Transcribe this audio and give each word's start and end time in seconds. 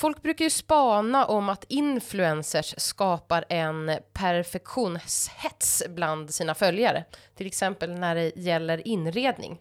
Folk 0.00 0.22
brukar 0.22 0.44
ju 0.44 0.50
spana 0.50 1.26
om 1.26 1.48
att 1.48 1.64
influencers 1.68 2.74
skapar 2.78 3.44
en 3.48 3.92
perfektionshets 4.12 5.82
bland 5.88 6.34
sina 6.34 6.54
följare. 6.54 7.04
Till 7.34 7.46
exempel 7.46 7.90
när 7.90 8.14
det 8.14 8.36
gäller 8.36 8.88
inredning. 8.88 9.58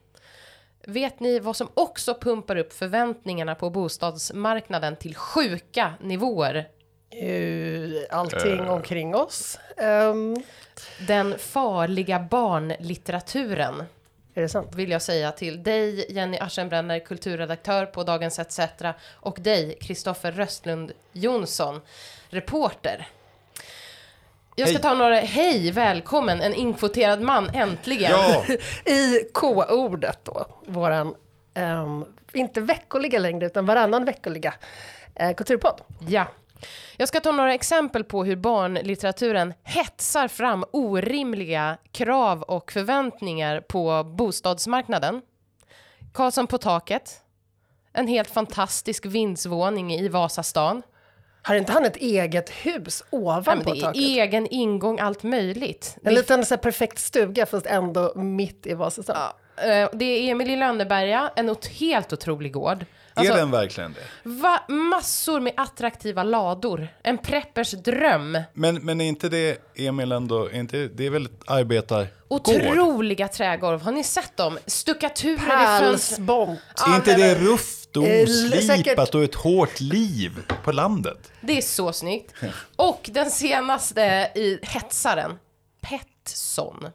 Vet 0.87 1.19
ni 1.19 1.39
vad 1.39 1.55
som 1.55 1.67
också 1.73 2.15
pumpar 2.21 2.55
upp 2.55 2.73
förväntningarna 2.73 3.55
på 3.55 3.69
bostadsmarknaden 3.69 4.95
till 4.95 5.15
sjuka 5.15 5.93
nivåer? 6.01 6.67
Uh, 7.23 8.01
allting 8.09 8.59
uh. 8.59 8.73
omkring 8.73 9.15
oss. 9.15 9.59
Um. 9.77 10.43
Den 11.07 11.39
farliga 11.39 12.19
barnlitteraturen. 12.19 13.83
Är 14.39 14.43
det 14.43 14.49
sant? 14.49 14.75
Vill 14.75 14.91
jag 14.91 15.01
säga 15.01 15.31
till 15.31 15.63
dig, 15.63 16.05
Jenny 16.09 16.37
Aschenbrenner, 16.37 16.99
kulturredaktör 16.99 17.85
på 17.85 18.03
Dagens 18.03 18.39
ETC 18.39 18.59
och 19.09 19.37
dig, 19.39 19.77
Kristoffer 19.81 20.31
Röstlund 20.31 20.91
Jonsson, 21.13 21.81
reporter. 22.29 23.07
Jag 24.55 24.67
ska 24.67 24.77
hej. 24.77 24.81
ta 24.81 24.93
några, 24.93 25.19
hej, 25.19 25.71
välkommen, 25.71 26.41
en 26.41 26.53
inkvoterad 26.53 27.21
man, 27.21 27.49
äntligen. 27.53 28.11
Ja. 28.11 28.45
I 28.93 29.23
K-ordet 29.33 30.19
då, 30.23 30.45
våran, 30.65 31.15
um, 31.55 32.05
inte 32.33 32.61
veckoliga 32.61 33.19
längre, 33.19 33.45
utan 33.45 33.65
varannan 33.65 34.05
veckoliga 34.05 34.53
uh, 35.21 35.33
kulturpodd. 35.33 35.81
Ja. 36.07 36.27
Jag 36.97 37.07
ska 37.07 37.19
ta 37.19 37.31
några 37.31 37.53
exempel 37.53 38.03
på 38.03 38.23
hur 38.23 38.35
barnlitteraturen 38.35 39.53
hetsar 39.63 40.27
fram 40.27 40.65
orimliga 40.71 41.77
krav 41.91 42.41
och 42.41 42.71
förväntningar 42.71 43.61
på 43.61 44.03
bostadsmarknaden. 44.03 45.21
Karlsson 46.13 46.47
på 46.47 46.57
taket. 46.57 47.21
En 47.93 48.07
helt 48.07 48.29
fantastisk 48.29 49.05
vindsvåning 49.05 49.93
i 49.93 50.07
Vasastan. 50.07 50.81
Har 51.41 51.55
inte 51.55 51.71
han 51.71 51.85
ett 51.85 51.95
eget 51.95 52.49
hus 52.49 53.03
ovanpå 53.09 53.75
ja, 53.75 53.81
taket? 53.81 54.01
Egen 54.01 54.47
ingång, 54.47 54.99
allt 54.99 55.23
möjligt. 55.23 55.97
En 56.03 56.13
liten 56.13 56.45
så 56.45 56.57
perfekt 56.57 56.99
stuga 56.99 57.45
fast 57.45 57.65
ändå 57.65 58.13
mitt 58.15 58.67
i 58.67 58.73
Vasastan. 58.73 59.17
Ja, 59.57 59.63
eh, 59.63 59.89
det 59.93 60.05
är 60.05 60.31
Emil 60.31 60.49
i 60.49 60.55
Lönneberga, 60.55 61.31
en 61.35 61.55
helt 61.79 62.13
otrolig 62.13 62.53
gård. 62.53 62.85
Alltså, 63.19 63.33
är 63.33 63.37
den 63.37 63.51
verkligen 63.51 63.93
det? 63.93 64.29
Va, 64.29 64.63
massor 64.67 65.39
med 65.39 65.53
attraktiva 65.57 66.23
lador. 66.23 66.87
En 67.03 67.17
preppers 67.17 67.71
dröm. 67.71 68.37
Men, 68.53 68.75
men 68.75 69.01
är 69.01 69.05
inte 69.05 69.29
det, 69.29 69.57
Emil, 69.75 70.11
ändå, 70.11 70.45
är 70.45 70.59
inte, 70.59 70.87
det 70.87 71.05
är 71.05 71.09
väl 71.09 71.27
arbetar... 71.47 72.07
Otroliga 72.27 73.27
trägolv. 73.27 73.81
Har 73.81 73.91
ni 73.91 74.03
sett 74.03 74.37
dem? 74.37 74.57
Stuckaturer 74.65 75.77
i 75.77 75.79
fönstren. 75.79 76.57
Är 76.87 76.95
inte 76.95 77.15
det 77.15 77.35
rufft 77.35 77.97
och 77.97 78.07
eh, 78.07 78.23
oslipat 78.23 79.15
och 79.15 79.23
ett 79.23 79.35
hårt 79.35 79.79
liv 79.79 80.31
på 80.63 80.71
landet? 80.71 81.31
Det 81.41 81.57
är 81.57 81.61
så 81.61 81.93
snyggt. 81.93 82.33
Och 82.75 83.09
den 83.13 83.31
senaste 83.31 84.01
i 84.35 84.59
hetsaren, 84.61 85.37
Petson. 85.81 86.87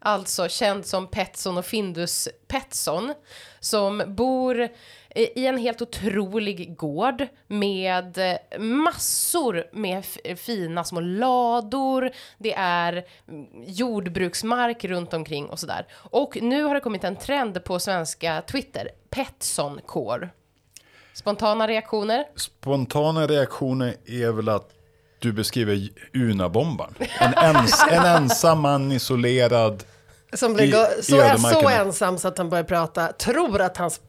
Alltså 0.00 0.48
känd 0.48 0.86
som 0.86 1.06
Petson 1.06 1.58
och 1.58 1.66
Findus 1.66 2.28
Petson. 2.48 3.14
Som 3.60 4.02
bor 4.06 4.68
i 5.18 5.46
en 5.46 5.58
helt 5.58 5.82
otrolig 5.82 6.76
gård 6.76 7.26
med 7.46 8.38
massor 8.58 9.64
med 9.72 10.04
fina 10.36 10.84
små 10.84 11.00
lador. 11.00 12.10
Det 12.38 12.54
är 12.54 13.04
jordbruksmark 13.66 14.84
runt 14.84 15.14
omkring 15.14 15.46
och 15.46 15.58
sådär. 15.58 15.86
Och 15.92 16.38
nu 16.42 16.62
har 16.62 16.74
det 16.74 16.80
kommit 16.80 17.04
en 17.04 17.16
trend 17.16 17.64
på 17.64 17.78
svenska 17.78 18.42
Twitter, 18.46 18.88
Petson-core. 19.10 20.28
Spontana 21.14 21.68
reaktioner? 21.68 22.24
Spontana 22.36 23.26
reaktioner 23.26 23.96
är 24.06 24.32
väl 24.32 24.48
att 24.48 24.70
du 25.18 25.32
beskriver 25.32 25.88
Unabombaren. 26.14 26.94
En, 27.20 27.34
ens, 27.34 27.82
en 27.90 28.04
ensam 28.04 28.60
man 28.60 28.92
isolerad 28.92 29.84
som 30.32 30.54
blir 30.54 30.66
i, 30.66 31.02
så, 31.02 31.20
är 31.20 31.36
så 31.36 31.68
ensam 31.68 32.18
så 32.18 32.28
att 32.28 32.38
han 32.38 32.48
börjar 32.48 32.64
prata, 32.64 33.12
tror 33.12 33.60
att 33.60 33.76
hans 33.76 34.00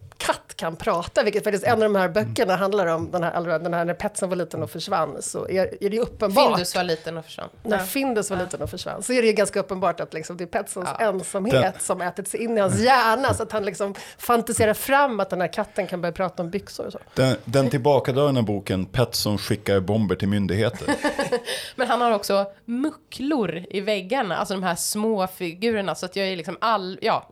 kan 0.60 0.76
prata, 0.76 1.24
vilket 1.24 1.44
faktiskt 1.44 1.66
en 1.66 1.74
av 1.74 1.80
de 1.80 1.96
här 1.96 2.10
böckerna 2.10 2.56
handlar 2.56 2.88
om, 2.88 3.12
den 3.12 3.24
här, 3.24 3.60
den 3.60 3.74
här 3.74 3.86
när 3.86 3.94
Petsen 3.94 4.30
var 4.30 4.36
liten 4.36 4.64
och 4.64 4.72
försvann, 4.72 5.22
så 5.22 5.48
är, 5.50 5.84
är 5.84 5.90
det 5.90 5.96
ju 5.96 6.02
uppenbart. 6.02 6.48
Findus 6.48 6.76
var 6.76 6.84
liten 6.84 7.18
och 7.18 7.26
försvann. 7.26 7.50
När 7.64 7.78
ja. 7.78 7.84
Findus 7.84 8.30
var 8.30 8.38
ja. 8.38 8.44
liten 8.44 8.62
och 8.62 8.70
försvann, 8.70 9.04
så 9.04 9.14
är 9.14 9.22
det 9.22 9.28
ju 9.28 9.34
ganska 9.34 9.60
uppenbart 9.60 10.00
att 10.00 10.14
liksom, 10.14 10.38
det 10.38 10.44
är 10.44 10.46
Petsons 10.46 10.90
ja. 11.00 11.06
ensamhet 11.06 11.62
den. 11.62 11.74
som 11.80 12.02
ätit 12.02 12.28
sig 12.28 12.44
in 12.44 12.58
i 12.58 12.62
hans 12.62 12.80
hjärna, 12.80 13.34
så 13.34 13.44
att 13.44 13.52
han 13.52 13.66
liksom 13.66 13.96
fantiserar 14.18 14.74
fram 14.74 15.20
att 15.20 15.30
den 15.30 15.42
här 15.42 15.54
katten 15.54 15.88
kan 15.88 16.02
börja 16.02 16.14
prata 16.14 16.44
om 16.44 16.50
byxor 16.50 16.86
och 16.86 16.92
så. 16.92 17.00
Den, 17.14 17.36
den 17.46 17.70
tillbakadragna 17.70 18.42
boken, 18.42 18.86
Petson 18.86 19.38
skickar 19.38 19.80
bomber 19.80 20.16
till 20.16 20.28
myndigheter. 20.28 20.96
Men 21.76 21.88
han 21.88 22.02
har 22.02 22.12
också 22.12 22.46
mucklor 22.66 23.66
i 23.70 23.82
väggarna, 23.82 24.38
alltså 24.38 24.54
de 24.54 24.64
här 24.64 24.76
små 24.76 25.28
figurerna, 25.28 25.96
så 25.96 26.06
att 26.06 26.16
jag 26.16 26.28
är 26.28 26.36
liksom 26.36 26.58
all, 26.62 27.00
ja, 27.02 27.30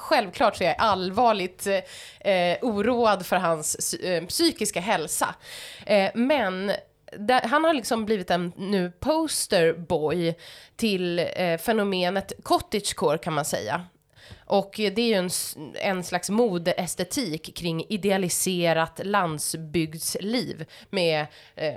självklart 0.00 0.56
så 0.56 0.64
är 0.64 0.68
jag 0.68 0.76
allvarligt 0.78 1.66
eh, 2.20 2.56
oroad 2.62 3.26
för 3.26 3.36
hans 3.36 3.94
eh, 3.94 4.26
psykiska 4.26 4.80
hälsa. 4.80 5.34
Eh, 5.86 6.10
men 6.14 6.72
där, 7.18 7.40
han 7.40 7.64
har 7.64 7.74
liksom 7.74 8.04
blivit 8.04 8.30
en 8.30 8.52
nu 8.56 8.92
posterboy 9.00 10.34
till 10.76 11.18
eh, 11.18 11.58
fenomenet 11.58 12.32
cottagecore 12.42 13.18
kan 13.18 13.32
man 13.32 13.44
säga. 13.44 13.86
Och 14.50 14.70
det 14.76 14.98
är 14.98 15.08
ju 15.08 15.14
en, 15.14 15.30
en 15.74 16.04
slags 16.04 16.30
modeestetik 16.30 17.56
kring 17.56 17.84
idealiserat 17.88 19.00
landsbygdsliv 19.04 20.66
med 20.90 21.26
eh, 21.54 21.74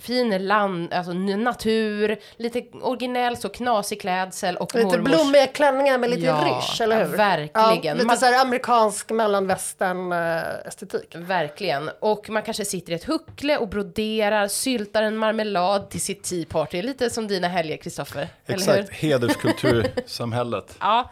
fin 0.00 0.46
land, 0.46 0.92
alltså 0.92 1.12
natur, 1.12 2.18
lite 2.36 2.62
originell 2.82 3.36
så 3.36 3.48
knasig 3.48 4.00
klädsel 4.00 4.56
och 4.56 4.74
Lite 4.74 4.86
mormors... 4.86 5.04
blommiga 5.04 5.46
klänningar 5.46 5.98
med 5.98 6.10
lite 6.10 6.26
ja, 6.26 6.34
rysch, 6.44 6.80
eller 6.80 7.04
hur? 7.04 7.16
verkligen. 7.16 7.82
Ja, 7.82 7.94
lite 7.94 8.06
man... 8.06 8.16
så 8.16 8.26
här 8.26 8.40
amerikansk 8.40 9.10
mellanvästern 9.10 10.12
estetik. 10.12 11.14
Verkligen. 11.14 11.90
Och 12.00 12.30
man 12.30 12.42
kanske 12.42 12.64
sitter 12.64 12.92
i 12.92 12.94
ett 12.94 13.04
huckle 13.04 13.56
och 13.56 13.68
broderar, 13.68 14.48
syltar 14.48 15.02
en 15.02 15.16
marmelad 15.16 15.90
till 15.90 16.00
sitt 16.00 16.22
tea 16.22 16.44
party. 16.48 16.82
Lite 16.82 17.10
som 17.10 17.28
dina 17.28 17.48
helger, 17.48 17.76
Kristoffer. 17.76 18.28
Exakt, 18.46 18.92
hederskultursamhället. 18.92 20.76
ja. 20.80 21.10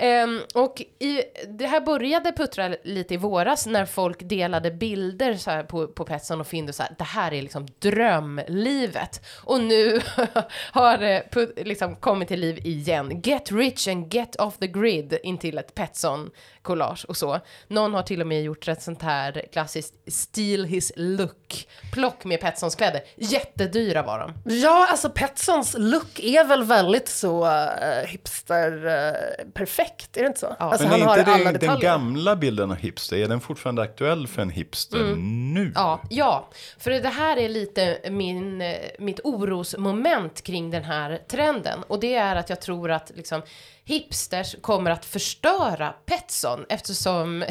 Um, 0.00 0.40
och 0.54 0.82
i, 0.98 1.22
det 1.48 1.66
här 1.66 1.80
började 1.80 2.32
puttra 2.32 2.76
lite 2.82 3.14
i 3.14 3.16
våras 3.16 3.66
när 3.66 3.86
folk 3.86 4.18
delade 4.28 4.70
bilder 4.70 5.34
så 5.34 5.50
här 5.50 5.62
på, 5.62 5.86
på 5.86 6.04
Petson 6.04 6.40
och 6.40 6.46
Findus. 6.46 6.76
Så 6.76 6.82
här, 6.82 6.94
det 6.98 7.04
här 7.04 7.32
är 7.32 7.42
liksom 7.42 7.66
drömlivet. 7.78 9.24
Och 9.44 9.60
nu 9.60 10.00
har 10.72 10.98
det 10.98 11.28
put, 11.30 11.58
liksom 11.66 11.96
kommit 11.96 12.28
till 12.28 12.40
liv 12.40 12.66
igen. 12.66 13.20
Get 13.20 13.52
rich 13.52 13.88
and 13.88 14.14
get 14.14 14.36
off 14.36 14.58
the 14.58 14.66
grid 14.66 15.18
intill 15.22 15.58
ett 15.58 15.74
Petson 15.74 16.30
collage 16.62 17.04
och 17.08 17.16
så. 17.16 17.40
Någon 17.68 17.94
har 17.94 18.02
till 18.02 18.20
och 18.20 18.26
med 18.26 18.42
gjort 18.42 18.68
ett 18.68 18.82
sånt 18.82 19.02
här 19.02 19.44
klassiskt 19.52 19.94
steal 20.06 20.64
his 20.64 20.92
look 20.96 21.68
plock 21.92 22.24
med 22.24 22.40
Petsons 22.40 22.74
kläder. 22.74 23.00
Jättedyra 23.16 24.02
var 24.02 24.18
de. 24.18 24.54
Ja, 24.60 24.86
alltså 24.90 25.10
Petsons 25.10 25.74
look 25.78 26.20
är 26.20 26.44
väl 26.44 26.64
väldigt 26.64 27.08
så 27.08 27.44
uh, 27.44 28.06
hipster 28.06 28.86
uh, 28.86 29.50
perfekt, 29.82 30.16
är 30.16 30.20
det 30.20 30.26
inte 30.26 30.40
så? 30.40 30.56
Ja. 30.58 30.64
Alltså, 30.64 30.88
Men 30.88 31.02
är 31.02 31.18
inte 31.18 31.52
det, 31.52 31.66
den 31.66 31.80
gamla 31.80 32.36
bilden 32.36 32.70
av 32.70 32.76
hipster, 32.76 33.16
är 33.16 33.28
den 33.28 33.40
fortfarande 33.40 33.82
aktuell 33.82 34.26
för 34.26 34.42
en 34.42 34.50
hipster 34.50 35.00
mm. 35.00 35.54
nu? 35.54 35.72
Ja, 35.74 36.02
ja, 36.10 36.48
för 36.78 36.90
det 36.90 37.08
här 37.08 37.36
är 37.36 37.48
lite 37.48 37.98
min, 38.10 38.60
eh, 38.60 38.76
mitt 38.98 39.20
orosmoment 39.24 40.42
kring 40.42 40.70
den 40.70 40.84
här 40.84 41.20
trenden 41.28 41.82
och 41.88 42.00
det 42.00 42.14
är 42.14 42.36
att 42.36 42.50
jag 42.50 42.60
tror 42.60 42.90
att 42.90 43.12
liksom 43.14 43.42
hipsters 43.84 44.56
kommer 44.60 44.90
att 44.90 45.04
förstöra 45.04 45.94
Petson 46.06 46.64
eftersom 46.68 47.44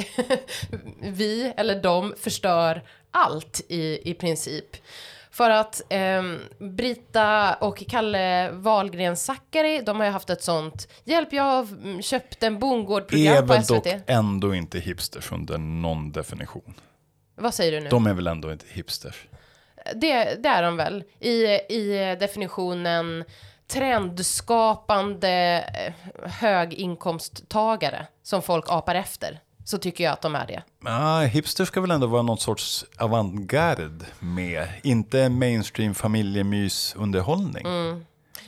vi, 1.02 1.54
eller 1.58 1.82
de, 1.82 2.14
förstör 2.20 2.82
allt 3.12 3.62
i, 3.70 4.12
i 4.12 4.14
princip. 4.14 4.76
För 5.32 5.50
att 5.50 5.82
eh, 5.90 6.24
Brita 6.60 7.54
och 7.54 7.84
Kalle 7.90 8.52
Wahlgren 8.52 9.18
Zackari, 9.18 9.82
de 9.82 10.00
har 10.00 10.06
ju 10.06 10.12
haft 10.12 10.30
ett 10.30 10.44
sånt, 10.44 10.88
hjälp 11.04 11.34
jag 11.34 11.44
har 11.44 12.02
köpt 12.02 12.44
en 12.44 12.60
bondgård-program 12.60 13.48
på 13.48 13.54
SVT. 13.54 13.72
Är 13.72 13.84
väl 13.84 14.00
dock 14.00 14.04
ändå 14.08 14.56
inte 14.56 14.80
hipsters 14.80 15.32
under 15.32 15.58
någon 15.58 16.12
definition. 16.12 16.74
Vad 17.36 17.54
säger 17.54 17.72
du 17.72 17.80
nu? 17.80 17.90
De 17.90 18.08
är 18.08 18.14
väl 18.14 18.28
ändå 18.28 18.52
inte 18.52 18.66
hipsters? 18.70 19.28
Det, 19.96 20.44
det 20.44 20.50
är 20.50 20.64
de 20.64 20.78
väl. 20.78 21.04
I, 21.20 21.46
I 21.70 22.16
definitionen 22.20 23.24
trendskapande 23.68 25.66
eh, 25.76 25.94
höginkomsttagare 26.32 28.08
som 28.24 28.42
folk 28.42 28.66
apar 28.68 28.96
efter. 28.96 29.40
Så 29.66 29.78
tycker 29.78 30.04
jag 30.04 30.14
att 30.14 30.22
de 30.22 30.36
är 30.36 30.48
det. 30.48 30.64
Ah, 30.86 31.22
hipster 31.22 31.66
ska 31.66 31.82
väl 31.82 31.92
ändå 31.92 32.08
vara 32.08 32.22
något 32.22 32.42
sorts 32.42 32.86
avantgarde 32.98 34.06
med, 34.20 34.68
inte 34.84 35.30
mainstream 35.30 35.94
familjemysunderhållning. 35.94 37.66
Mm. 37.66 38.06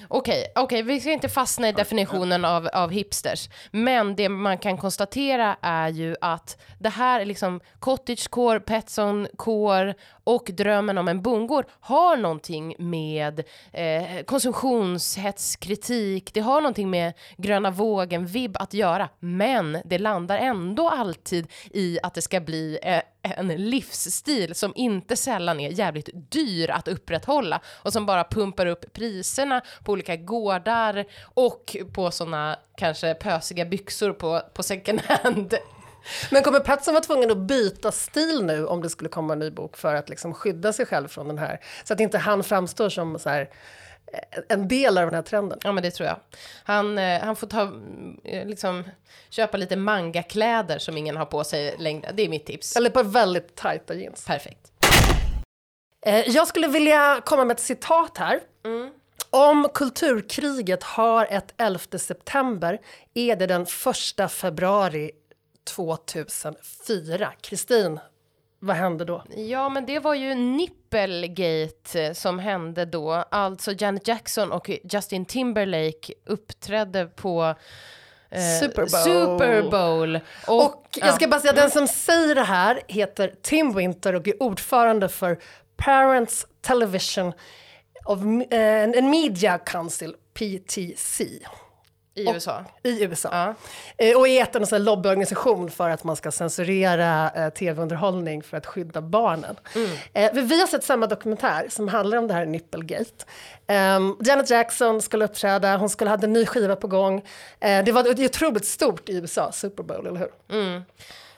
Okej, 0.07 0.45
okay, 0.55 0.63
okay, 0.63 0.81
vi 0.81 0.99
ska 0.99 1.11
inte 1.11 1.29
fastna 1.29 1.69
i 1.69 1.71
definitionen 1.71 2.45
av, 2.45 2.67
av 2.73 2.91
hipsters. 2.91 3.49
Men 3.71 4.15
det 4.15 4.29
man 4.29 4.57
kan 4.57 4.77
konstatera 4.77 5.57
är 5.61 5.89
ju 5.89 6.15
att 6.21 6.61
det 6.79 6.89
här 6.89 7.19
är 7.19 7.25
liksom 7.25 7.59
cottagecore, 7.79 8.59
petsoncore 8.59 9.93
och 10.23 10.49
drömmen 10.53 10.97
om 10.97 11.07
en 11.07 11.21
bondgård 11.21 11.65
har 11.79 12.17
någonting 12.17 12.75
med 12.79 13.43
eh, 13.71 14.23
konsumtionshetskritik, 14.25 16.33
det 16.33 16.39
har 16.39 16.61
någonting 16.61 16.89
med 16.89 17.13
gröna 17.37 17.71
vågen-vibb 17.71 18.57
att 18.59 18.73
göra. 18.73 19.09
Men 19.19 19.77
det 19.85 19.97
landar 19.97 20.37
ändå 20.37 20.89
alltid 20.89 21.47
i 21.71 21.99
att 22.03 22.13
det 22.13 22.21
ska 22.21 22.39
bli 22.39 22.79
eh, 22.83 23.01
en 23.21 23.47
livsstil 23.47 24.55
som 24.55 24.73
inte 24.75 25.15
sällan 25.15 25.59
är 25.59 25.69
jävligt 25.69 26.09
dyr 26.13 26.69
att 26.69 26.87
upprätthålla 26.87 27.61
och 27.67 27.93
som 27.93 28.05
bara 28.05 28.23
pumpar 28.23 28.65
upp 28.65 28.93
priserna 28.93 29.61
på 29.83 29.91
olika 29.91 30.15
gårdar 30.15 31.05
och 31.23 31.77
på 31.93 32.11
såna 32.11 32.59
kanske 32.77 33.13
pösiga 33.13 33.65
byxor 33.65 34.13
på, 34.13 34.41
på 34.53 34.63
second 34.63 35.01
hand. 35.01 35.53
Men 36.31 36.43
kommer 36.43 36.59
Petson 36.59 36.93
vara 36.93 37.03
tvungen 37.03 37.31
att 37.31 37.37
byta 37.37 37.91
stil 37.91 38.45
nu 38.45 38.65
om 38.65 38.81
det 38.81 38.89
skulle 38.89 39.09
komma 39.09 39.33
en 39.33 39.39
ny 39.39 39.51
bok 39.51 39.77
för 39.77 39.95
att 39.95 40.09
liksom 40.09 40.33
skydda 40.33 40.73
sig 40.73 40.85
själv 40.85 41.07
från 41.07 41.27
den 41.27 41.37
här, 41.37 41.59
så 41.83 41.93
att 41.93 41.99
inte 41.99 42.17
han 42.17 42.43
framstår 42.43 42.89
som 42.89 43.19
så 43.19 43.29
här, 43.29 43.49
en 44.47 44.67
del 44.67 44.97
av 44.97 45.05
den 45.05 45.13
här 45.13 45.21
trenden. 45.21 45.59
Ja, 45.63 45.71
men 45.71 45.83
det 45.83 45.91
tror 45.91 46.07
jag. 46.07 46.19
Han, 46.63 46.97
eh, 46.97 47.21
han 47.21 47.35
får 47.35 47.47
ta, 47.47 47.71
eh, 48.23 48.47
liksom, 48.47 48.83
köpa 49.29 49.57
lite 49.57 49.75
mangakläder 49.75 50.79
som 50.79 50.97
ingen 50.97 51.17
har 51.17 51.25
på 51.25 51.43
sig 51.43 51.75
längre. 51.77 52.11
Det 52.13 52.23
är 52.23 52.29
mitt 52.29 52.45
tips. 52.45 52.75
Eller 52.75 52.89
på 52.89 53.03
väldigt 53.03 53.55
tajta 53.55 53.93
jeans. 53.93 54.25
Perfekt. 54.25 54.71
Eh, 56.05 56.29
jag 56.29 56.47
skulle 56.47 56.67
vilja 56.67 57.21
komma 57.25 57.45
med 57.45 57.53
ett 57.55 57.63
citat 57.63 58.17
här. 58.17 58.39
Mm. 58.65 58.91
Om 59.29 59.67
kulturkriget 59.73 60.83
har 60.83 61.27
ett 61.29 61.53
11 61.57 61.99
september 61.99 62.79
är 63.13 63.35
det 63.35 63.47
den 63.47 63.65
1 64.17 64.31
februari 64.31 65.11
2004. 65.63 67.33
Kristin, 67.41 67.99
vad 68.59 68.75
hände 68.75 69.05
då? 69.05 69.23
Ja, 69.35 69.69
men 69.69 69.85
det 69.85 69.99
var 69.99 70.13
ju 70.13 70.35
Nippelgate 70.35 72.03
eh, 72.03 72.13
som 72.13 72.39
hände 72.39 72.85
då. 72.85 73.11
Alltså 73.11 73.71
Janet 73.71 74.07
Jackson 74.07 74.51
och 74.51 74.69
Justin 74.83 75.25
Timberlake 75.25 76.13
uppträdde 76.25 77.05
på 77.05 77.55
eh, 78.29 78.59
Super 78.61 78.81
Bowl. 78.81 78.89
Super 78.89 79.69
Bowl. 79.71 80.19
Och, 80.47 80.65
och 80.65 80.87
jag 80.91 81.15
ska 81.15 81.27
bara 81.27 81.39
säga, 81.39 81.53
den 81.53 81.71
som 81.71 81.87
säger 81.87 82.35
det 82.35 82.43
här 82.43 82.81
heter 82.87 83.35
Tim 83.41 83.75
Winter 83.75 84.15
och 84.15 84.27
är 84.27 84.43
ordförande 84.43 85.09
för 85.09 85.39
Parents 85.75 86.47
Television 86.61 87.33
of, 88.05 88.19
uh, 88.19 88.83
and 88.83 89.09
Media 89.09 89.57
Council, 89.57 90.15
PTC. 90.33 91.39
I 92.15 92.27
och, 92.27 92.33
USA? 92.33 92.65
I 92.83 93.03
USA. 93.03 93.29
Ja. 93.31 93.55
Eh, 94.05 94.17
och 94.17 94.27
är 94.27 94.57
en 94.57 94.67
sån 94.67 94.83
lobbyorganisation 94.83 95.71
för 95.71 95.89
att 95.89 96.03
man 96.03 96.15
ska 96.15 96.31
censurera 96.31 97.29
eh, 97.29 97.49
tv-underhållning 97.49 98.43
för 98.43 98.57
att 98.57 98.65
skydda 98.65 99.01
barnen. 99.01 99.55
Mm. 99.75 99.89
Eh, 100.13 100.43
vi 100.43 100.59
har 100.59 100.67
sett 100.67 100.83
samma 100.83 101.07
dokumentär 101.07 101.67
som 101.69 101.87
handlar 101.87 102.17
om 102.17 102.27
det 102.27 102.33
här 102.33 102.45
Nipplegate. 102.45 103.25
Eh, 103.67 103.99
Janet 104.25 104.49
Jackson 104.49 105.01
skulle 105.01 105.25
uppträda, 105.25 105.77
hon 105.77 105.89
skulle 105.89 106.09
ha 106.09 106.17
en 106.17 106.33
ny 106.33 106.45
skiva 106.45 106.75
på 106.75 106.87
gång. 106.87 107.23
Eh, 107.59 107.83
det 107.83 107.91
var 107.91 108.25
otroligt 108.25 108.65
stort 108.65 109.09
i 109.09 109.15
USA, 109.15 109.51
Super 109.51 109.83
Bowl, 109.83 110.07
eller 110.07 110.19
hur? 110.19 110.31
Mm. 110.49 110.81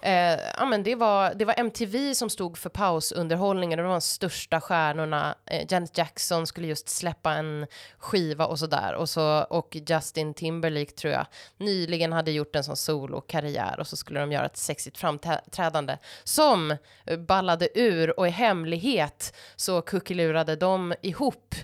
Eh, 0.06 0.40
ja, 0.58 0.66
men 0.66 0.84
det, 0.84 0.96
var, 0.96 1.34
det 1.34 1.46
var 1.46 1.54
MTV 1.58 2.16
som 2.16 2.30
stod 2.30 2.58
för 2.58 2.70
pausunderhållningen, 2.70 3.80
och 3.80 3.84
de 3.84 3.88
var 3.88 3.96
de 3.96 4.02
största 4.02 4.62
stjärnorna. 4.62 5.36
Eh, 5.46 5.66
Janet 5.70 5.98
Jackson 5.98 6.48
skulle 6.48 6.68
just 6.68 6.90
släppa 6.90 7.34
en 7.34 7.68
skiva 7.98 8.46
och 8.46 8.60
sådär. 8.60 8.94
Och, 8.94 9.10
så, 9.10 9.40
och 9.50 9.78
Justin 9.88 10.34
Timberlake 10.34 10.92
tror 10.92 11.14
jag 11.14 11.26
nyligen 11.58 12.14
hade 12.14 12.32
gjort 12.32 12.56
en 12.56 12.64
sån 12.64 12.76
solokarriär 12.76 13.80
och 13.80 13.88
så 13.88 13.98
skulle 13.98 14.20
de 14.20 14.32
göra 14.32 14.46
ett 14.46 14.58
sexigt 14.58 14.98
framträdande 14.98 15.98
som 16.24 16.78
ballade 17.28 17.80
ur 17.80 18.20
och 18.20 18.28
i 18.28 18.30
hemlighet 18.30 19.36
så 19.56 19.82
kuckelurade 19.82 20.56
de 20.56 20.94
ihop 21.02 21.56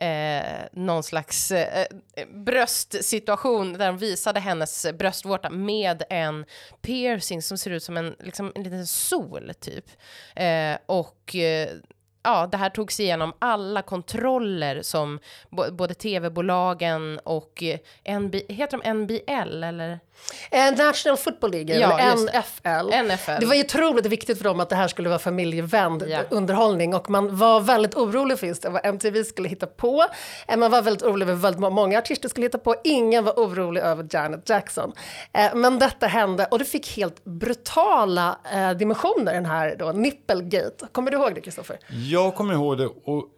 eh, 0.00 0.66
någon 0.72 1.02
slags 1.02 1.50
eh, 1.50 1.86
eh, 2.16 2.26
bröstsituation 2.28 3.72
där 3.72 3.86
de 3.86 3.98
visade 3.98 4.40
hennes 4.40 4.86
bröstvårta 4.98 5.50
med 5.50 6.02
en 6.10 6.44
piercing 6.82 7.42
som 7.42 7.58
ser 7.58 7.70
ut 7.70 7.82
som 7.82 7.96
en, 7.96 8.16
liksom, 8.18 8.52
en 8.54 8.62
liten 8.62 8.86
sol 8.86 9.52
typ. 9.60 9.84
Eh, 10.36 10.76
och 10.86 11.36
eh, 11.36 11.68
ja, 12.22 12.46
det 12.46 12.56
här 12.56 12.70
togs 12.70 13.00
igenom 13.00 13.32
alla 13.38 13.82
kontroller 13.82 14.82
som 14.82 15.18
både 15.72 15.94
tv-bolagen 15.94 17.18
och 17.18 17.62
eh, 17.62 18.18
NB, 18.20 18.34
heter 18.48 18.78
de 18.78 18.92
NBL 18.94 19.64
eller? 19.64 20.00
Eh, 20.50 20.76
National 20.76 21.16
Football 21.16 21.50
League, 21.50 21.78
ja, 21.78 22.14
NFL. 22.14 23.04
NFL. 23.04 23.40
Det 23.40 23.46
var 23.46 23.54
ju 23.54 23.60
otroligt 23.60 24.06
viktigt 24.06 24.38
för 24.38 24.44
dem 24.44 24.60
att 24.60 24.68
det 24.68 24.76
här 24.76 24.88
skulle 24.88 25.08
vara 25.08 25.18
familjevänd 25.18 26.04
ja. 26.08 26.20
underhållning 26.30 26.94
och 26.94 27.10
man 27.10 27.36
var 27.36 27.60
väldigt 27.60 27.94
orolig 27.94 28.38
för 28.38 28.46
just 28.46 28.62
det, 28.62 28.68
vad 28.68 28.86
MTV 28.86 29.24
skulle 29.24 29.48
hitta 29.48 29.66
på. 29.66 30.06
Eh, 30.48 30.56
man 30.56 30.70
var 30.70 30.82
väldigt 30.82 31.02
orolig 31.02 31.22
över 31.22 31.32
vad 31.32 31.42
väldigt 31.42 31.72
många 31.72 31.98
artister 31.98 32.28
skulle 32.28 32.46
hitta 32.46 32.58
på. 32.58 32.74
Ingen 32.84 33.24
var 33.24 33.32
orolig 33.32 33.80
över 33.80 34.06
Janet 34.10 34.48
Jackson. 34.48 34.92
Eh, 35.32 35.54
men 35.54 35.78
detta 35.78 36.06
hände 36.06 36.46
och 36.50 36.58
det 36.58 36.64
fick 36.64 36.96
helt 36.96 37.24
brutala 37.24 38.38
dimensioner, 38.78 39.34
den 39.34 39.46
här 39.46 39.76
då, 39.78 39.92
Nipplegate. 39.92 40.86
Kommer 40.92 41.10
du 41.10 41.16
ihåg 41.16 41.34
det, 41.34 41.40
Kristoffer? 41.40 41.78
Jag 41.88 42.34
kommer 42.34 42.54
ihåg 42.54 42.78
det. 42.78 42.86
Och 42.86 43.28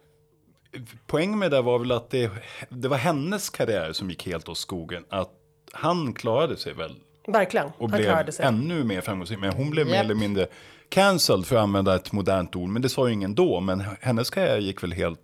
poängen 1.07 1.39
med 1.39 1.51
det 1.51 1.61
var 1.61 1.79
väl 1.79 1.91
att 1.91 2.09
det, 2.09 2.31
det 2.69 2.87
var 2.87 2.97
hennes 2.97 3.49
karriär 3.49 3.93
som 3.93 4.09
gick 4.09 4.25
helt 4.25 4.49
åt 4.49 4.57
skogen. 4.57 5.05
Att 5.09 5.31
han 5.73 6.13
klarade 6.13 6.57
sig 6.57 6.73
väl. 6.73 6.95
Verkligen. 7.27 7.67
Och 7.77 7.89
han 7.89 7.99
blev 7.99 8.31
sig. 8.31 8.45
ännu 8.45 8.83
mer 8.83 9.01
framgångsrik. 9.01 9.39
Men 9.39 9.53
hon 9.53 9.69
blev 9.69 9.87
yep. 9.87 9.95
mer 9.95 10.03
eller 10.03 10.15
mindre 10.15 10.47
cancelled 10.89 11.45
för 11.45 11.55
att 11.55 11.63
använda 11.63 11.95
ett 11.95 12.11
modernt 12.11 12.55
ord. 12.55 12.69
Men 12.69 12.81
det 12.81 12.89
sa 12.89 13.07
ju 13.07 13.13
ingen 13.13 13.35
då. 13.35 13.59
Men 13.59 13.83
hennes 14.01 14.29
karriär 14.29 14.57
gick 14.57 14.83
väl 14.83 14.91
helt... 14.91 15.19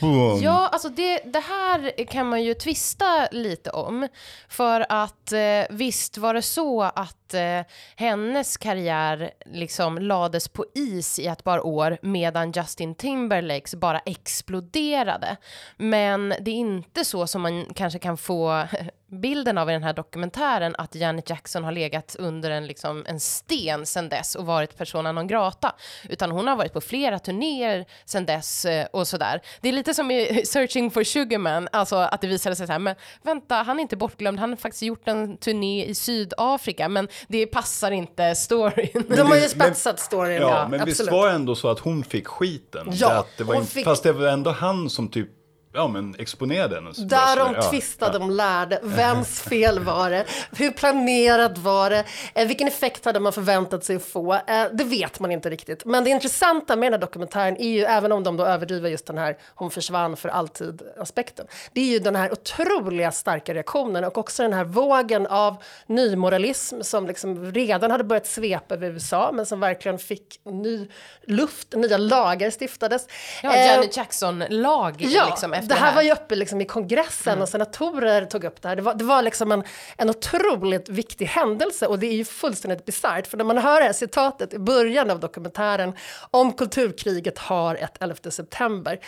Boom. 0.00 0.42
Ja, 0.42 0.68
alltså 0.72 0.88
det, 0.88 1.20
det 1.24 1.40
här 1.40 2.04
kan 2.06 2.28
man 2.28 2.44
ju 2.44 2.54
tvista 2.54 3.28
lite 3.32 3.70
om. 3.70 4.08
För 4.48 4.86
att 4.88 5.32
eh, 5.32 5.64
visst 5.70 6.18
var 6.18 6.34
det 6.34 6.42
så 6.42 6.82
att 6.82 7.34
eh, 7.34 7.60
hennes 7.96 8.56
karriär 8.56 9.30
liksom 9.46 9.98
lades 9.98 10.48
på 10.48 10.64
is 10.74 11.18
i 11.18 11.26
ett 11.26 11.44
par 11.44 11.66
år 11.66 11.98
medan 12.02 12.52
Justin 12.52 12.94
Timberlakes 12.94 13.74
bara 13.74 13.98
exploderade. 13.98 15.36
Men 15.76 16.34
det 16.40 16.50
är 16.50 16.54
inte 16.54 17.04
så 17.04 17.26
som 17.26 17.42
man 17.42 17.64
kanske 17.74 17.98
kan 17.98 18.16
få 18.16 18.64
bilden 19.10 19.58
av 19.58 19.70
i 19.70 19.72
den 19.72 19.82
här 19.82 19.92
dokumentären 19.92 20.74
att 20.78 20.94
Janet 20.94 21.30
Jackson 21.30 21.64
har 21.64 21.72
legat 21.72 22.16
under 22.18 22.50
en, 22.50 22.66
liksom, 22.66 23.04
en 23.06 23.20
sten 23.20 23.86
sen 23.86 24.08
dess 24.08 24.34
och 24.34 24.46
varit 24.46 24.76
persona 24.76 25.12
non 25.12 25.26
grata, 25.26 25.72
utan 26.08 26.30
hon 26.30 26.48
har 26.48 26.56
varit 26.56 26.72
på 26.72 26.80
flera 26.80 27.18
turnéer 27.18 27.86
sen 28.04 28.26
dess 28.26 28.64
eh, 28.64 28.86
och 28.92 29.08
sådär. 29.08 29.40
Det 29.60 29.68
är 29.68 29.72
lite 29.72 29.94
som 29.94 30.10
i 30.10 30.42
Searching 30.46 30.90
for 30.90 31.04
Sugarman, 31.04 31.68
alltså 31.72 31.96
att 31.96 32.20
det 32.20 32.26
visade 32.26 32.56
sig 32.56 32.66
så 32.66 32.72
här, 32.72 32.78
men 32.78 32.94
vänta, 33.22 33.54
han 33.54 33.78
är 33.78 33.82
inte 33.82 33.96
bortglömd, 33.96 34.38
han 34.38 34.50
har 34.50 34.56
faktiskt 34.56 34.82
gjort 34.82 35.08
en 35.08 35.36
turné 35.36 35.84
i 35.84 35.94
Sydafrika, 35.94 36.88
men 36.88 37.08
det 37.28 37.46
passar 37.46 37.90
inte 37.90 38.34
storyn. 38.34 39.04
De 39.08 39.20
har 39.20 39.36
ju 39.36 39.48
spetsat 39.48 40.00
storyn, 40.00 40.42
ja, 40.42 40.48
ja 40.48 40.68
men 40.68 40.80
absolut. 40.80 41.00
visst 41.00 41.12
var 41.12 41.28
det 41.28 41.34
ändå 41.34 41.54
så 41.54 41.68
att 41.68 41.78
hon 41.78 42.04
fick 42.04 42.26
skiten? 42.26 42.88
Ja, 42.92 43.12
att 43.12 43.36
det 43.36 43.44
var 43.44 43.54
inte, 43.54 43.70
fick... 43.70 43.84
Fast 43.84 44.02
det 44.02 44.12
var 44.12 44.28
ändå 44.28 44.50
han 44.50 44.90
som 44.90 45.08
typ 45.08 45.28
ja, 45.72 45.88
men 45.88 46.14
exponerade 46.18 46.74
hennes 46.74 46.96
Där 46.96 47.36
de 47.36 47.54
ja, 47.54 47.62
tvistade, 47.62 48.12
ja. 48.12 48.18
de 48.18 48.30
lärde. 48.30 48.80
Vems 48.82 49.40
fel 49.48 49.78
var 49.78 50.10
det? 50.10 50.24
Hur 50.56 50.70
planerat 50.70 51.58
var 51.58 51.90
det? 51.90 52.04
Eh, 52.34 52.46
vilken 52.46 52.68
effekt 52.68 53.04
hade 53.04 53.20
man 53.20 53.32
förväntat 53.32 53.84
sig 53.84 53.96
att 53.96 54.04
få? 54.04 54.34
Eh, 54.34 54.64
det 54.72 54.84
vet 54.84 55.20
man 55.20 55.32
inte 55.32 55.50
riktigt. 55.50 55.84
Men 55.84 56.04
det 56.04 56.10
intressanta 56.10 56.76
med 56.76 56.86
den 56.86 56.92
här 56.92 57.00
dokumentären 57.00 57.56
är 57.56 57.68
ju, 57.68 57.84
även 57.84 58.12
om 58.12 58.24
de 58.24 58.36
då 58.36 58.44
överdriver 58.44 58.90
just 58.90 59.06
den 59.06 59.18
här 59.18 59.36
hon 59.54 59.70
försvann 59.70 60.16
för 60.16 60.28
alltid-aspekten, 60.28 61.46
det 61.72 61.80
är 61.80 61.92
ju 61.92 61.98
den 61.98 62.16
här 62.16 62.32
otroliga 62.32 63.12
starka 63.12 63.54
reaktionen 63.54 64.04
och 64.04 64.18
också 64.18 64.42
den 64.42 64.52
här 64.52 64.64
vågen 64.64 65.26
av 65.26 65.56
nymoralism 65.86 66.80
som 66.82 67.06
liksom 67.06 67.52
redan 67.52 67.90
hade 67.90 68.04
börjat 68.04 68.26
svepa 68.26 68.74
över 68.74 68.90
USA, 68.90 69.30
men 69.32 69.46
som 69.46 69.60
verkligen 69.60 69.98
fick 69.98 70.40
ny 70.44 70.88
luft, 71.26 71.74
nya 71.76 71.96
lagar 71.96 72.50
stiftades. 72.50 73.06
Ja, 73.42 73.56
Janet 73.56 73.84
eh, 73.84 73.98
Jackson-lag. 73.98 74.94
Ja, 74.98 75.26
liksom 75.26 75.52
efter 75.58 75.74
det 75.74 75.80
här 75.80 75.94
var 75.94 76.02
ju 76.02 76.12
uppe 76.12 76.34
liksom 76.34 76.60
i 76.60 76.64
kongressen 76.64 77.42
och 77.42 77.48
senatorer 77.48 78.24
tog 78.24 78.44
upp 78.44 78.62
det 78.62 78.68
här. 78.68 78.76
Det 78.76 78.82
var, 78.82 78.94
det 78.94 79.04
var 79.04 79.22
liksom 79.22 79.52
en, 79.52 79.62
en 79.96 80.10
otroligt 80.10 80.88
viktig 80.88 81.26
händelse 81.26 81.86
och 81.86 81.98
det 81.98 82.06
är 82.06 82.14
ju 82.14 82.24
fullständigt 82.24 82.84
bisarrt. 82.84 83.26
För 83.26 83.36
när 83.36 83.44
man 83.44 83.58
hör 83.58 83.80
det 83.80 83.86
här 83.86 83.92
citatet 83.92 84.54
i 84.54 84.58
början 84.58 85.10
av 85.10 85.20
dokumentären 85.20 85.92
om 86.30 86.52
kulturkriget 86.52 87.38
har 87.38 87.74
ett 87.74 88.02
11 88.02 88.30
september 88.30 89.00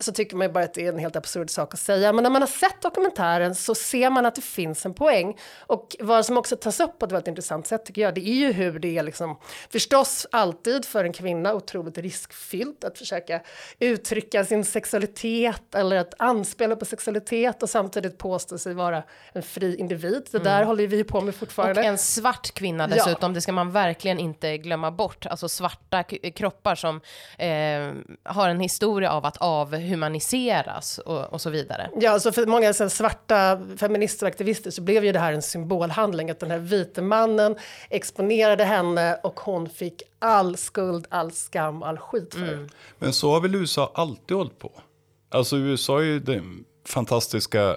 så 0.00 0.12
tycker 0.12 0.36
man 0.36 0.46
ju 0.46 0.52
bara 0.52 0.64
att 0.64 0.74
det 0.74 0.86
är 0.86 0.92
en 0.92 0.98
helt 0.98 1.16
absurd 1.16 1.50
sak 1.50 1.74
att 1.74 1.80
säga. 1.80 2.12
Men 2.12 2.22
när 2.22 2.30
man 2.30 2.42
har 2.42 2.46
sett 2.46 2.82
dokumentären 2.82 3.54
så 3.54 3.74
ser 3.74 4.10
man 4.10 4.26
att 4.26 4.34
det 4.34 4.42
finns 4.42 4.86
en 4.86 4.94
poäng. 4.94 5.36
Och 5.60 5.96
vad 6.00 6.26
som 6.26 6.36
också 6.36 6.56
tas 6.56 6.80
upp 6.80 6.98
på 6.98 7.06
ett 7.06 7.12
väldigt 7.12 7.28
intressant 7.28 7.66
sätt 7.66 7.86
tycker 7.86 8.02
jag, 8.02 8.14
det 8.14 8.28
är 8.28 8.34
ju 8.34 8.52
hur 8.52 8.78
det 8.78 8.98
är 8.98 9.02
liksom, 9.02 9.38
förstås 9.70 10.26
alltid 10.32 10.84
för 10.84 11.04
en 11.04 11.12
kvinna 11.12 11.54
otroligt 11.54 11.98
riskfyllt 11.98 12.84
att 12.84 12.98
försöka 12.98 13.40
uttrycka 13.78 14.44
sin 14.44 14.64
sexualitet 14.64 15.74
eller 15.74 15.95
att 15.96 16.14
anspela 16.18 16.76
på 16.76 16.84
sexualitet 16.84 17.62
och 17.62 17.70
samtidigt 17.70 18.18
påstå 18.18 18.58
sig 18.58 18.74
vara 18.74 19.02
en 19.32 19.42
fri 19.42 19.76
individ. 19.76 20.28
Det 20.30 20.38
där 20.38 20.64
håller 20.64 20.86
vi 20.86 21.04
på 21.04 21.20
med 21.20 21.28
Och 21.28 21.34
fortfarande. 21.34 21.82
en 21.82 21.98
svart 21.98 22.50
kvinna 22.54 22.88
Ja. 22.90 22.94
dessutom, 22.94 23.32
det 23.34 23.40
ska 23.40 23.52
man 23.52 23.70
verkligen 23.72 24.18
inte 24.18 24.58
glömma 24.58 24.90
bort. 24.90 25.26
Alltså 25.26 25.48
svarta 25.48 26.02
kroppar 26.34 26.74
som 26.74 27.00
eh, 27.38 28.28
har 28.32 28.48
en 28.48 28.60
historia 28.60 29.10
av 29.12 29.26
att 29.26 29.36
avhumaniseras 29.36 30.98
och, 30.98 31.32
och 31.32 31.40
så 31.40 31.50
vidare. 31.50 31.90
Ja, 32.00 32.20
så 32.20 32.32
för 32.32 32.46
många 32.46 32.72
så 32.72 32.84
här, 32.84 32.88
svarta 32.88 33.60
feminister 33.78 34.26
och 34.26 34.28
aktivister 34.30 34.70
så 34.70 34.82
blev 34.82 35.04
ju 35.04 35.12
det 35.12 35.18
här 35.18 35.32
en 35.32 35.42
symbolhandling. 35.42 36.30
Att 36.30 36.40
den 36.40 36.50
här 36.50 36.58
vite 36.58 37.02
mannen 37.02 37.56
exponerade 37.90 38.64
henne 38.64 39.14
och 39.22 39.40
hon 39.40 39.68
fick 39.68 40.02
all 40.18 40.56
skuld, 40.56 41.06
all 41.10 41.32
skam, 41.32 41.82
all 41.82 41.98
skit 41.98 42.34
för 42.34 42.40
det. 42.40 42.68
Men 42.98 43.12
så 43.12 43.30
har 43.32 43.40
väl 43.40 43.54
USA 43.54 43.90
alltid 43.94 44.36
hållit 44.36 44.58
på. 44.58 44.70
Alltså 45.36 45.56
USA 45.56 46.00
är 46.00 46.04
ju 46.04 46.20
det 46.20 46.42
fantastiska, 46.88 47.76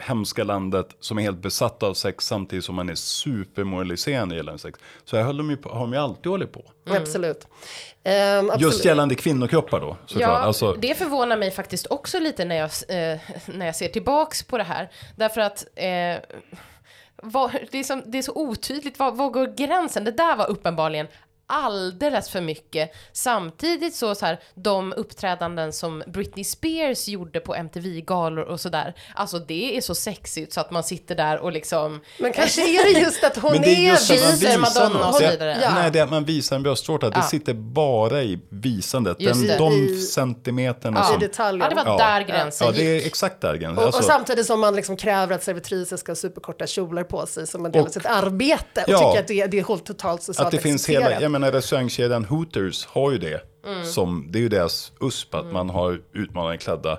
hemska 0.00 0.44
landet 0.44 0.88
som 1.00 1.18
är 1.18 1.22
helt 1.22 1.42
besatt 1.42 1.82
av 1.82 1.94
sex 1.94 2.26
samtidigt 2.26 2.64
som 2.64 2.74
man 2.74 2.88
är 2.88 2.94
supermoraliserande 2.94 4.36
gällande 4.36 4.58
sex. 4.58 4.78
Så 5.04 5.16
här 5.16 5.24
höll 5.24 5.36
de 5.36 5.50
ju 5.50 5.56
på, 5.56 5.68
har 5.68 5.80
de 5.80 5.92
ju 5.92 5.98
alltid 5.98 6.26
hållit 6.26 6.52
på. 6.52 6.64
Absolut. 6.90 7.46
Ehm, 8.04 8.50
absolut. 8.50 8.62
Just 8.62 8.84
gällande 8.84 9.14
kvinnokroppar 9.14 9.80
då, 9.80 9.96
såklart. 10.06 10.28
Ja, 10.28 10.38
alltså, 10.38 10.72
det 10.72 10.94
förvånar 10.94 11.36
mig 11.36 11.50
faktiskt 11.50 11.86
också 11.90 12.18
lite 12.18 12.44
när 12.44 12.56
jag, 12.56 12.70
eh, 12.88 13.20
när 13.46 13.66
jag 13.66 13.76
ser 13.76 13.88
tillbaks 13.88 14.42
på 14.42 14.58
det 14.58 14.64
här. 14.64 14.90
Därför 15.16 15.40
att 15.40 15.66
eh, 15.74 16.40
vad, 17.22 17.50
det, 17.70 17.78
är 17.78 17.84
som, 17.84 18.02
det 18.06 18.18
är 18.18 18.22
så 18.22 18.32
otydligt, 18.34 18.98
var, 18.98 19.12
var 19.12 19.30
går 19.30 19.46
gränsen? 19.56 20.04
Det 20.04 20.12
där 20.12 20.36
var 20.36 20.50
uppenbarligen 20.50 21.06
alldeles 21.50 22.28
för 22.30 22.40
mycket. 22.40 22.90
Samtidigt 23.12 23.94
så, 23.94 24.14
så 24.14 24.26
här, 24.26 24.40
de 24.54 24.92
uppträdanden 24.92 25.72
som 25.72 26.02
Britney 26.06 26.44
Spears 26.44 27.08
gjorde 27.08 27.40
på 27.40 27.54
MTV-galor 27.54 28.44
och 28.44 28.60
sådär, 28.60 28.94
alltså 29.14 29.38
det 29.38 29.76
är 29.76 29.80
så 29.80 29.94
sexigt 29.94 30.52
så 30.52 30.60
att 30.60 30.70
man 30.70 30.84
sitter 30.84 31.14
där 31.14 31.38
och 31.38 31.52
liksom... 31.52 32.00
Men 32.18 32.32
kanske 32.32 32.60
är 32.80 32.94
det 32.94 33.00
just 33.00 33.24
att 33.24 33.36
hon 33.38 33.52
Men 33.52 33.62
det 33.62 33.68
är 33.68 33.88
just 33.88 34.10
man 34.10 34.18
visar 34.18 34.58
Madonna 34.58 34.98
och 35.06 35.12
något. 35.12 35.22
så 35.22 35.30
vidare. 35.30 35.58
Ja. 35.62 35.74
Nej, 35.74 35.90
det 35.90 35.98
är 35.98 36.02
att 36.04 36.10
man 36.10 36.24
visar 36.24 36.56
en 36.56 36.62
bröstvårta. 36.62 37.10
Det 37.10 37.16
Ja. 37.16 37.22
sitter 37.22 37.54
bara 37.54 38.22
i 38.22 38.38
visandet. 38.48 39.16
Den, 39.18 39.46
det. 39.46 39.56
de 39.58 39.72
I- 39.72 39.96
centimeterna 40.00 41.00
i 41.00 41.04
som... 41.12 41.20
detaljen. 41.20 41.60
Ja, 41.62 41.68
det 41.68 41.74
var 41.90 41.98
Ja. 41.98 42.04
där 42.06 42.20
gränsen 42.20 42.66
Ja, 42.66 42.72
det 42.72 42.82
är 43.02 43.06
exakt 43.06 43.40
där 43.40 43.54
gränsen. 43.56 43.78
Och, 43.78 43.84
Alltså, 43.84 43.98
och 44.00 44.04
samtidigt 44.04 44.46
som 44.46 44.60
man 44.60 44.76
liksom 44.76 44.96
kräver 44.96 45.34
att 45.34 45.42
servitriser 45.44 45.96
ska 45.96 46.10
ha 46.12 46.16
superkorta 46.16 46.66
kjolar 46.66 47.04
på 47.04 47.26
sig 47.26 47.46
som 47.46 47.64
en 47.66 47.72
del 47.72 47.80
av 47.80 47.86
Och- 47.86 47.92
sitt 47.92 48.06
arbete 48.06 48.84
och 48.86 48.90
Ja. 48.92 48.98
tycker 48.98 49.20
att 49.20 49.28
det, 49.28 49.46
det 49.46 49.58
är 49.58 49.76
totalt 49.84 50.22
socialt 50.22 50.46
att 50.46 50.52
det 50.52 50.58
finns 50.58 50.88
hela, 50.88 51.20
jag 51.20 51.30
menar 51.40 51.52
restaurangkedjan 51.52 52.24
Hooters 52.24 52.86
har 52.86 53.12
ju 53.12 53.18
det. 53.18 53.40
Mm. 53.66 53.84
Som, 53.84 54.26
det 54.30 54.38
är 54.38 54.40
ju 54.40 54.48
deras 54.48 54.92
USP 55.00 55.34
att 55.34 55.52
man 55.52 55.70
har 55.70 56.00
utmanande 56.12 56.58
klädda 56.58 56.98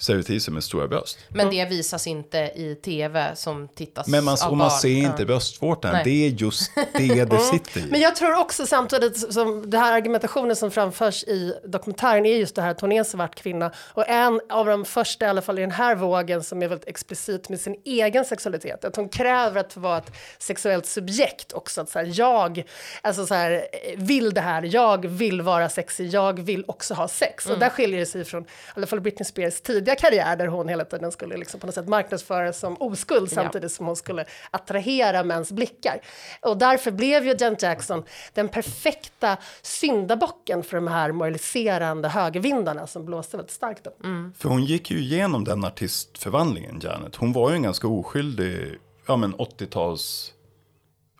servitriser 0.00 0.52
med 0.52 0.64
stora 0.64 0.88
bröst. 0.88 1.18
Men 1.28 1.50
det 1.50 1.64
visas 1.64 2.06
inte 2.06 2.38
i 2.38 2.78
tv 2.84 3.36
som 3.36 3.68
tittas 3.68 4.06
Men 4.06 4.24
man, 4.24 4.36
av 4.44 4.50
och 4.50 4.56
man 4.56 4.70
ser 4.70 4.88
inte 4.88 5.22
Ja. 5.22 5.26
bröstvårtan. 5.26 5.92
Nej. 5.92 6.04
Det 6.04 6.26
är 6.26 6.30
just 6.30 6.70
det 6.74 7.24
det 7.24 7.38
sitter 7.38 7.80
i. 7.80 7.84
Men 7.90 8.00
jag 8.00 8.16
tror 8.16 8.38
också 8.40 8.66
samtidigt 8.66 9.32
som 9.32 9.70
det 9.70 9.78
här 9.78 9.92
argumentationen 9.92 10.56
som 10.56 10.70
framförs 10.70 11.24
i 11.24 11.54
dokumentären 11.64 12.26
är 12.26 12.36
just 12.36 12.54
det 12.54 12.62
här 12.62 12.70
att 12.70 12.80
hon 12.80 12.92
är 12.92 12.98
en 12.98 13.04
svart 13.04 13.34
kvinna 13.34 13.72
och 13.76 14.08
en 14.08 14.40
av 14.50 14.66
de 14.66 14.84
första 14.84 15.24
i 15.24 15.28
alla 15.28 15.42
fall 15.42 15.58
i 15.58 15.60
den 15.60 15.70
här 15.70 15.94
vågen 15.94 16.42
som 16.42 16.62
är 16.62 16.68
väldigt 16.68 16.88
explicit 16.88 17.48
med 17.48 17.60
sin 17.60 17.76
egen 17.84 18.24
sexualitet. 18.24 18.84
Att 18.84 18.96
hon 18.96 19.08
kräver 19.08 19.60
att 19.60 19.72
få 19.72 19.80
vara 19.80 19.98
ett 19.98 20.12
sexuellt 20.38 20.86
subjekt 20.86 21.52
också. 21.52 21.80
Att 21.80 21.90
så 21.90 21.98
här, 21.98 22.12
jag 22.14 22.62
alltså 23.02 23.26
så 23.26 23.34
här, 23.34 23.66
vill 23.96 24.34
det 24.34 24.40
här, 24.40 24.62
jag 24.62 25.06
vill 25.06 25.42
vara 25.42 25.68
sexig, 25.68 26.08
jag 26.14 26.40
vill 26.40 26.64
också 26.68 26.94
ha 26.94 27.08
sex. 27.08 27.46
Och 27.46 27.58
där 27.58 27.68
skiljer 27.68 28.00
det 28.00 28.06
sig 28.06 28.24
från 28.24 28.42
i 28.42 28.46
alla 28.74 28.86
fall 28.86 29.00
Britney 29.00 29.24
Spears 29.24 29.60
tidiga 29.90 30.10
karriär 30.10 30.36
där 30.36 30.46
hon 30.46 30.68
hela 30.68 30.84
tiden 30.84 31.12
skulle 31.12 31.36
liksom 31.36 31.60
på 31.60 31.66
något 31.66 31.74
sätt 31.74 31.88
marknadsföras 31.88 32.58
som 32.58 32.76
oskuld 32.80 33.30
samtidigt 33.30 33.72
som 33.72 33.86
hon 33.86 33.96
skulle 33.96 34.24
attrahera 34.50 35.24
mäns 35.24 35.52
blickar. 35.52 36.00
Och 36.40 36.58
därför 36.58 36.90
blev 36.90 37.26
ju 37.26 37.36
Janet 37.38 37.62
Jackson 37.62 38.02
den 38.34 38.48
perfekta 38.48 39.36
syndabocken 39.62 40.62
för 40.62 40.76
de 40.76 40.88
här 40.88 41.12
moraliserande 41.12 42.08
högervindarna 42.08 42.86
som 42.86 43.04
blåste 43.04 43.36
väldigt 43.36 43.52
starkt 43.54 43.84
då. 43.84 43.90
För 44.38 44.48
hon 44.48 44.64
gick 44.64 44.90
ju 44.90 44.98
igenom 44.98 45.44
den 45.44 45.64
artistförvandlingen, 45.64 46.80
Janet. 46.82 47.16
Hon 47.16 47.32
var 47.32 47.50
ju 47.50 47.56
en 47.56 47.62
ganska 47.62 47.88
oskyldig, 47.88 48.78
ja 49.06 49.16
men 49.16 49.34
80-tals 49.34 50.32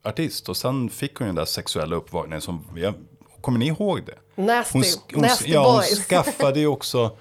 artist. 0.02 0.48
Och 0.48 0.56
sen 0.56 0.90
fick 0.90 1.14
hon 1.14 1.26
ju 1.26 1.28
den 1.28 1.36
där 1.36 1.44
sexuella 1.44 1.96
uppvakningen 1.96 2.40
som, 2.40 2.64
jag, 2.76 2.94
kommer 3.40 3.58
ni 3.58 3.66
ihåg 3.66 4.00
det? 4.06 4.42
Nasty, 4.42 4.78
Hon, 4.78 4.84
hon, 5.12 5.22
nasty 5.22 5.50
ja, 5.50 5.66
hon 5.66 5.76
boys. 5.76 6.06
skaffade 6.06 6.60
ju 6.60 6.66
också 6.66 7.16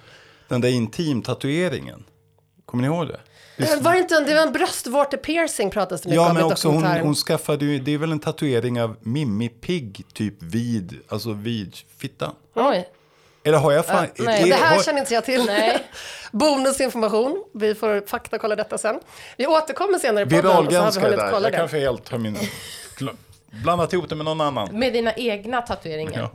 den 0.54 0.60
där 0.60 0.68
intim-tatueringen. 0.68 2.04
Kommer 2.66 2.82
ni 2.82 2.94
ihåg 2.94 3.08
det? 3.08 3.20
Visst- 3.56 3.72
Eh, 3.76 3.82
Var 3.82 3.92
det 3.92 3.98
inte 3.98 4.16
en, 4.16 4.24
det 4.24 4.34
var 4.34 4.42
en 4.42 4.52
bröstvårte-piercing 4.52 5.70
pratas 5.70 6.00
det 6.00 6.08
mycket 6.08 6.16
Ja, 6.22 6.28
om 6.28 6.34
men 6.36 6.46
i 6.48 6.52
också 6.52 6.68
hon, 6.68 6.84
hon 6.84 7.14
skaffade 7.14 7.64
ju, 7.64 7.78
det 7.78 7.94
är 7.94 7.98
väl 7.98 8.12
en 8.12 8.18
tatuering 8.20 8.82
av 8.82 8.96
Mimmi 9.00 9.48
Pigg, 9.48 10.04
typ 10.12 10.42
vid, 10.42 10.98
alltså 11.08 11.32
vid 11.32 11.74
fittan. 11.98 12.34
Oj. 12.54 12.88
Eller 13.44 13.58
har 13.58 13.72
jag 13.72 13.86
fan... 13.86 14.04
Äh, 14.04 14.10
nej, 14.18 14.42
är- 14.42 14.46
Det 14.48 14.54
här 14.54 14.76
har- 14.76 14.82
känner 14.82 15.00
inte 15.00 15.14
jag 15.14 15.24
till. 15.24 15.44
Nej. 15.46 15.78
Bonusinformation. 16.32 17.44
Vi 17.54 17.74
får 17.74 18.06
faktakolla 18.06 18.56
detta 18.56 18.78
sen. 18.78 19.00
Vi 19.36 19.46
återkommer 19.46 19.98
senare 19.98 20.24
i 20.24 20.26
podden 20.30 20.46
och 20.46 20.52
så 20.52 20.56
har 20.56 20.62
vi 20.62 20.68
Viralgranska 20.68 21.10
det 21.10 21.16
där. 21.16 21.30
kolla 21.30 21.46
Jag 21.46 21.52
det. 21.52 21.56
kanske 21.56 21.78
helt 21.80 22.08
har 22.08 22.18
min... 22.18 22.36
Blandat 23.64 23.92
ihop 23.92 24.08
det 24.08 24.14
med 24.14 24.24
någon 24.24 24.40
annan. 24.40 24.68
Med 24.78 24.92
dina 24.92 25.12
egna 25.14 25.62
tatueringar. 25.62 26.20
Ja. 26.20 26.30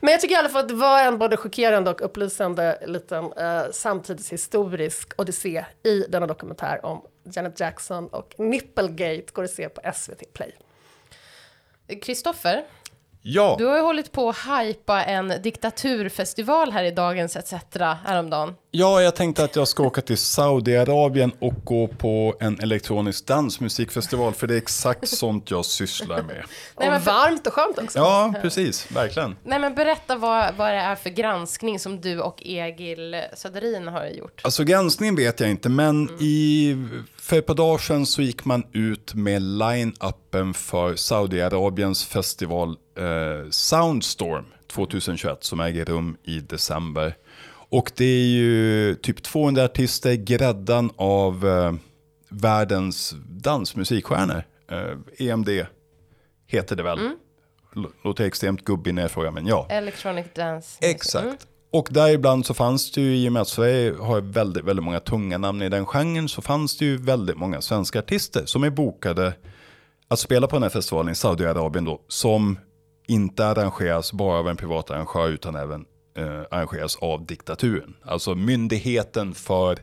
Men 0.00 0.12
jag 0.12 0.20
tycker 0.20 0.34
i 0.34 0.38
alla 0.38 0.48
fall 0.48 0.62
att 0.62 0.68
det 0.68 0.74
var 0.74 1.02
en 1.02 1.18
både 1.18 1.36
chockerande 1.36 1.90
och 1.90 2.04
upplysande 2.04 2.78
liten 2.86 3.32
eh, 3.32 3.62
samtidshistorisk 3.72 5.12
odyssé 5.16 5.64
i 5.82 6.00
denna 6.08 6.26
dokumentär 6.26 6.86
om 6.86 7.02
Janet 7.32 7.60
Jackson 7.60 8.08
och 8.08 8.34
Nipplegate 8.38 9.26
går 9.32 9.44
att 9.44 9.50
se 9.50 9.68
på 9.68 9.92
SVT 9.94 10.32
Play. 10.32 10.54
Kristoffer, 12.02 12.64
Ja, 13.28 13.56
du 13.58 13.64
har 13.64 13.76
ju 13.76 13.82
hållit 13.82 14.12
på 14.12 14.28
att 14.28 14.36
hypa 14.36 15.04
en 15.04 15.32
diktaturfestival 15.42 16.72
här 16.72 16.84
i 16.84 16.90
Dagens 16.90 17.36
ETC 17.36 17.52
häromdagen. 18.04 18.54
ja, 18.70 19.02
jag 19.02 19.16
tänkte 19.16 19.44
att 19.44 19.56
jag 19.56 19.68
ska 19.68 19.82
åka 19.82 20.00
till 20.00 20.16
Saudiarabien 20.16 21.32
och 21.38 21.54
gå 21.64 21.88
på 21.88 22.34
en 22.40 22.60
elektronisk 22.60 23.26
dansmusikfestival. 23.26 24.34
För 24.34 24.46
det 24.46 24.54
är 24.54 24.58
exakt 24.58 25.08
sånt 25.08 25.50
jag 25.50 25.64
sysslar 25.64 26.22
med. 26.22 26.44
Nej, 26.78 26.90
men 26.90 27.02
varmt 27.02 27.46
och 27.46 27.52
skönt 27.52 27.78
också. 27.78 27.98
Ja, 27.98 28.34
precis. 28.42 28.90
Verkligen. 28.90 29.36
Nej 29.44 29.58
men 29.58 29.74
berätta 29.74 30.16
vad, 30.16 30.54
vad 30.54 30.70
det 30.70 30.78
är 30.78 30.94
för 30.94 31.10
granskning 31.10 31.78
som 31.78 32.00
du 32.00 32.20
och 32.20 32.42
Egil 32.44 33.22
Söderin 33.34 33.88
har 33.88 34.06
gjort. 34.06 34.40
Alltså 34.44 34.64
granskningen 34.64 35.16
vet 35.16 35.40
jag 35.40 35.50
inte, 35.50 35.68
men 35.68 36.08
i, 36.20 36.76
för 37.26 37.38
ett 37.38 37.46
par 37.46 37.54
dagar 37.54 37.78
sedan 37.78 38.06
så 38.06 38.22
gick 38.22 38.44
man 38.44 38.64
ut 38.72 39.14
med 39.14 39.42
line-upen 39.42 40.54
för 40.54 40.96
Saudiarabiens 40.96 42.04
festival 42.06 42.76
eh, 42.98 43.50
Soundstorm 43.50 44.44
2021 44.72 45.44
som 45.44 45.60
äger 45.60 45.84
rum 45.84 46.16
i 46.24 46.40
december. 46.40 47.16
Och 47.68 47.92
det 47.96 48.04
är 48.04 48.26
ju 48.26 48.94
typ 48.94 49.22
200 49.22 49.64
artister, 49.64 50.14
gräddan 50.14 50.90
av 50.96 51.46
eh, 51.48 51.72
världens 52.28 53.14
dansmusikstjärnor. 53.28 54.42
Eh, 54.70 55.26
EMD 55.28 55.48
heter 56.46 56.76
det 56.76 56.82
väl. 56.82 56.98
L- 57.76 57.86
Låter 58.04 58.24
extremt 58.24 58.64
gubbig 58.64 58.94
när 58.94 59.02
jag 59.02 59.10
frågar, 59.10 59.30
men 59.30 59.46
ja. 59.46 59.66
Electronic 59.70 60.26
Dance. 60.34 60.78
Exakt. 60.80 61.46
Och 61.76 61.88
däribland 61.90 62.46
så 62.46 62.54
fanns 62.54 62.92
det 62.92 63.00
ju, 63.00 63.16
i 63.16 63.28
och 63.28 63.32
med 63.32 63.42
att 63.42 63.48
Sverige 63.48 63.94
har 64.00 64.20
väldigt, 64.20 64.64
väldigt 64.64 64.84
många 64.84 65.00
tunga 65.00 65.38
namn 65.38 65.62
i 65.62 65.68
den 65.68 65.86
genren, 65.86 66.28
så 66.28 66.42
fanns 66.42 66.78
det 66.78 66.84
ju 66.84 66.96
väldigt 66.96 67.36
många 67.36 67.60
svenska 67.60 67.98
artister 67.98 68.46
som 68.46 68.64
är 68.64 68.70
bokade 68.70 69.32
att 70.08 70.18
spela 70.18 70.46
på 70.46 70.56
den 70.56 70.62
här 70.62 70.70
festivalen 70.70 71.12
i 71.12 71.14
Saudiarabien 71.14 71.84
då, 71.84 72.00
som 72.08 72.58
inte 73.06 73.46
arrangeras 73.46 74.12
bara 74.12 74.38
av 74.38 74.48
en 74.48 74.56
privat 74.56 74.90
arrangör 74.90 75.28
utan 75.28 75.56
även 75.56 75.84
eh, 76.16 76.42
arrangeras 76.50 76.96
av 76.96 77.26
diktaturen. 77.26 77.96
Alltså 78.04 78.34
myndigheten 78.34 79.34
för, 79.34 79.78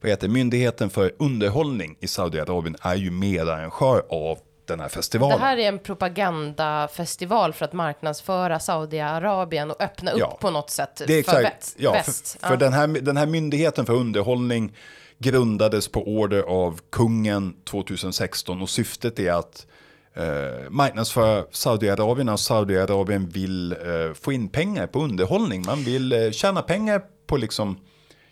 vad 0.00 0.10
heter 0.10 0.28
det? 0.28 0.34
myndigheten 0.34 0.90
för 0.90 1.12
underhållning 1.18 1.96
i 2.00 2.06
Saudiarabien 2.06 2.76
är 2.80 2.96
ju 2.96 3.10
medarrangör 3.10 4.02
av 4.10 4.38
den 4.66 4.80
här 4.80 4.86
Det 4.88 4.94
festivalen. 4.94 5.40
här 5.40 5.56
är 5.56 5.68
en 5.68 5.78
propagandafestival 5.78 7.52
för 7.52 7.64
att 7.64 7.72
marknadsföra 7.72 8.60
Saudiarabien 8.60 9.70
och 9.70 9.82
öppna 9.82 10.10
upp 10.10 10.18
Ja. 10.20 10.38
på 10.40 10.50
något 10.50 10.70
sätt 10.70 11.02
Det 11.06 11.14
är 11.18 11.22
för 11.22 11.42
väst. 11.42 11.74
ja, 11.78 11.92
väst. 11.92 12.36
för, 12.40 12.48
för 12.48 12.56
den, 12.56 12.72
här, 12.72 12.86
den 12.86 13.16
här 13.16 13.26
myndigheten 13.26 13.86
för 13.86 13.92
underhållning 13.94 14.74
grundades 15.18 15.88
på 15.88 16.02
order 16.08 16.42
av 16.42 16.80
kungen 16.92 17.54
2016 17.64 18.62
och 18.62 18.68
syftet 18.70 19.18
är 19.18 19.32
att 19.32 19.66
eh, 20.14 20.24
marknadsföra 20.70 21.44
Saudiarabien 21.50 22.28
och 22.28 22.40
Saudiarabien 22.40 23.28
vill 23.28 23.72
eh, 23.72 23.78
få 24.20 24.32
in 24.32 24.48
pengar 24.48 24.86
på 24.86 25.00
underhållning. 25.00 25.62
Man 25.66 25.78
vill 25.84 26.12
eh, 26.12 26.30
tjäna 26.30 26.62
pengar 26.62 27.02
på 27.26 27.36
liksom 27.36 27.78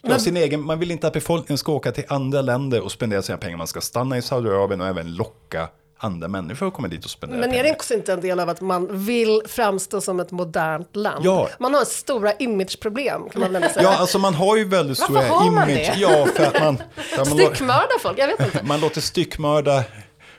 Ja, 0.07 0.19
sin 0.19 0.37
egen, 0.37 0.61
man 0.63 0.79
vill 0.79 0.91
inte 0.91 1.07
att 1.07 1.13
befolkningen 1.13 1.59
ska 1.59 1.73
åka 1.73 1.93
till 1.93 2.05
andra 2.09 2.43
länder 2.43 2.81
och 2.85 2.93
spendera 2.93 3.23
sina 3.23 3.39
pengar. 3.39 3.57
Man 3.57 3.67
ska 3.67 3.81
stanna 3.81 4.19
i 4.19 4.23
Saudiarabien 4.23 4.81
och 4.81 4.87
även 4.87 5.15
locka 5.15 5.69
andra 6.05 6.29
människor 6.29 6.69
att 6.69 6.75
komma 6.75 6.89
dit 6.89 7.05
och 7.05 7.11
spendera 7.11 7.41
Men 7.41 7.55
är 7.55 7.63
det 7.63 7.73
också 7.73 7.95
inte 7.95 8.13
en 8.13 8.21
del 8.21 8.41
av 8.41 8.49
att 8.49 8.61
man 8.61 9.05
vill 9.05 9.43
framstå 9.47 10.01
som 10.01 10.21
ett 10.21 10.31
modernt 10.31 10.97
land? 10.97 11.25
Ja. 11.25 11.49
Man 11.59 11.75
har 11.75 11.85
stora 11.85 12.33
imageproblem 12.33 13.29
kan 13.29 13.41
man 13.41 13.53
väl 13.53 13.63
säga. 13.71 13.83
Ja, 13.83 13.97
alltså 13.97 14.19
man 14.19 14.35
har 14.35 14.57
ju 14.57 14.65
väldigt 14.65 15.01
Varför 15.01 15.15
stora 15.15 15.29
har 15.29 15.51
man 15.51 15.71
image. 15.71 15.91
det? 15.95 16.01
Ja, 16.01 16.27
för 16.37 16.45
att 16.45 16.61
man... 16.61 16.83
för 16.95 17.23
att 17.23 17.29
man 17.29 17.39
Styckmörda 17.39 17.99
folk, 18.01 18.19
jag 18.19 18.27
vet 18.27 18.41
inte. 18.41 18.63
Man 18.63 18.81
låter 18.81 19.01
styckmörda 19.01 19.85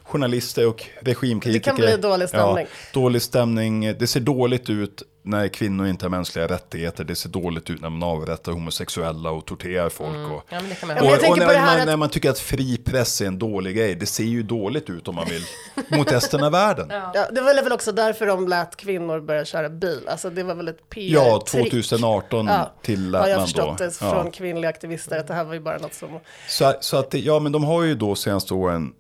journalister 0.06 0.68
och 0.68 0.86
regimkritiker. 1.02 1.72
Det 1.74 1.78
kan 1.78 1.86
bli 1.86 1.98
dålig 2.10 2.30
stämning. 2.30 2.66
Ja, 2.94 3.00
dålig 3.00 3.22
stämning. 3.22 3.82
Det 4.00 4.08
ser 4.08 4.20
dåligt 4.20 4.70
ut 4.70 5.04
när 5.24 5.48
kvinnor 5.48 5.88
inte 5.88 6.06
har 6.06 6.10
mänskliga 6.10 6.48
rättigheter. 6.48 7.04
Det 7.04 7.16
ser 7.16 7.30
dåligt 7.30 7.70
ut 7.70 7.82
när 7.82 7.90
man 7.90 8.04
avrättar 8.10 8.52
homosexuella 8.52 9.32
och 9.32 9.46
torterar 9.46 9.90
folk. 9.90 10.32
Och, 10.32 10.44
Ja, 10.50 10.60
men 10.62 10.70
det 10.70 10.76
kan 10.76 10.88
man 10.88 10.98
Ja, 10.98 11.04
och, 11.04 11.30
och 11.32 11.38
när, 11.38 11.46
man, 11.46 11.80
att- 11.80 11.86
när 11.86 11.98
man 11.98 12.10
tycker 12.10 12.30
att 12.30 12.40
fri 12.40 12.78
press 12.78 13.22
är 13.22 13.26
en 13.26 13.40
dålig 13.40 13.76
grej. 13.76 13.96
Det 13.96 14.06
ser 14.06 14.24
ju 14.24 14.44
dåligt 14.44 14.90
ut 14.90 15.08
om 15.08 15.16
man 15.16 15.26
vill 15.30 15.44
mot 15.98 16.12
resten 16.12 16.44
av 16.44 16.52
världen. 16.52 16.88
Ja, 16.90 17.12
Ja, 17.14 17.26
det 17.32 17.42
var 17.42 17.64
väl 17.64 17.72
också 17.74 17.92
därför 17.92 18.26
de 18.26 18.48
lät 18.48 18.76
kvinnor 18.78 19.20
börja 19.20 19.46
köra 19.46 19.70
bil. 19.70 20.02
Alltså 20.08 20.30
det 20.30 20.44
var 20.44 20.56
väl 20.56 20.68
ett 20.68 20.90
PR-trick. 20.90 21.72
2018 21.72 22.48
Ja, 22.48 22.72
till 22.82 23.16
att 23.16 23.30
jag 23.30 23.38
man 23.38 23.46
förstått 23.48 23.78
då... 23.78 23.84
det 23.86 23.92
från 23.92 24.32
kvinnliga 24.32 24.70
aktivister 24.70 25.20
att 25.20 25.28
det 25.28 25.34
här 25.34 25.44
var 25.44 25.54
ju 25.54 25.60
bara 25.60 25.78
något 25.78 25.94
som... 25.94 26.10
Så, 26.48 26.74
så 26.80 26.98
att, 26.98 27.12
det- 27.12 27.20
ja 27.20 27.40
men 27.40 27.52
de 27.52 27.64
har 27.64 27.84
ju 27.84 27.96
då 27.96 28.16
senaste 28.16 28.54
åren 28.54 28.94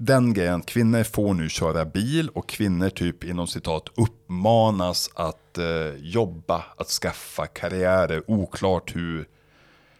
den 0.00 0.34
grejen, 0.34 0.62
kvinnor 0.62 1.02
får 1.02 1.34
nu 1.34 1.48
köra 1.48 1.84
bil 1.84 2.28
och 2.28 2.48
kvinnor 2.48 2.90
typ 2.90 3.24
inom 3.24 3.46
citat 3.46 3.88
uppmanas 3.96 5.10
att 5.14 5.58
eh, 5.58 5.94
jobba, 5.98 6.64
att 6.76 6.88
skaffa 6.88 7.46
karriärer, 7.46 8.30
oklart 8.30 8.96
hur, 8.96 9.28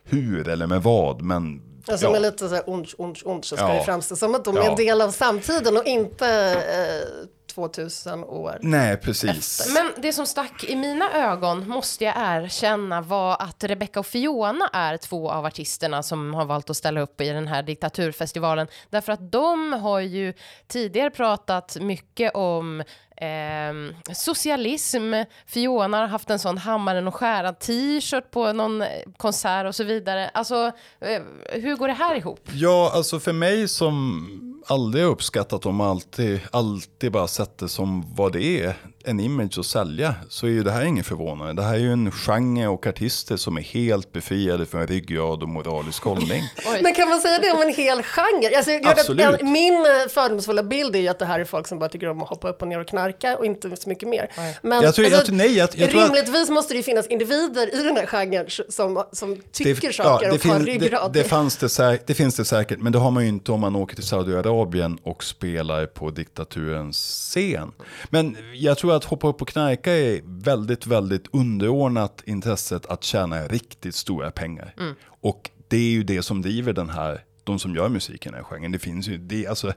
hur 0.04 0.48
eller 0.48 0.66
med 0.66 0.82
vad, 0.82 1.22
men 1.22 1.62
Alltså 1.88 2.06
ja. 2.06 2.12
med 2.12 2.22
lite 2.22 2.48
så 2.48 2.54
här 2.54 2.70
ont, 2.70 2.94
ont, 2.98 3.18
ont 3.24 3.44
så 3.44 3.56
ska 3.56 3.66
Ja. 3.68 3.74
det 3.74 3.84
framstå 3.84 4.16
som 4.16 4.34
att 4.34 4.44
de 4.44 4.56
är 4.56 4.60
Ja. 4.62 4.70
en 4.70 4.76
del 4.76 5.00
av 5.00 5.10
samtiden 5.10 5.76
och 5.76 5.84
inte 5.84 6.28
eh, 6.28 7.26
2000 7.54 8.24
år. 8.24 8.58
Nej, 8.62 8.96
precis. 8.96 9.70
Men 9.74 9.90
det 10.02 10.12
som 10.12 10.26
stack 10.26 10.64
i 10.64 10.76
mina 10.76 11.12
ögon, 11.30 11.68
måste 11.68 12.04
jag 12.04 12.14
erkänna, 12.18 13.00
var 13.00 13.36
att 13.42 13.64
Rebecca 13.64 14.00
och 14.00 14.06
Fiona 14.06 14.70
är 14.72 14.96
två 14.96 15.30
av 15.30 15.44
artisterna 15.46 16.02
som 16.02 16.34
har 16.34 16.44
valt 16.44 16.70
att 16.70 16.76
ställa 16.76 17.00
upp 17.00 17.20
i 17.20 17.28
den 17.28 17.46
här 17.48 17.62
diktaturfestivalen. 17.62 18.66
Därför 18.90 19.12
att 19.12 19.32
de 19.32 19.72
har 19.72 20.00
ju 20.00 20.34
tidigare 20.66 21.10
pratat 21.10 21.76
mycket 21.80 22.34
om 22.34 22.82
Ehm, 23.20 23.94
socialism. 24.14 25.14
Fiona 25.46 25.96
har 25.96 26.06
haft 26.06 26.30
en 26.30 26.38
sån 26.38 26.58
hammaren 26.58 27.08
och 27.08 27.14
skäran 27.14 27.54
t-shirt 27.54 28.30
på 28.30 28.52
någon 28.52 28.82
eh, 28.82 28.88
konsert 29.16 29.66
och 29.66 29.74
så 29.74 29.84
vidare. 29.84 30.28
Alltså, 30.28 30.72
eh, 31.00 31.22
hur 31.52 31.76
går 31.76 31.88
det 31.88 31.94
här 31.94 32.14
ihop? 32.14 32.40
Ja, 32.52 32.92
alltså 32.94 33.20
för 33.20 33.32
mig 33.32 33.68
som 33.68 34.57
aldrig 34.68 35.04
uppskattat 35.04 35.62
dem 35.62 35.80
alltid, 35.80 36.40
alltid 36.50 37.12
bara 37.12 37.28
sett 37.28 37.58
det 37.58 37.68
som 37.68 38.14
vad 38.16 38.32
det 38.32 38.42
är, 38.64 38.74
en 39.04 39.20
image 39.20 39.58
att 39.58 39.66
sälja, 39.66 40.14
så 40.28 40.46
är 40.46 40.50
ju 40.50 40.62
det 40.62 40.70
här 40.70 40.84
inget 40.84 41.06
förvånande. 41.06 41.52
Det 41.52 41.62
här 41.62 41.74
är 41.74 41.78
ju 41.78 41.92
en 41.92 42.10
genre 42.10 42.66
och 42.66 42.86
artister 42.86 43.36
som 43.36 43.56
är 43.56 43.60
helt 43.62 44.12
befriade 44.12 44.66
från 44.66 44.86
ryggrad 44.86 45.42
och 45.42 45.48
moralisk 45.48 46.02
hållning. 46.04 46.42
Men 46.82 46.94
kan 46.94 47.08
man 47.08 47.20
säga 47.20 47.38
det 47.38 47.52
om 47.52 47.62
en 47.62 47.74
hel 47.74 48.02
genre? 48.02 48.56
Alltså, 48.56 48.70
jag 48.70 48.86
Absolut. 48.86 49.26
att 49.26 49.40
en, 49.40 49.52
min 49.52 49.74
eh, 49.74 50.08
fördomsfulla 50.10 50.62
bild 50.62 50.96
är 50.96 51.00
ju 51.00 51.08
att 51.08 51.18
det 51.18 51.24
här 51.26 51.40
är 51.40 51.44
folk 51.44 51.66
som 51.66 51.78
bara 51.78 51.88
tycker 51.88 52.08
om 52.08 52.22
att 52.22 52.28
hoppa 52.28 52.48
upp 52.48 52.62
och 52.62 52.68
ner 52.68 52.80
och 52.80 52.88
knarka 52.88 53.36
och 53.36 53.46
inte 53.46 53.76
så 53.76 53.88
mycket 53.88 54.08
mer. 54.08 54.30
Men 54.62 54.72
alltså, 54.72 54.86
Jag 54.86 54.94
tror- 54.94 55.06
jag 55.18 55.26
tror- 55.26 55.36
nej, 55.36 55.56
jag- 55.56 55.68
jag 55.74 55.90
tror 55.90 56.02
att- 56.02 56.08
rimligtvis 56.08 56.50
måste 56.50 56.74
det 56.74 56.76
ju 56.76 56.82
finnas 56.82 57.06
individer 57.06 57.74
i 57.80 57.82
den 57.82 57.96
här 57.96 58.06
genren 58.06 58.46
som, 58.68 59.04
som 59.12 59.36
tycker 59.52 59.86
Det- 59.88 59.92
saker 59.92 60.26
ja, 60.26 60.32
och 60.32 60.38
det, 60.42 60.48
har 60.48 60.60
ryggrad. 60.60 61.12
det, 61.12 61.22
det, 61.22 61.28
fanns 61.28 61.56
det, 61.56 61.66
säk- 61.66 62.00
det 62.06 62.14
finns 62.14 62.36
det 62.36 62.44
säkert, 62.44 62.78
men 62.80 62.92
det 62.92 62.98
har 62.98 63.10
man 63.10 63.22
ju 63.22 63.28
inte 63.28 63.52
om 63.52 63.60
man 63.60 63.76
åker 63.76 63.94
till 63.94 64.04
Saudiarabien 64.04 64.54
och 65.02 65.24
spelar 65.24 65.86
på 65.86 66.10
diktaturens 66.10 66.96
scen. 66.96 67.72
Men 68.10 68.36
jag 68.54 68.78
tror 68.78 68.96
att 68.96 69.04
hoppa 69.04 69.28
upp 69.28 69.42
och 69.42 69.48
knarka 69.48 69.92
är 69.92 70.20
väldigt, 70.24 70.86
väldigt 70.86 71.24
underordnat 71.32 72.22
intresset 72.26 72.86
att 72.86 73.04
tjäna 73.04 73.46
riktigt 73.46 73.94
stora 73.94 74.30
pengar. 74.30 74.74
Och 75.20 75.50
det 75.68 75.76
är 75.76 75.90
ju 75.90 76.02
det 76.02 76.22
som 76.22 76.42
driver 76.42 76.72
den 76.72 76.90
här, 76.90 77.24
de 77.44 77.58
som 77.58 77.74
gör 77.74 77.88
musiken 77.88 78.34
i 78.34 78.42
genren. 78.42 78.72
Det 78.72 78.78
finns 78.78 79.08
ju, 79.08 79.18
det, 79.18 79.46
alltså, 79.46 79.72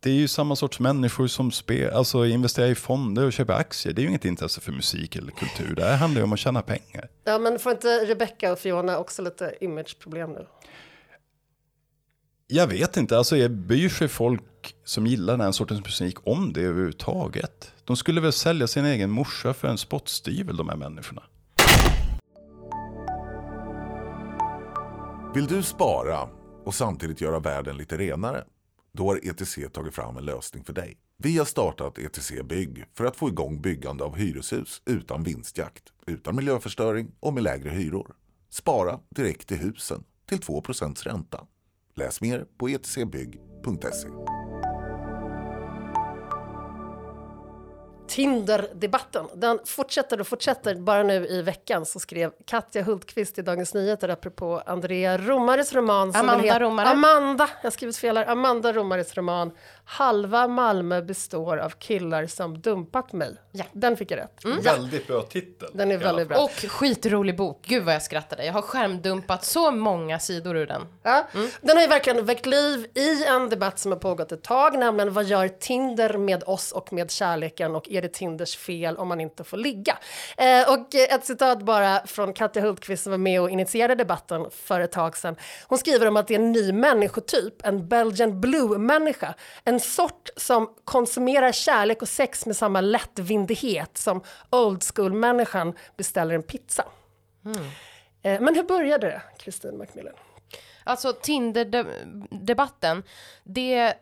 det 0.00 0.10
är 0.10 0.14
ju 0.14 0.28
samma 0.28 0.56
sorts 0.56 0.80
människor 0.80 1.26
som 1.26 1.50
spel, 1.50 1.92
alltså 1.92 2.26
investerar 2.26 2.66
i 2.66 2.74
fonder 2.74 3.26
och 3.26 3.32
köper 3.32 3.52
aktier. 3.52 3.92
Det 3.92 4.00
är 4.00 4.02
ju 4.02 4.08
inget 4.08 4.24
intresse 4.24 4.60
för 4.60 4.72
musik 4.72 5.16
eller 5.16 5.32
kultur. 5.32 5.74
Det 5.74 5.84
här 5.84 5.96
handlar 5.96 6.20
ju 6.20 6.24
om 6.24 6.32
att 6.32 6.38
tjäna 6.38 6.62
pengar. 6.62 7.08
Ja, 7.24 7.38
men 7.38 7.58
får 7.58 7.72
inte 7.72 7.88
Rebecca 7.88 8.52
och 8.52 8.58
Fiona 8.58 8.98
också 8.98 9.22
lite 9.22 9.54
imageproblem 9.60 10.30
nu? 10.30 10.46
Jag 12.54 12.66
vet 12.66 12.96
inte, 12.96 13.18
alltså 13.18 13.36
jag 13.36 13.50
bryr 13.50 13.88
sig 13.88 14.08
folk 14.08 14.76
som 14.84 15.06
gillar 15.06 15.32
den 15.32 15.40
här 15.40 15.52
sortens 15.52 15.84
musik 15.84 16.26
om 16.26 16.52
det 16.52 16.60
överhuvudtaget? 16.60 17.72
De 17.84 17.96
skulle 17.96 18.20
väl 18.20 18.32
sälja 18.32 18.66
sin 18.66 18.84
egen 18.84 19.10
morsa 19.10 19.54
för 19.54 19.68
en 19.68 19.78
spottstyvel, 19.78 20.56
de 20.56 20.68
här 20.68 20.76
människorna. 20.76 21.22
Vill 25.34 25.46
du 25.46 25.62
spara 25.62 26.28
och 26.64 26.74
samtidigt 26.74 27.20
göra 27.20 27.38
världen 27.38 27.76
lite 27.76 27.98
renare? 27.98 28.44
Då 28.92 29.06
har 29.06 29.20
ETC 29.22 29.58
tagit 29.72 29.94
fram 29.94 30.16
en 30.16 30.24
lösning 30.24 30.64
för 30.64 30.72
dig. 30.72 30.96
Vi 31.18 31.38
har 31.38 31.44
startat 31.44 31.98
ETC 31.98 32.32
Bygg 32.44 32.84
för 32.94 33.04
att 33.04 33.16
få 33.16 33.28
igång 33.28 33.62
byggande 33.62 34.04
av 34.04 34.16
hyreshus 34.16 34.82
utan 34.86 35.22
vinstjakt, 35.22 35.84
utan 36.06 36.36
miljöförstöring 36.36 37.10
och 37.20 37.34
med 37.34 37.42
lägre 37.42 37.70
hyror. 37.70 38.14
Spara 38.50 38.98
direkt 39.10 39.52
i 39.52 39.56
husen 39.56 40.04
till 40.28 40.38
2 40.38 40.62
ränta. 41.04 41.46
Läs 41.94 42.20
mer 42.20 42.46
på 42.58 42.68
etcbygg.se. 42.68 44.08
Tinder-debatten, 48.08 49.26
den 49.34 49.58
fortsätter 49.66 50.20
och 50.20 50.26
fortsätter. 50.26 50.74
Bara 50.74 51.02
nu 51.02 51.26
i 51.26 51.42
veckan 51.42 51.86
så 51.86 52.00
skrev 52.00 52.32
Katja 52.46 52.82
Hultqvist 52.82 53.38
i 53.38 53.42
Dagens 53.42 53.74
Nyheter 53.74 54.08
apropå 54.08 54.62
Andrea 54.66 55.18
Romares 55.18 55.72
roman. 55.72 56.12
som 56.12 56.20
Amanda 56.20 56.44
heter- 56.44 56.60
Romare. 56.60 56.88
Amanda, 56.88 57.48
jag 57.62 57.66
har 57.66 57.70
skrivit 57.70 57.96
fel 57.96 58.16
här. 58.16 58.26
Amanda 58.26 58.72
Romares 58.72 59.14
roman 59.16 59.50
Halva 59.84 60.48
Malmö 60.48 61.02
består 61.02 61.56
av 61.56 61.70
killar 61.70 62.26
som 62.26 62.60
dumpat 62.60 63.12
mig. 63.12 63.36
Ja. 63.52 63.64
Den 63.72 63.96
fick 63.96 64.10
jag 64.10 64.18
rätt. 64.18 64.44
Mm. 64.44 64.60
Väldigt 64.60 65.06
bra 65.06 65.22
titel. 65.22 65.68
Den 65.74 65.90
är 65.90 65.98
väldigt 65.98 66.28
bra. 66.28 66.38
Och 66.44 66.50
skitrolig 66.50 67.36
bok. 67.36 67.64
Gud 67.66 67.84
vad 67.84 67.94
jag 67.94 68.02
skrattade. 68.02 68.44
Jag 68.44 68.52
har 68.52 68.62
skärmdumpat 68.62 69.44
så 69.44 69.70
många 69.70 70.18
sidor 70.18 70.56
ur 70.56 70.66
den. 70.66 70.82
Ja. 71.02 71.26
Den 71.60 71.76
har 71.76 71.82
ju 71.82 71.88
verkligen 71.88 72.24
väckt 72.24 72.46
liv 72.46 72.86
i 72.94 73.24
en 73.24 73.48
debatt 73.48 73.78
som 73.78 73.92
har 73.92 73.98
pågått 73.98 74.32
ett 74.32 74.42
tag, 74.42 74.78
nämligen 74.78 75.12
vad 75.12 75.24
gör 75.24 75.48
Tinder 75.48 76.18
med 76.18 76.44
oss 76.46 76.72
och 76.72 76.92
med 76.92 77.10
kärleken 77.10 77.74
och 77.74 77.88
är 77.88 78.02
det 78.02 78.08
Tinders 78.08 78.56
fel 78.56 78.96
om 78.96 79.08
man 79.08 79.20
inte 79.20 79.44
får 79.44 79.56
ligga? 79.56 79.98
Eh, 80.36 80.72
och 80.72 80.94
ett 80.94 81.24
citat 81.24 81.62
bara 81.62 82.06
från 82.06 82.32
Katja 82.32 82.62
Hultqvist 82.62 83.02
som 83.02 83.10
var 83.10 83.18
med 83.18 83.40
och 83.40 83.50
initierade 83.50 83.94
debatten 83.94 84.46
för 84.50 84.80
ett 84.80 84.92
tag 84.92 85.16
sedan. 85.16 85.36
Hon 85.66 85.78
skriver 85.78 86.08
om 86.08 86.16
att 86.16 86.28
det 86.28 86.34
är 86.34 86.38
en 86.38 86.52
ny 86.52 86.72
människotyp, 86.72 87.66
en 87.66 87.88
Belgian 87.88 88.40
blue-människa. 88.40 89.34
En 89.72 89.80
sort 89.80 90.28
som 90.36 90.74
konsumerar 90.84 91.52
kärlek 91.52 92.02
och 92.02 92.08
sex 92.08 92.46
med 92.46 92.56
samma 92.56 92.80
lättvindighet 92.80 93.98
som 93.98 94.22
old 94.50 94.82
school-människan 94.94 95.74
beställer 95.96 96.34
en 96.34 96.42
pizza. 96.42 96.84
Eh, 98.22 98.40
men 98.40 98.54
hur 98.54 98.62
började 98.62 99.06
det, 99.06 99.22
Kristin 99.38 99.78
Macmillan? 99.78 100.14
Alltså 100.84 101.12
Tinder-debatten, 101.12 103.02
det, 103.44 103.94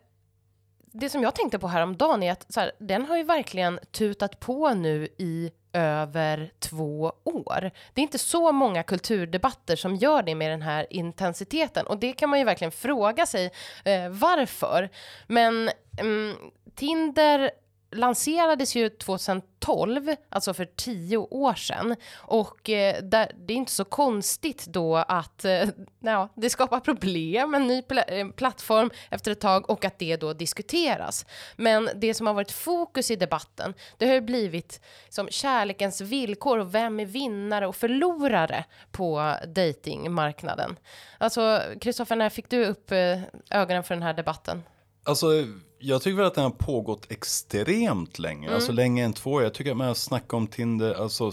det 0.92 1.08
som 1.08 1.22
jag 1.22 1.34
tänkte 1.34 1.58
på 1.58 1.68
häromdagen 1.68 2.22
är 2.22 2.32
att 2.32 2.52
så 2.52 2.60
här, 2.60 2.72
den 2.78 3.06
har 3.06 3.16
ju 3.16 3.22
verkligen 3.22 3.78
tutat 3.90 4.40
på 4.40 4.74
nu 4.74 5.08
i 5.18 5.52
över 5.72 6.52
två 6.58 7.12
år. 7.24 7.70
Det 7.94 8.00
är 8.00 8.02
inte 8.02 8.18
så 8.18 8.52
många 8.52 8.82
kulturdebatter 8.82 9.76
som 9.76 9.96
gör 9.96 10.22
det 10.22 10.34
med 10.34 10.50
den 10.50 10.62
här 10.62 10.86
intensiteten 10.90 11.86
och 11.86 11.98
det 11.98 12.12
kan 12.12 12.30
man 12.30 12.38
ju 12.38 12.44
verkligen 12.44 12.72
fråga 12.72 13.26
sig 13.26 13.52
eh, 13.84 14.08
varför. 14.08 14.88
Men 15.26 15.70
mm, 15.98 16.36
Tinder 16.74 17.50
lanserades 17.92 18.74
ju 18.74 18.88
2012, 18.88 20.14
alltså 20.28 20.54
för 20.54 20.64
tio 20.64 21.16
år 21.16 21.54
sedan. 21.54 21.96
Och 22.16 22.70
eh, 22.70 23.02
där, 23.02 23.32
det 23.46 23.52
är 23.52 23.56
inte 23.56 23.72
så 23.72 23.84
konstigt 23.84 24.66
då 24.66 24.96
att 24.96 25.44
eh, 25.44 25.68
ja, 26.00 26.28
det 26.34 26.50
skapar 26.50 26.80
problem, 26.80 27.54
en 27.54 27.66
ny 27.66 27.82
pl 27.82 28.00
plattform 28.36 28.90
efter 29.10 29.32
ett 29.32 29.40
tag 29.40 29.70
och 29.70 29.84
att 29.84 29.98
det 29.98 30.16
då 30.16 30.32
diskuteras. 30.32 31.26
Men 31.56 31.90
det 31.94 32.14
som 32.14 32.26
har 32.26 32.34
varit 32.34 32.52
fokus 32.52 33.10
i 33.10 33.16
debatten, 33.16 33.74
det 33.98 34.06
har 34.06 34.14
ju 34.14 34.20
blivit 34.20 34.80
som 35.08 35.28
kärlekens 35.28 36.00
villkor 36.00 36.58
och 36.58 36.74
vem 36.74 37.00
är 37.00 37.06
vinnare 37.06 37.66
och 37.66 37.76
förlorare 37.76 38.64
på 38.90 39.34
datingmarknaden. 39.46 40.76
Alltså, 41.18 41.62
Kristoffer, 41.80 42.16
när 42.16 42.30
fick 42.30 42.50
du 42.50 42.66
upp 42.66 42.90
eh, 42.90 43.20
ögonen 43.50 43.84
för 43.84 43.94
den 43.94 44.02
här 44.02 44.14
debatten? 44.14 44.62
Alltså, 45.04 45.26
jag 45.80 46.02
tycker 46.02 46.16
väl 46.16 46.26
att 46.26 46.34
den 46.34 46.44
har 46.44 46.50
pågått 46.50 47.12
extremt 47.12 48.18
länge. 48.18 48.46
Mm. 48.46 48.54
Alltså 48.54 48.72
längre 48.72 49.04
än 49.04 49.12
två 49.12 49.32
år. 49.32 49.42
Jag 49.42 49.54
tycker 49.54 49.70
att 49.70 49.76
man 49.76 49.86
har 49.86 49.94
snackat 49.94 50.32
om 50.32 50.46
Tinder, 50.46 50.94
alltså, 50.94 51.32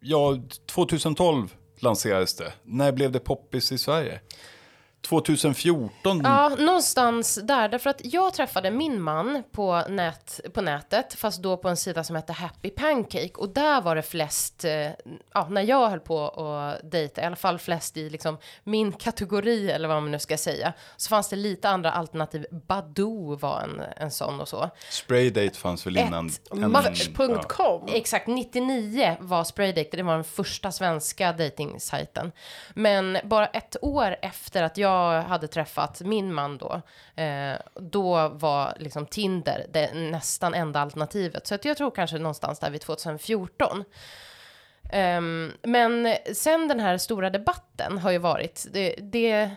ja, 0.00 0.40
2012 0.66 1.54
lanserades 1.78 2.34
det. 2.34 2.52
När 2.62 2.92
blev 2.92 3.12
det 3.12 3.18
poppis 3.18 3.72
i 3.72 3.78
Sverige? 3.78 4.20
2014? 5.00 6.20
Ja, 6.24 6.48
någonstans 6.58 7.38
där. 7.42 7.68
Därför 7.68 7.90
att 7.90 8.00
jag 8.04 8.34
träffade 8.34 8.70
min 8.70 9.02
man 9.02 9.42
på, 9.52 9.82
nät, 9.88 10.40
på 10.54 10.60
nätet, 10.60 11.14
fast 11.14 11.42
då 11.42 11.56
på 11.56 11.68
en 11.68 11.76
sida 11.76 12.04
som 12.04 12.16
hette 12.16 12.32
Happy 12.32 12.70
Pancake. 12.70 13.32
Och 13.34 13.48
där 13.48 13.80
var 13.80 13.96
det 13.96 14.02
flest, 14.02 14.64
eh, 14.64 14.90
ja, 15.34 15.48
när 15.50 15.62
jag 15.62 15.88
höll 15.90 16.00
på 16.00 16.28
att 16.28 16.90
dejta, 16.90 17.22
i 17.22 17.24
alla 17.24 17.36
fall 17.36 17.58
flest 17.58 17.96
i 17.96 18.10
liksom 18.10 18.38
min 18.64 18.92
kategori, 18.92 19.70
eller 19.70 19.88
vad 19.88 20.02
man 20.02 20.10
nu 20.10 20.18
ska 20.18 20.36
säga. 20.36 20.72
Så 20.96 21.08
fanns 21.08 21.28
det 21.28 21.36
lite 21.36 21.68
andra 21.68 21.92
alternativ. 21.92 22.46
Badoo 22.50 23.36
var 23.36 23.60
en, 23.60 23.82
en 23.96 24.10
sån 24.10 24.40
och 24.40 24.48
så. 24.48 24.70
Spraydate 24.90 25.58
fanns 25.58 25.86
väl 25.86 25.96
innan? 25.96 26.30
Match.com. 26.52 27.88
Exakt, 27.88 28.26
99 28.26 29.16
var 29.20 29.44
Spraydate, 29.44 29.96
det 29.96 30.02
var 30.02 30.14
den 30.14 30.24
första 30.24 30.72
svenska 30.72 31.32
dejtingsajten. 31.32 32.32
Men 32.74 33.18
bara 33.24 33.46
ett 33.46 33.76
år 33.82 34.16
efter 34.22 34.62
att 34.62 34.76
jag 34.76 34.95
jag 34.96 35.22
hade 35.22 35.48
träffat 35.48 36.00
min 36.00 36.34
man 36.34 36.58
då, 36.58 36.82
eh, 37.22 37.54
då 37.74 38.28
var 38.28 38.74
liksom 38.78 39.06
Tinder 39.06 39.66
det 39.72 39.94
nästan 39.94 40.54
enda 40.54 40.80
alternativet. 40.80 41.46
Så 41.46 41.54
att 41.54 41.64
jag 41.64 41.76
tror 41.76 41.90
kanske 41.90 42.18
någonstans 42.18 42.58
där 42.58 42.70
vid 42.70 42.80
2014. 42.80 43.84
Ehm, 44.92 45.52
men 45.62 46.16
sen 46.34 46.68
den 46.68 46.80
här 46.80 46.98
stora 46.98 47.30
debatten 47.30 47.98
har 47.98 48.10
ju 48.10 48.18
varit, 48.18 48.66
det, 48.72 48.94
det 48.98 49.50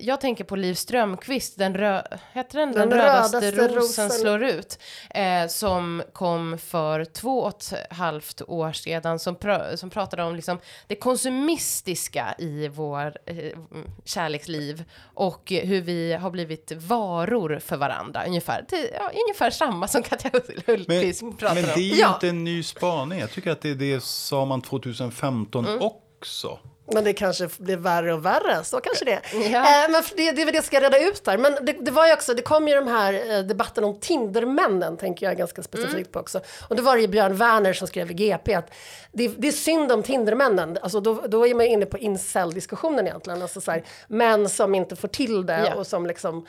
jag 0.00 0.20
tänker 0.20 0.44
på 0.44 0.56
Liv 0.56 0.74
Strömquist, 0.74 1.58
den, 1.58 1.74
rö, 1.74 2.02
heter 2.32 2.58
den, 2.58 2.72
den, 2.72 2.88
Den 2.88 2.98
rödaste, 2.98 3.36
rödaste 3.36 3.62
rosen, 3.68 3.76
rosen. 3.76 4.10
slår 4.10 4.42
ut, 4.42 4.78
eh, 5.10 5.46
som 5.48 6.02
kom 6.12 6.58
för 6.58 7.04
två 7.04 7.40
och 7.40 7.48
ett 7.72 7.72
halvt 7.90 8.42
år 8.48 8.72
sedan, 8.72 9.18
som, 9.18 9.36
pr- 9.36 9.76
som 9.76 9.90
pratade 9.90 10.22
om 10.22 10.36
liksom 10.36 10.58
det 10.86 10.94
konsumistiska 10.96 12.34
i 12.38 12.68
vår 12.68 13.12
eh, 13.26 13.58
kärleksliv 14.04 14.84
och 15.14 15.50
hur 15.50 15.80
vi 15.80 16.12
har 16.12 16.30
blivit 16.30 16.72
varor 16.72 17.58
för 17.64 17.76
varandra, 17.76 18.24
ungefär, 18.26 18.64
det, 18.68 18.90
ja, 18.94 19.10
ungefär 19.26 19.50
samma 19.50 19.88
som 19.88 20.02
Katja 20.02 20.30
Hultqvist 20.66 21.22
Men, 21.22 21.36
pratar 21.36 21.54
men 21.54 21.64
det 21.64 21.72
om. 21.74 21.78
är 21.80 21.84
ju 21.84 21.94
Ja. 22.00 22.14
inte 22.14 22.28
en 22.28 22.44
ny 22.44 22.62
spaning. 22.62 23.18
Jag 23.20 23.30
tycker 23.30 23.50
att 23.50 23.60
det 23.62 23.70
är 23.70 23.74
det 23.74 24.02
sa 24.02 24.44
man 24.44 24.62
2015 24.62 25.66
Mm. 25.66 25.80
också. 25.82 26.58
Men 26.94 27.04
det 27.04 27.12
kanske 27.12 27.48
blir 27.58 27.76
värre 27.76 28.12
och 28.14 28.26
värre, 28.26 28.64
så 28.64 28.80
kanske 28.80 29.04
det. 29.04 29.20
Ja. 29.32 29.84
Eh, 29.84 29.90
men 29.90 30.02
det, 30.16 30.30
det 30.32 30.42
är 30.42 30.44
väl 30.44 30.52
det 30.52 30.56
jag 30.58 30.64
ska 30.64 30.80
reda 30.80 30.98
ut 30.98 31.24
där. 31.24 31.38
Men 31.38 31.56
det, 31.62 31.72
det 31.72 31.90
var 31.90 32.06
ju 32.06 32.12
också, 32.12 32.34
det 32.34 32.42
kom 32.42 32.68
ju 32.68 32.74
de 32.74 32.86
här 32.88 33.30
eh, 33.36 33.38
debatten 33.44 33.84
om 33.84 34.00
Tindermännen, 34.00 34.96
tänker 34.96 35.26
jag 35.26 35.36
ganska 35.38 35.62
specifikt 35.62 35.94
Mm. 35.94 36.04
på 36.12 36.20
också. 36.20 36.40
Och 36.68 36.76
då 36.76 36.82
var 36.82 36.96
det 36.96 37.02
ju 37.02 37.08
Björn 37.08 37.36
Werner 37.36 37.72
som 37.72 37.88
skrev 37.88 38.10
i 38.10 38.14
GP 38.14 38.54
att 38.54 38.70
det, 39.12 39.28
det 39.28 39.48
är 39.48 39.52
synd 39.52 39.92
om 39.92 40.02
Tindermännen. 40.02 40.78
Alltså 40.82 41.00
då, 41.00 41.14
då 41.28 41.46
är 41.46 41.54
man 41.54 41.66
ju 41.66 41.72
inne 41.72 41.86
på 41.86 41.98
incel-diskussionen 41.98 43.06
egentligen. 43.06 43.42
Alltså 43.42 43.60
så 43.60 43.70
här, 43.70 43.84
män 44.08 44.48
som 44.48 44.74
inte 44.74 44.96
får 44.96 45.08
till 45.08 45.46
det 45.46 45.66
Ja. 45.66 45.74
och 45.74 45.86
som 45.86 46.06
liksom 46.06 46.46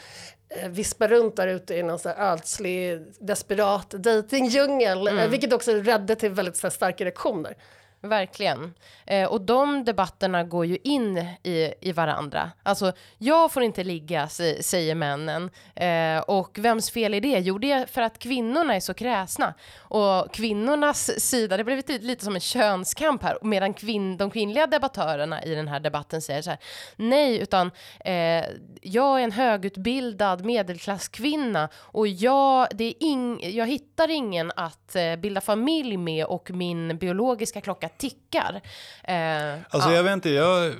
eh, 0.50 0.70
vispar 0.70 1.08
runt 1.08 1.36
där 1.36 1.48
ute 1.48 1.76
i 1.76 1.84
någon 1.84 2.00
så 2.00 2.10
här 2.10 2.32
ödslig, 2.34 3.02
desperat 3.20 3.94
dejtingdjungel. 3.98 5.08
Mm. 5.08 5.20
Eh, 5.20 5.30
vilket 5.30 5.54
också 5.54 5.74
ledde 5.74 6.16
till 6.16 6.30
väldigt 6.32 6.58
starka 6.74 7.06
reaktioner. 7.06 7.56
Verkligen. 8.04 8.74
Eh, 9.06 9.28
och 9.28 9.42
de 9.42 9.84
debatterna 9.84 10.44
går 10.44 10.66
ju 10.66 10.78
in 10.84 11.18
i, 11.44 11.74
i 11.82 11.92
varandra. 11.92 12.52
Alltså, 12.64 12.94
jag 13.18 13.52
får 13.52 13.64
inte 13.64 13.84
ligga, 13.84 14.28
säger 14.62 14.96
männen. 14.96 15.50
Eh, 15.76 16.20
och 16.20 16.60
vems 16.60 16.92
fel 16.92 17.14
är 17.14 17.22
det? 17.22 17.40
Jo, 17.40 17.58
det 17.58 17.72
är 17.72 17.86
för 17.86 18.02
att 18.02 18.20
kvinnorna 18.20 18.76
är 18.76 18.80
så 18.80 18.94
kräsna. 18.94 19.54
Och 19.80 20.34
kvinnornas 20.34 21.20
sida, 21.20 21.58
det 21.58 21.64
blev 21.64 21.84
lite, 21.88 22.26
som 22.26 22.36
en 22.36 22.42
könskamp 22.42 23.24
här, 23.24 23.38
medan 23.42 23.74
kvin, 23.74 24.18
de 24.18 24.32
kvinnliga 24.32 24.68
debattörerna 24.68 25.44
i 25.44 25.56
den 25.56 25.68
här 25.68 25.80
debatten 25.80 26.22
säger 26.22 26.42
så 26.42 26.50
här, 26.50 26.60
nej, 26.96 27.40
utan 27.40 27.72
eh, 28.06 28.46
jag 28.82 29.20
är 29.20 29.24
en 29.24 29.32
högutbildad 29.32 30.46
medelklasskvinna 30.46 31.70
och 31.76 32.08
jag, 32.08 32.68
det 32.72 32.84
är 32.84 32.94
ing, 33.00 33.56
jag 33.56 33.68
hittar 33.68 34.10
ingen 34.10 34.52
att 34.56 34.96
eh, 34.96 35.16
bilda 35.16 35.42
familj 35.42 35.98
med 35.98 36.26
och 36.26 36.52
min 36.52 36.98
biologiska 36.98 37.62
klocka 37.62 37.91
tickar. 37.98 38.62
Eh, 39.04 39.60
Alltså 39.70 39.90
ja. 39.90 39.96
jag 39.96 40.04
vet 40.04 40.14
inte, 40.14 40.30
jag, 40.30 40.74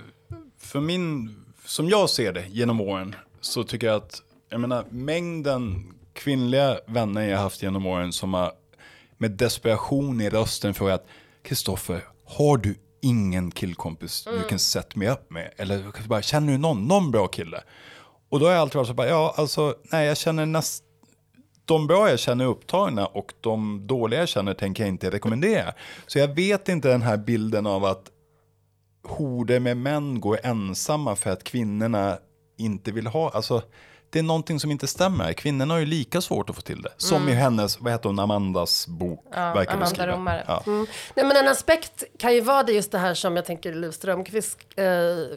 för 0.60 0.80
min, 0.80 1.36
som 1.66 1.90
jag 1.90 2.10
ser 2.10 2.34
det 2.34 2.46
genom 2.50 2.82
åren 2.82 3.16
så 3.42 3.64
tycker 3.64 3.88
jag 3.88 3.96
att, 3.96 4.22
jag 4.50 4.60
menar 4.60 4.86
mängden 4.90 5.94
kvinnliga 6.14 6.80
vänner 6.88 7.22
jag 7.30 7.38
haft 7.38 7.64
genom 7.64 7.86
åren 7.86 8.14
som 8.14 8.34
har 8.34 8.52
med 9.18 9.32
desperation 9.32 10.22
i 10.22 10.30
rösten 10.30 10.74
frågat 10.74 11.06
Kristoffer, 11.44 12.04
har 12.26 12.58
du 12.58 12.76
ingen 13.02 13.52
killkompis 13.52 14.24
du 14.24 14.48
kan 14.48 14.60
sätta 14.60 15.00
mig 15.00 15.10
upp 15.10 15.30
med? 15.32 15.52
Eller 15.58 16.08
bara, 16.08 16.22
känner 16.22 16.52
du 16.52 16.58
någon, 16.58 16.88
någon 16.88 17.12
bra 17.12 17.28
kille? 17.28 17.64
Och 18.30 18.40
då 18.40 18.46
har 18.46 18.54
jag 18.54 18.62
alltid 18.62 18.76
varit 18.76 18.88
så 18.88 18.94
bara, 18.94 19.08
ja 19.08 19.34
alltså, 19.38 19.76
nej 19.84 20.08
jag 20.08 20.18
känner 20.18 20.46
nästan 20.46 20.88
de 21.72 21.88
bra 21.88 22.10
jag 22.10 22.20
känner 22.20 22.46
är 22.46 22.50
upptagna 22.50 23.06
och 23.06 23.34
de 23.42 23.88
dåliga 23.88 24.20
jag 24.20 24.30
känner 24.30 24.54
tänker 24.54 24.84
jag 24.84 24.90
inte 24.90 25.10
rekommendera. 25.10 25.74
Så 26.08 26.20
jag 26.20 26.36
vet 26.36 26.70
inte 26.70 26.88
den 26.88 27.02
här 27.02 27.18
bilden 27.18 27.68
av 27.68 27.86
att 27.86 28.12
horder 29.04 29.60
med 29.60 29.78
män 29.78 30.22
går 30.22 30.40
ensamma 30.44 31.16
för 31.16 31.30
att 31.30 31.44
kvinnorna 31.44 32.18
inte 32.58 32.92
vill 32.92 33.08
ha, 33.08 33.30
alltså 33.30 33.62
det 34.12 34.20
är 34.20 34.24
någonting 34.24 34.60
som 34.60 34.72
inte 34.72 34.88
stämmer. 34.88 35.34
Kvinnorna 35.34 35.74
har 35.74 35.80
ju 35.80 35.86
lika 35.86 36.22
svårt 36.22 36.50
att 36.50 36.56
få 36.56 36.62
till 36.62 36.82
det. 36.82 36.92
Som 36.98 37.30
i 37.30 37.34
hennes, 37.34 37.82
vad 37.82 37.92
heter 37.92 38.10
hon, 38.10 38.20
Amandas 38.20 38.88
bok 38.88 39.26
verkar 39.32 39.74
Amanda 39.74 39.78
beskriva. 39.78 40.08
Romare. 40.08 40.46
Ja. 40.48 40.64
Nej, 40.66 41.26
men 41.26 41.38
en 41.38 41.48
aspekt 41.48 42.04
kan 42.18 42.34
ju 42.34 42.42
vara 42.42 42.64
det 42.64 42.72
just 42.72 42.92
det 42.92 42.98
här 42.98 43.14
som 43.14 43.36
jag 43.36 43.46
tänker 43.46 43.74
Liv 43.74 43.92
Strömquist 43.92 44.58
eh, 44.76 44.86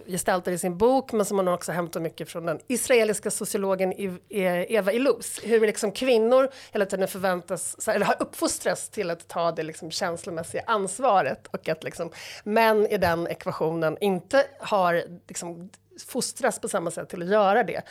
gestaltar 0.06 0.52
i 0.52 0.58
sin 0.58 0.78
bok, 0.78 1.12
men 1.12 1.26
som 1.26 1.36
hon 1.36 1.48
också 1.48 1.72
hämtar 1.72 2.00
mycket 2.00 2.30
från 2.30 2.46
den 2.46 2.58
israeliska 2.68 3.30
sociologen 3.30 3.92
eh, 4.28 4.72
Eva 4.72 4.92
Illouz. 4.92 5.40
Hur 5.42 5.66
liksom 5.66 5.92
kvinnor 5.92 6.48
hela 6.72 6.86
tiden 6.86 7.08
förväntas, 7.08 7.88
eller 7.88 8.06
har 8.06 8.16
uppfostrats 8.18 8.88
till 8.88 9.10
att 9.10 9.28
ta 9.28 9.52
det 9.52 9.62
liksom 9.62 9.90
känslomässiga 9.90 10.62
ansvaret 10.66 11.46
och 11.46 11.68
att 11.68 11.84
liksom 11.84 12.10
män 12.44 12.86
i 12.86 12.96
den 12.96 13.26
ekvationen 13.26 13.96
inte 14.00 14.44
har 14.60 15.02
liksom, 15.28 15.70
fostras 16.08 16.58
på 16.60 16.68
samma 16.68 16.90
sätt 16.90 17.08
till 17.08 17.22
att 17.22 17.28
göra 17.28 17.62
det. 17.64 17.82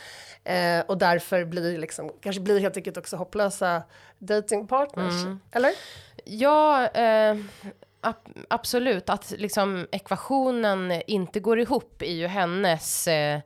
Eh, 0.44 0.84
och 0.86 0.98
därför 0.98 1.44
blir 1.44 1.78
liksom, 1.78 2.10
kanske 2.20 2.40
blir 2.42 2.60
helt 2.60 2.76
enkelt 2.76 2.96
också 2.96 3.16
hopplösa 3.16 3.82
datingpartners. 4.18 5.14
Eller? 5.52 5.70
Ja, 6.24 6.86
eh, 6.86 7.36
ab- 8.00 8.44
absolut. 8.48 9.10
Att 9.10 9.30
liksom 9.30 9.86
ekvationen 9.92 11.02
inte 11.06 11.40
går 11.40 11.60
ihop 11.60 12.02
är 12.02 12.12
ju 12.12 12.26
hennes 12.26 13.08
eh, 13.08 13.40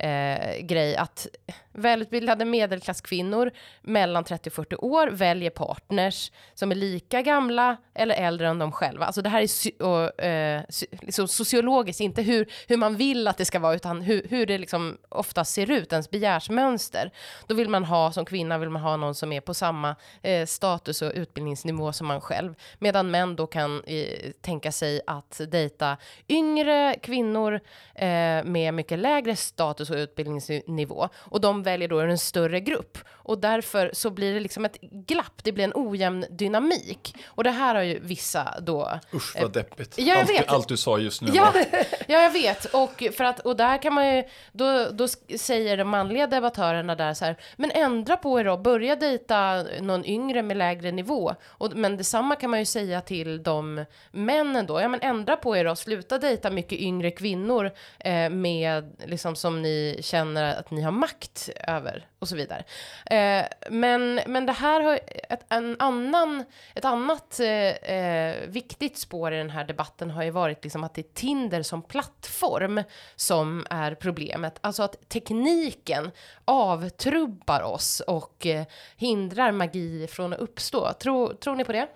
eh, 0.00 0.60
grej. 0.60 0.96
Att 0.96 1.26
välutbildade 1.72 2.44
medelklasskvinnor 2.44 3.50
mellan 3.82 4.24
30 4.24 4.48
och 4.48 4.52
40 4.52 4.76
år 4.76 5.06
väljer 5.06 5.50
partners 5.50 6.32
som 6.54 6.70
är 6.70 6.74
lika 6.74 7.22
gamla 7.22 7.76
eller 7.94 8.14
äldre 8.14 8.48
än 8.48 8.58
de 8.58 8.72
själva. 8.72 9.06
Alltså 9.06 9.22
det 9.22 9.28
här 9.28 9.42
är 9.42 9.82
och, 9.82 10.20
eh, 10.20 10.62
liksom 10.90 11.28
sociologiskt, 11.28 12.00
inte 12.00 12.22
hur, 12.22 12.46
hur 12.68 12.76
man 12.76 12.96
vill 12.96 13.28
att 13.28 13.38
det 13.38 13.44
ska 13.44 13.58
vara, 13.58 13.74
utan 13.74 14.00
hur, 14.00 14.26
hur 14.28 14.46
det 14.46 14.58
liksom 14.58 14.98
ofta 15.08 15.44
ser 15.44 15.70
ut, 15.70 15.92
ens 15.92 16.10
begärsmönster. 16.10 17.10
Då 17.46 17.54
vill 17.54 17.68
man 17.68 17.84
ha, 17.84 18.12
som 18.12 18.24
kvinna 18.24 18.58
vill 18.58 18.70
man 18.70 18.82
ha 18.82 18.96
någon 18.96 19.14
som 19.14 19.32
är 19.32 19.40
på 19.40 19.54
samma 19.54 19.96
eh, 20.22 20.46
status 20.46 21.02
och 21.02 21.12
utbildningsnivå 21.14 21.92
som 21.92 22.06
man 22.06 22.20
själv. 22.20 22.54
Medan 22.78 23.10
män 23.10 23.36
då 23.36 23.46
kan 23.46 23.84
eh, 23.86 24.30
tänka 24.40 24.72
sig 24.72 25.00
att 25.06 25.40
dejta 25.48 25.96
yngre 26.28 26.96
kvinnor 27.02 27.60
eh, 27.94 28.44
med 28.44 28.74
mycket 28.74 28.98
lägre 28.98 29.36
status 29.36 29.83
status 29.84 29.90
och 29.90 30.02
utbildningsnivå. 30.02 31.08
Och 31.14 31.40
de 31.40 31.62
väljer 31.62 31.88
då 31.88 32.00
en 32.00 32.18
större 32.18 32.60
grupp. 32.60 32.98
Och 33.08 33.38
därför 33.38 33.90
så 33.92 34.10
blir 34.10 34.34
det 34.34 34.40
liksom 34.40 34.64
ett 34.64 34.80
glapp, 34.80 35.44
det 35.44 35.52
blir 35.52 35.64
en 35.64 35.72
ojämn 35.74 36.26
dynamik. 36.30 37.14
Och 37.26 37.44
det 37.44 37.50
här 37.50 37.74
har 37.74 37.82
ju 37.82 37.98
vissa 37.98 38.54
då... 38.60 39.00
Usch 39.14 39.36
vad 39.40 39.52
deppigt. 39.52 39.98
Ja, 39.98 40.04
jag 40.04 40.18
allt, 40.18 40.30
vet. 40.30 40.48
allt 40.48 40.68
du 40.68 40.76
sa 40.76 40.98
just 40.98 41.22
nu 41.22 41.30
Ja, 41.34 41.52
ja, 42.06 42.22
jag 42.22 42.30
vet. 42.30 42.64
Och, 42.64 43.02
för 43.16 43.24
att, 43.24 43.40
och 43.40 43.56
där 43.56 43.82
kan 43.82 43.94
man 43.94 44.16
ju, 44.16 44.24
då, 44.52 44.88
då 44.92 45.08
säger 45.38 45.76
de 45.76 45.88
manliga 45.88 46.26
debattörerna 46.26 46.94
där 46.94 47.14
så 47.14 47.24
här, 47.24 47.36
men 47.56 47.70
ändra 47.70 48.16
på 48.16 48.40
er 48.40 48.44
då, 48.44 48.56
börja 48.56 48.96
dejta 48.96 49.64
någon 49.80 50.04
yngre 50.04 50.42
med 50.42 50.56
lägre 50.56 50.92
nivå. 50.92 51.34
Och, 51.44 51.76
men 51.76 51.96
detsamma 51.96 52.36
kan 52.36 52.50
man 52.50 52.58
ju 52.58 52.66
säga 52.66 53.00
till 53.00 53.42
de 53.42 53.84
männen 54.12 54.66
då, 54.66 54.80
ja 54.80 54.88
men 54.88 55.00
ändra 55.00 55.36
på 55.36 55.56
er 55.56 55.64
då, 55.64 55.76
sluta 55.76 56.18
dejta 56.18 56.50
mycket 56.50 56.78
yngre 56.78 57.10
kvinnor 57.10 57.70
eh, 57.98 58.30
med, 58.30 58.96
liksom 59.06 59.36
som 59.36 59.62
ni 59.62 59.73
känner 60.00 60.56
att 60.56 60.70
ni 60.70 60.82
har 60.82 60.92
makt 60.92 61.50
över 61.68 62.06
och 62.18 62.28
så 62.28 62.36
vidare. 62.36 62.64
Eh, 63.06 63.44
men, 63.70 64.20
men 64.26 64.46
det 64.46 64.52
här 64.52 64.80
har 64.80 65.00
ett, 65.28 65.44
en 65.48 65.76
annan, 65.78 66.44
ett 66.74 66.84
annat 66.84 67.40
eh, 67.40 67.48
eh, 67.48 68.48
viktigt 68.48 68.98
spår 68.98 69.32
i 69.32 69.36
den 69.36 69.50
här 69.50 69.64
debatten 69.64 70.10
har 70.10 70.22
ju 70.24 70.30
varit 70.30 70.64
liksom 70.64 70.84
att 70.84 70.94
det 70.94 71.00
är 71.00 71.14
Tinder 71.14 71.62
som 71.62 71.82
plattform 71.82 72.82
som 73.16 73.66
är 73.70 73.94
problemet. 73.94 74.58
Alltså 74.60 74.82
att 74.82 75.08
tekniken 75.08 76.10
avtrubbar 76.44 77.62
oss 77.62 78.00
och 78.00 78.46
eh, 78.46 78.64
hindrar 78.96 79.52
magi 79.52 80.06
från 80.06 80.32
att 80.32 80.38
uppstå. 80.38 80.92
Tror, 80.92 81.34
tror 81.34 81.54
ni 81.54 81.64
på 81.64 81.72
det? 81.72 81.86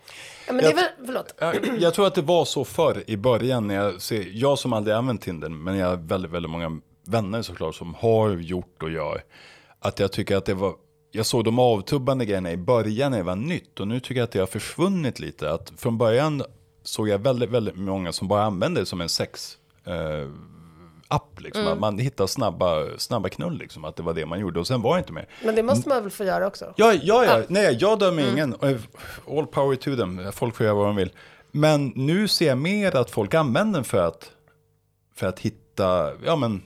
Ja, 0.46 0.52
men 0.52 0.56
det 0.56 0.70
är 0.70 0.74
väl, 0.74 0.84
förlåt. 1.06 1.34
Jag, 1.38 1.78
jag 1.78 1.94
tror 1.94 2.06
att 2.06 2.14
det 2.14 2.22
var 2.22 2.44
så 2.44 2.64
förr 2.64 3.04
i 3.06 3.16
början 3.16 3.66
när 3.66 3.74
jag 3.74 4.02
ser, 4.02 4.26
jag 4.32 4.58
som 4.58 4.72
aldrig 4.72 4.96
använt 4.96 5.22
Tinder, 5.22 5.48
men 5.48 5.76
jag 5.76 5.86
har 5.86 5.96
väldigt, 5.96 6.30
väldigt 6.30 6.50
många 6.50 6.80
vänner 7.08 7.42
såklart 7.42 7.74
som 7.74 7.94
har 7.94 8.30
gjort 8.30 8.82
och 8.82 8.90
gör. 8.90 9.22
Att 9.80 9.98
jag 9.98 10.12
tycker 10.12 10.36
att 10.36 10.44
det 10.44 10.54
var, 10.54 10.74
jag 11.10 11.26
såg 11.26 11.44
de 11.44 11.58
avtubbande 11.58 12.24
grejerna 12.24 12.52
i 12.52 12.56
början 12.56 13.10
när 13.10 13.18
det 13.18 13.24
var 13.24 13.36
nytt 13.36 13.80
och 13.80 13.88
nu 13.88 14.00
tycker 14.00 14.14
jag 14.14 14.24
att 14.24 14.32
det 14.32 14.38
har 14.38 14.46
försvunnit 14.46 15.20
lite. 15.20 15.50
Att 15.50 15.72
från 15.76 15.98
början 15.98 16.42
såg 16.82 17.08
jag 17.08 17.18
väldigt, 17.18 17.50
väldigt 17.50 17.76
många 17.76 18.12
som 18.12 18.28
bara 18.28 18.42
använde 18.42 18.80
det 18.80 18.86
som 18.86 19.00
en 19.00 19.08
sex. 19.08 19.58
Eh, 19.84 20.28
app 21.08 21.40
liksom, 21.40 21.66
att 21.66 21.78
man 21.78 21.98
hittar 21.98 22.26
snabba, 22.26 22.98
snabba 22.98 23.28
knull 23.28 23.58
liksom, 23.58 23.84
att 23.84 23.96
det 23.96 24.02
var 24.02 24.14
det 24.14 24.26
man 24.26 24.40
gjorde 24.40 24.60
och 24.60 24.66
sen 24.66 24.82
var 24.82 24.94
det 24.94 24.98
inte 24.98 25.12
mer. 25.12 25.28
Men 25.44 25.54
det 25.54 25.62
måste 25.62 25.88
man 25.88 26.02
väl 26.02 26.10
få 26.10 26.24
göra 26.24 26.46
också? 26.46 26.74
Ja, 26.76 26.92
ja, 27.02 27.24
ja. 27.24 27.42
nej, 27.48 27.76
jag 27.80 27.98
dömer 27.98 28.32
ingen. 28.32 28.54
All 29.28 29.46
power 29.46 29.76
to 29.76 29.96
them. 29.96 30.32
Folk 30.32 30.56
får 30.56 30.66
göra 30.66 30.74
vad 30.74 30.86
de 30.86 30.96
vill. 30.96 31.10
Men 31.50 31.92
nu 31.94 32.28
ser 32.28 32.46
jag 32.46 32.58
mer 32.58 32.96
att 32.96 33.10
folk 33.10 33.34
använder 33.34 33.78
den 33.78 33.84
för 33.84 34.06
att, 34.06 34.30
för 35.14 35.26
att 35.26 35.40
hitta, 35.40 36.12
ja 36.24 36.36
men, 36.36 36.62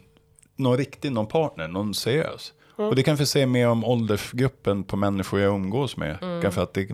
någon 0.56 0.76
riktig, 0.76 1.12
någon 1.12 1.26
partner, 1.26 1.68
någon 1.68 1.94
seriös. 1.94 2.52
Och 2.76 2.96
det 2.96 3.02
kanske 3.02 3.26
säger 3.26 3.46
mer 3.46 3.68
om 3.68 3.84
åldersgruppen 3.84 4.84
på 4.84 4.96
människor 4.96 5.40
jag 5.40 5.54
umgås 5.54 5.96
med. 5.96 6.18
Kanske 6.42 6.60
att 6.62 6.74
det 6.74 6.88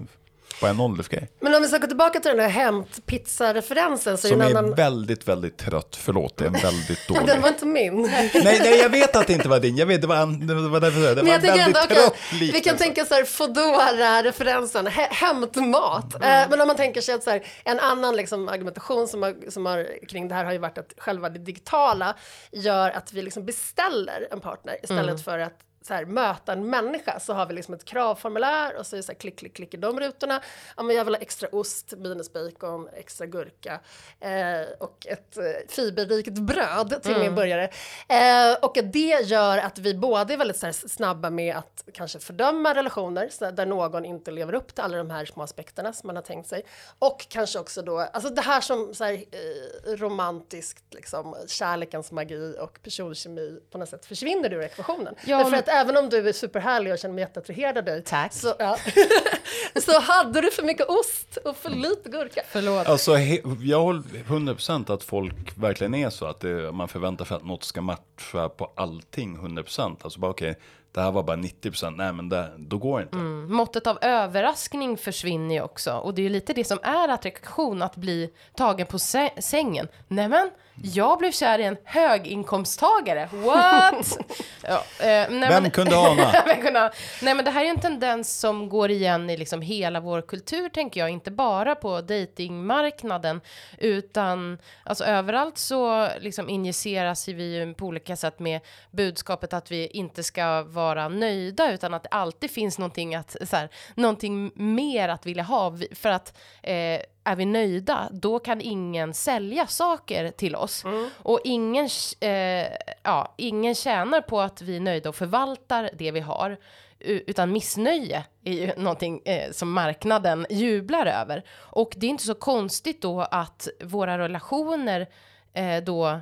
var 0.62 0.68
en 0.68 0.80
åldersgrej. 0.80 1.28
Men 1.40 1.54
om 1.54 1.62
vi 1.62 1.68
ska 1.68 1.78
gå 1.78 1.86
tillbaka 1.86 2.20
till 2.20 2.30
den 2.30 2.40
här 2.40 2.48
hämt-pizza-referensen 2.48 4.12
är 4.12 4.16
Som 4.16 4.40
är 4.40 4.46
annan... 4.50 4.74
väldigt, 4.74 5.28
väldigt 5.28 5.58
trött. 5.58 5.96
Förlåt, 6.00 6.36
det 6.36 6.44
är 6.44 6.46
en 6.46 6.52
väldigt 6.52 7.08
dålig. 7.08 7.26
Den 7.26 7.40
var 7.40 7.48
inte 7.48 7.66
min. 7.66 8.02
nej, 8.02 8.30
nej, 8.34 8.78
jag 8.78 8.88
vet 8.90 9.16
att 9.16 9.26
det 9.26 9.32
inte 9.32 9.48
var 9.48 9.60
din. 9.60 9.76
Jag 9.76 9.86
vet, 9.86 10.00
det 10.00 10.06
var, 10.06 10.16
en- 10.16 10.46
det 10.46 10.54
var 10.54 10.80
därför 10.80 11.00
jag 11.00 11.16
det. 11.16 11.22
Var 11.22 11.28
jag 11.30 11.40
väldigt 11.40 11.66
ändå, 11.66 11.78
trött 11.80 12.14
vi 12.40 12.60
kan 12.60 12.76
tänka 12.76 13.04
så 13.04 13.14
här, 13.14 13.24
Foodora-referensen, 13.24 14.86
hä- 14.86 15.08
hämtmat. 15.10 16.14
Eh, 16.14 16.20
men 16.50 16.60
om 16.60 16.66
man 16.66 16.76
tänker 16.76 17.00
sig 17.00 17.14
att 17.14 17.22
så 17.24 17.30
här, 17.30 17.42
en 17.64 17.80
annan 17.80 18.16
liksom, 18.16 18.48
argumentation 18.48 19.08
som 19.08 19.22
har, 19.22 19.50
som 19.50 19.66
har, 19.66 20.06
kring 20.08 20.28
det 20.28 20.34
här 20.34 20.44
har 20.44 20.52
ju 20.52 20.58
varit 20.58 20.78
att 20.78 20.92
själva 20.98 21.28
det 21.28 21.38
digitala 21.38 22.16
gör 22.52 22.90
att 22.90 23.12
vi 23.12 23.22
liksom 23.22 23.44
beställer 23.46 24.28
en 24.32 24.40
partner 24.40 24.76
istället 24.82 25.24
för 25.24 25.38
att 25.38 25.52
så 25.88 25.94
här, 25.94 26.04
möta 26.04 26.52
en 26.52 26.70
människa 26.70 27.20
så 27.20 27.32
har 27.32 27.46
vi 27.46 27.54
liksom 27.54 27.74
ett 27.74 27.84
kravformulär 27.84 28.76
och 28.76 28.86
så 28.86 28.96
är 28.96 28.98
det 28.98 29.02
så 29.02 29.12
här, 29.12 29.18
klick, 29.18 29.38
klick, 29.38 29.54
klick 29.56 29.74
i 29.74 29.76
de 29.76 30.00
rutorna. 30.00 30.42
Ja, 30.76 30.82
men 30.82 30.96
jag 30.96 31.04
vill 31.04 31.14
ha 31.14 31.20
extra 31.20 31.48
ost, 31.52 31.92
minus 31.96 32.32
bacon, 32.32 32.88
extra 32.96 33.26
gurka 33.26 33.80
eh, 34.20 34.30
och 34.78 35.06
ett 35.06 35.36
eh, 35.36 35.44
fiberrikt 35.68 36.32
bröd 36.32 37.02
till 37.02 37.18
min 37.18 37.34
burgare. 37.34 37.64
Eh, 38.08 38.56
och 38.62 38.78
det 38.84 39.20
gör 39.24 39.58
att 39.58 39.78
vi 39.78 39.94
både 39.94 40.32
är 40.32 40.36
väldigt 40.38 40.56
så 40.56 40.66
här, 40.66 40.72
snabba 40.72 41.30
med 41.30 41.56
att 41.56 41.84
kanske 41.92 42.18
fördöma 42.18 42.74
relationer 42.74 43.28
så 43.28 43.50
där 43.50 43.66
någon 43.66 44.04
inte 44.04 44.30
lever 44.30 44.54
upp 44.54 44.74
till 44.74 44.84
alla 44.84 44.96
de 44.96 45.10
här 45.10 45.24
små 45.24 45.42
aspekterna 45.42 45.92
som 45.92 46.06
man 46.06 46.16
har 46.16 46.22
tänkt 46.22 46.48
sig. 46.48 46.62
Och 46.98 47.26
kanske 47.28 47.58
också 47.58 47.82
då, 47.82 47.98
alltså 47.98 48.30
det 48.30 48.40
här 48.42 48.60
som 48.60 48.94
så 48.94 49.04
här, 49.04 49.12
eh, 49.14 49.92
romantiskt, 49.96 50.84
liksom, 50.94 51.36
kärlekens 51.46 52.12
magi 52.12 52.56
och 52.60 52.78
personkemi 52.82 53.60
på 53.70 53.78
något 53.78 53.88
sätt 53.88 54.06
försvinner 54.06 54.52
ur 54.52 54.62
ekvationen. 54.62 55.14
Ja, 55.26 55.36
Därför 55.36 55.50
men- 55.50 55.58
att 55.60 55.68
även 55.80 55.96
om 55.96 56.08
du 56.08 56.28
är 56.28 56.32
superhärlig 56.32 56.92
och 56.92 56.98
känner 56.98 57.14
mig 57.14 57.22
jätteattraherad 57.22 57.78
av 57.78 57.84
dig 57.84 58.02
Tack. 58.02 58.32
Så, 58.32 58.54
ja. 58.58 58.78
så 59.84 60.00
hade 60.00 60.40
du 60.40 60.50
för 60.50 60.62
mycket 60.62 60.88
ost 60.88 61.36
och 61.44 61.56
för 61.56 61.70
lite 61.70 62.08
gurka. 62.10 62.40
Förlåt. 62.50 62.86
Alltså, 62.86 63.14
he, 63.14 63.40
jag 63.60 63.80
håller 63.80 64.02
100% 64.02 64.92
att 64.94 65.02
folk 65.02 65.56
verkligen 65.58 65.94
är 65.94 66.10
så 66.10 66.26
att 66.26 66.40
det, 66.40 66.72
man 66.72 66.88
förväntar 66.88 67.24
sig 67.24 67.36
att 67.36 67.44
något 67.44 67.64
ska 67.64 67.80
matcha 67.80 68.48
på 68.48 68.72
allting 68.74 69.38
100%. 69.38 69.96
Alltså 70.02 70.20
bara 70.20 70.30
okej, 70.30 70.58
det 70.92 71.00
här 71.00 71.10
var 71.12 71.22
bara 71.22 71.36
90%, 71.36 71.90
nej 71.96 72.12
men 72.12 72.28
det, 72.28 72.50
då 72.58 72.78
går 72.78 72.98
det 72.98 73.02
inte. 73.02 73.16
Måttet 73.52 73.86
av 73.86 73.98
överraskning 74.00 74.96
försvinner 74.96 75.54
ju 75.54 75.62
också. 75.62 75.92
Och 75.92 76.14
det 76.14 76.20
är 76.20 76.24
ju 76.24 76.28
lite 76.28 76.52
det 76.52 76.64
som 76.64 76.78
är 76.82 77.08
attraktion, 77.08 77.82
att 77.82 77.96
bli 77.96 78.30
tagen 78.56 78.86
på 78.86 78.96
sä- 78.96 79.40
sängen. 79.40 79.88
Nämen, 80.08 80.50
jag 80.82 81.18
blev 81.18 81.32
kär 81.32 81.58
i 81.58 81.64
en 81.64 81.76
höginkomsttagare. 81.84 83.28
What? 83.32 84.18
ja, 84.62 84.84
eh, 85.00 85.06
nej, 85.30 85.48
Vem 85.50 85.62
men- 85.62 85.70
kunde 85.70 85.96
ana? 85.98 86.32
Vem 86.46 86.62
kunde 86.62 86.80
ana? 86.80 86.90
Nej 87.22 87.34
men 87.34 87.44
det 87.44 87.50
här 87.50 87.64
är 87.64 87.68
en 87.68 87.80
tendens 87.80 88.40
som 88.40 88.68
går 88.68 88.90
igen 88.90 89.30
i 89.30 89.36
liksom 89.36 89.57
hela 89.62 90.00
vår 90.00 90.20
kultur 90.20 90.68
tänker 90.68 91.00
jag, 91.00 91.10
inte 91.10 91.30
bara 91.30 91.74
på 91.74 92.00
datingmarknaden 92.00 93.40
utan 93.78 94.58
alltså 94.84 95.04
överallt 95.04 95.58
så 95.58 96.08
liksom 96.20 96.48
injiceras 96.48 97.28
vi 97.28 97.56
ju 97.56 97.74
på 97.74 97.86
olika 97.86 98.16
sätt 98.16 98.38
med 98.38 98.60
budskapet 98.90 99.52
att 99.52 99.70
vi 99.70 99.86
inte 99.86 100.22
ska 100.22 100.62
vara 100.62 101.08
nöjda 101.08 101.72
utan 101.72 101.94
att 101.94 102.02
det 102.02 102.08
alltid 102.08 102.50
finns 102.50 102.78
någonting 102.78 103.14
att 103.14 103.36
så 103.44 103.56
här, 103.56 103.68
någonting 103.94 104.50
mer 104.54 105.08
att 105.08 105.26
vilja 105.26 105.42
ha 105.42 105.78
för 105.92 106.08
att 106.08 106.38
eh, 106.62 107.00
är 107.28 107.36
vi 107.36 107.44
nöjda, 107.44 108.08
då 108.12 108.38
kan 108.38 108.60
ingen 108.60 109.14
sälja 109.14 109.66
saker 109.66 110.30
till 110.30 110.56
oss. 110.56 110.84
Och 111.16 111.40
ingen, 111.44 111.88
eh, 112.20 112.66
ja, 113.02 113.34
ingen 113.36 113.74
tjänar 113.74 114.20
på 114.20 114.40
att 114.40 114.62
vi 114.62 114.76
är 114.76 114.80
nöjda 114.80 115.08
och 115.08 115.16
förvaltar 115.16 115.90
det 115.92 116.10
vi 116.10 116.20
har. 116.20 116.58
Utan 117.00 117.52
missnöje 117.52 118.24
är 118.44 118.52
ju 118.52 118.72
någonting 118.76 119.22
eh, 119.24 119.52
som 119.52 119.72
marknaden 119.72 120.46
jublar 120.50 121.06
över. 121.06 121.44
Och 121.56 121.94
det 121.96 122.06
är 122.06 122.10
inte 122.10 122.24
så 122.24 122.34
konstigt 122.34 123.02
då 123.02 123.20
att 123.20 123.68
våra 123.84 124.18
relationer 124.18 125.08
eh, 125.54 125.84
då 125.84 126.20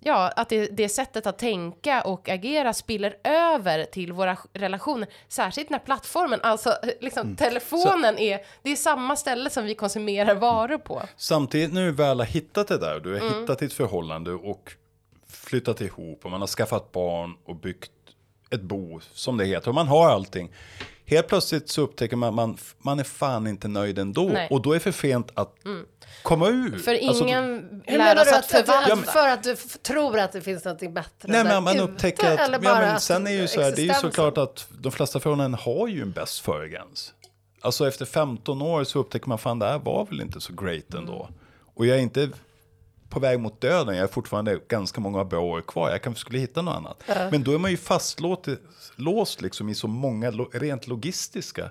Ja, 0.00 0.32
att 0.36 0.48
det, 0.48 0.66
det 0.66 0.88
sättet 0.88 1.26
att 1.26 1.38
tänka 1.38 2.02
och 2.02 2.28
agera 2.28 2.72
spiller 2.72 3.16
över 3.24 3.84
till 3.84 4.12
våra 4.12 4.36
relationer. 4.52 5.08
Särskilt 5.28 5.70
när 5.70 5.78
plattformen, 5.78 6.40
alltså 6.42 6.74
liksom 7.00 7.36
telefonen 7.36 8.18
är, 8.18 8.40
det 8.62 8.70
är 8.70 8.76
samma 8.76 9.16
ställe 9.16 9.50
som 9.50 9.64
vi 9.64 9.74
konsumerar 9.74 10.34
varor 10.34 10.78
på. 10.78 11.02
Samtidigt 11.16 11.72
när 11.72 11.86
du 11.86 11.92
väl 11.92 12.18
har 12.18 12.26
hittat 12.26 12.68
det 12.68 12.78
där, 12.78 13.00
du 13.00 13.12
har 13.12 13.40
hittat 13.40 13.58
ditt 13.58 13.72
förhållande 13.72 14.32
och 14.32 14.72
flyttat 15.28 15.80
ihop 15.80 16.24
och 16.24 16.30
man 16.30 16.40
har 16.40 16.48
skaffat 16.48 16.92
barn 16.92 17.34
och 17.44 17.56
byggt 17.56 17.92
ett 18.50 18.62
bo, 18.62 19.00
som 19.12 19.36
det 19.36 19.44
heter, 19.44 19.68
och 19.68 19.74
man 19.74 19.88
har 19.88 20.10
allting. 20.10 20.50
Helt 21.06 21.28
plötsligt 21.28 21.68
så 21.68 21.82
upptäcker 21.82 22.16
man 22.16 22.28
att 22.28 22.34
man, 22.34 22.58
man 22.78 23.00
är 23.00 23.04
fan 23.04 23.46
inte 23.46 23.68
nöjd 23.68 23.98
ändå. 23.98 24.28
Nej. 24.28 24.48
Och 24.50 24.62
då 24.62 24.70
är 24.70 24.74
det 24.74 24.80
för 24.80 24.92
sent 24.92 25.30
att 25.34 25.56
komma 26.22 26.48
ur. 26.48 26.78
För 26.78 27.08
Alltså, 27.08 27.24
ingen 27.24 27.82
Hur 27.86 27.98
lär 27.98 28.20
oss 28.20 28.32
att 28.32 28.46
förvalta. 28.46 28.92
att, 28.92 29.10
för 29.10 29.28
att 29.28 29.42
du 29.42 29.56
tror 29.82 30.18
att 30.18 30.32
det 30.32 30.40
finns 30.40 30.64
något 30.64 30.80
bättre 30.80 31.04
Nej, 31.22 31.44
men 31.44 31.64
man 31.64 31.80
upptäcker 31.80 32.32
att, 32.32 32.40
eller 32.40 32.58
ja, 32.62 32.70
bara 32.74 32.86
men 32.86 32.94
att 32.96 33.02
sen 33.02 33.26
är 33.26 33.30
ju 33.30 33.48
så 33.48 33.60
här, 33.60 33.72
det 33.76 33.82
är 33.82 33.86
ju 33.86 33.94
såklart 33.94 34.38
att 34.38 34.66
de 34.78 34.92
flesta 34.92 35.20
förhållanden 35.20 35.60
har 35.60 35.88
ju 35.88 36.02
en 36.02 36.12
bäst 36.12 36.40
före-gräns. 36.40 37.14
Alltså 37.60 37.88
efter 37.88 38.04
15 38.04 38.62
år 38.62 38.84
så 38.84 38.98
upptäcker 38.98 39.28
man 39.28 39.38
fan 39.38 39.58
det 39.58 39.66
här 39.66 39.78
var 39.78 40.06
väl 40.06 40.20
inte 40.20 40.40
så 40.40 40.52
great 40.52 40.94
ändå. 40.94 41.28
Och 41.74 41.86
jag 41.86 41.96
är 41.96 42.00
inte 42.00 42.30
på 43.10 43.20
väg 43.20 43.40
mot 43.40 43.60
döden, 43.60 43.96
jag 43.96 44.04
är 44.04 44.08
fortfarande 44.08 44.60
ganska 44.68 45.00
många 45.00 45.24
bra 45.24 45.40
år 45.40 45.60
kvar, 45.60 45.90
jag 45.90 46.02
kanske 46.02 46.20
skulle 46.20 46.38
hitta 46.38 46.62
något 46.62 46.76
annat. 46.76 47.02
Men 47.30 47.44
då 47.44 47.52
är 47.54 47.58
man 47.58 47.70
ju 47.70 47.76
fastlåst 47.76 48.48
låst 48.96 49.40
liksom 49.42 49.68
i 49.68 49.74
så 49.74 49.88
många 49.88 50.30
lo, 50.30 50.50
rent 50.52 50.86
logistiska 50.86 51.70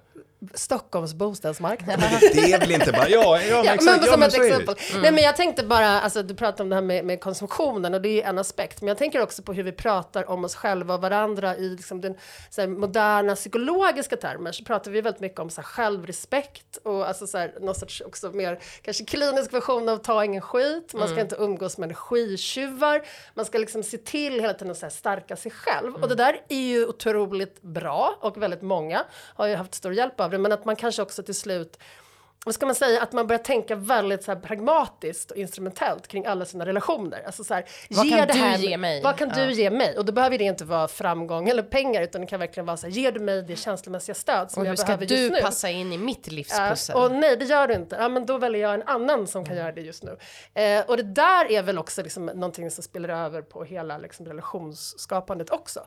Stockholms 0.53 1.13
bostadsmarknad. 1.13 1.99
Det 2.33 2.51
är 2.51 2.59
väl 2.59 2.71
inte 2.71 2.91
bara, 2.91 3.09
ja, 3.09 3.41
ja, 3.41 3.55
men 3.55 3.65
Ja, 3.65 3.73
exakt, 3.73 3.85
men 3.85 4.05
ja, 4.05 4.11
som 4.11 4.19
men 4.19 4.29
ett 4.29 4.35
exempel. 4.35 4.75
Nej, 5.01 5.11
men 5.11 5.23
jag 5.23 5.35
tänkte 5.35 5.63
bara, 5.63 6.01
alltså, 6.01 6.23
du 6.23 6.35
pratade 6.35 6.63
om 6.63 6.69
det 6.69 6.75
här 6.75 6.81
med, 6.81 7.05
med 7.05 7.21
konsumtionen 7.21 7.93
och 7.93 8.01
det 8.01 8.23
är 8.23 8.29
en 8.29 8.37
aspekt. 8.37 8.81
Men 8.81 8.87
jag 8.87 8.97
tänker 8.97 9.21
också 9.21 9.41
på 9.41 9.53
hur 9.53 9.63
vi 9.63 9.71
pratar 9.71 10.29
om 10.29 10.45
oss 10.45 10.55
själva 10.55 10.93
och 10.93 11.01
varandra 11.01 11.55
i 11.55 11.69
liksom, 11.69 12.01
den 12.01 12.15
här, 12.57 12.67
moderna 12.67 13.35
psykologiska 13.35 14.17
termer. 14.17 14.51
Så 14.51 14.63
pratar 14.63 14.91
vi 14.91 15.01
väldigt 15.01 15.21
mycket 15.21 15.39
om 15.39 15.49
så 15.49 15.61
här, 15.61 15.65
självrespekt 15.65 16.77
och 16.83 17.07
alltså, 17.07 17.27
så 17.27 17.37
här, 17.37 17.53
någon 17.61 17.75
sorts 17.75 18.01
också 18.05 18.31
mer 18.31 18.59
kanske 18.81 19.05
klinisk 19.05 19.53
version 19.53 19.89
av 19.89 19.97
ta 19.97 20.25
ingen 20.25 20.41
skit. 20.41 20.93
Man 20.93 21.07
ska 21.07 21.21
inte 21.21 21.35
umgås 21.35 21.77
med 21.77 21.87
energitjuvar. 21.87 23.01
Man 23.33 23.45
ska 23.45 23.57
liksom 23.57 23.83
se 23.83 23.97
till 23.97 24.39
hela 24.39 24.53
tiden 24.53 24.71
att 24.71 24.77
så 24.77 24.85
här, 24.85 24.91
stärka 24.91 25.35
sig 25.35 25.51
själv. 25.51 25.95
Och 25.95 26.09
det 26.09 26.15
där 26.15 26.41
är 26.49 26.55
ju 26.61 26.85
otroligt 26.85 27.61
bra 27.61 28.17
och 28.21 28.41
väldigt 28.41 28.61
många 28.61 29.03
har 29.35 29.47
ju 29.47 29.55
haft 29.55 29.75
stor 29.75 29.93
hjälp 29.93 30.19
av 30.19 30.28
det. 30.29 30.37
Men 30.37 30.51
att 30.51 30.65
man 30.65 30.75
kanske 30.75 31.01
också 31.01 31.23
till 31.23 31.35
slut 31.35 31.79
vad 32.45 32.55
ska 32.55 32.65
man 32.65 32.75
säga, 32.75 33.01
att 33.01 33.11
man 33.11 33.27
börjar 33.27 33.43
tänka 33.43 33.75
väldigt 33.75 34.23
så 34.23 34.35
pragmatiskt 34.35 35.31
och 35.31 35.37
instrumentellt 35.37 36.07
kring 36.07 36.25
alla 36.25 36.45
sina 36.45 36.65
relationer. 36.65 37.23
Alltså 37.25 37.43
så 37.43 37.53
här, 37.53 37.65
Vad 37.89 38.09
kan 38.09 38.27
du 38.27 38.33
här, 38.33 38.57
ge 38.57 38.77
mig? 38.77 39.01
Vad 39.03 39.17
kan 39.17 39.29
Ja. 39.35 39.45
du 39.45 39.51
ge 39.53 39.69
mig? 39.69 39.97
Och 39.97 40.05
då 40.05 40.11
behöver 40.11 40.37
det 40.37 40.43
inte 40.43 40.65
vara 40.65 40.87
framgång 40.87 41.49
eller 41.49 41.63
pengar, 41.63 42.01
utan 42.01 42.21
det 42.21 42.27
kan 42.27 42.39
verkligen 42.39 42.65
vara 42.65 42.77
så 42.77 42.87
här, 42.87 42.93
ger 42.93 43.11
du 43.11 43.19
mig 43.19 43.41
det 43.41 43.55
känslomässiga 43.55 44.15
stöd 44.15 44.51
som 44.51 44.61
Och 44.61 44.65
hur 44.65 44.71
jag 44.71 44.79
ska 44.79 44.85
behöver 44.85 45.05
just 45.05 45.15
du 45.15 45.29
nu? 45.29 45.41
passa 45.41 45.69
in 45.69 45.93
i 45.93 45.97
mitt 45.97 46.27
Ja, 46.27 46.33
livspussel? 46.33 46.95
och 46.95 47.11
nej, 47.11 47.37
det 47.37 47.45
gör 47.45 47.67
du 47.67 47.73
inte. 47.73 47.95
Ja, 47.99 48.09
men 48.09 48.25
då 48.25 48.37
väljer 48.37 48.61
jag 48.61 48.73
en 48.73 48.83
annan 48.83 49.27
som 49.27 49.45
kan 49.45 49.55
göra 49.57 49.71
det 49.71 49.81
just 49.81 50.03
nu. 50.03 50.17
Eh, 50.61 50.81
och 50.87 50.97
det 50.97 51.03
där 51.03 51.51
är 51.51 51.63
väl 51.63 51.79
också 51.79 52.03
liksom 52.03 52.25
någonting 52.25 52.71
som 52.71 52.83
spelar 52.83 53.09
över 53.25 53.41
på 53.41 53.63
hela 53.63 53.97
liksom, 53.97 54.25
relationsskapandet 54.25 55.49
också. 55.49 55.85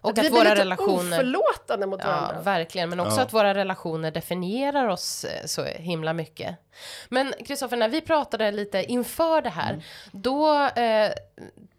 Och 0.00 0.10
att 0.10 0.18
att 0.18 0.24
vi 0.24 0.30
blir 0.30 0.38
våra 0.40 0.54
relationer- 0.54 1.14
oförlåtande 1.18 1.86
mot 1.86 2.00
Ja, 2.02 2.06
varandra. 2.10 2.42
verkligen. 2.42 2.90
Men 2.90 3.00
också 3.00 3.16
Ja. 3.16 3.22
att 3.22 3.32
våra 3.32 3.54
relationer 3.54 4.10
definierar 4.10 4.88
oss 4.88 5.24
eh, 5.24 5.46
så 5.46 5.64
himla 5.64 6.12
mycket. 6.12 6.56
Men 7.08 7.34
Kristoffer, 7.46 7.76
när 7.76 7.88
vi 7.88 8.00
pratade 8.00 8.50
lite 8.50 8.82
inför 8.84 9.42
det 9.42 9.50
här, 9.50 9.70
Mm. 9.72 9.82
då 10.12 10.54
eh, 10.64 11.10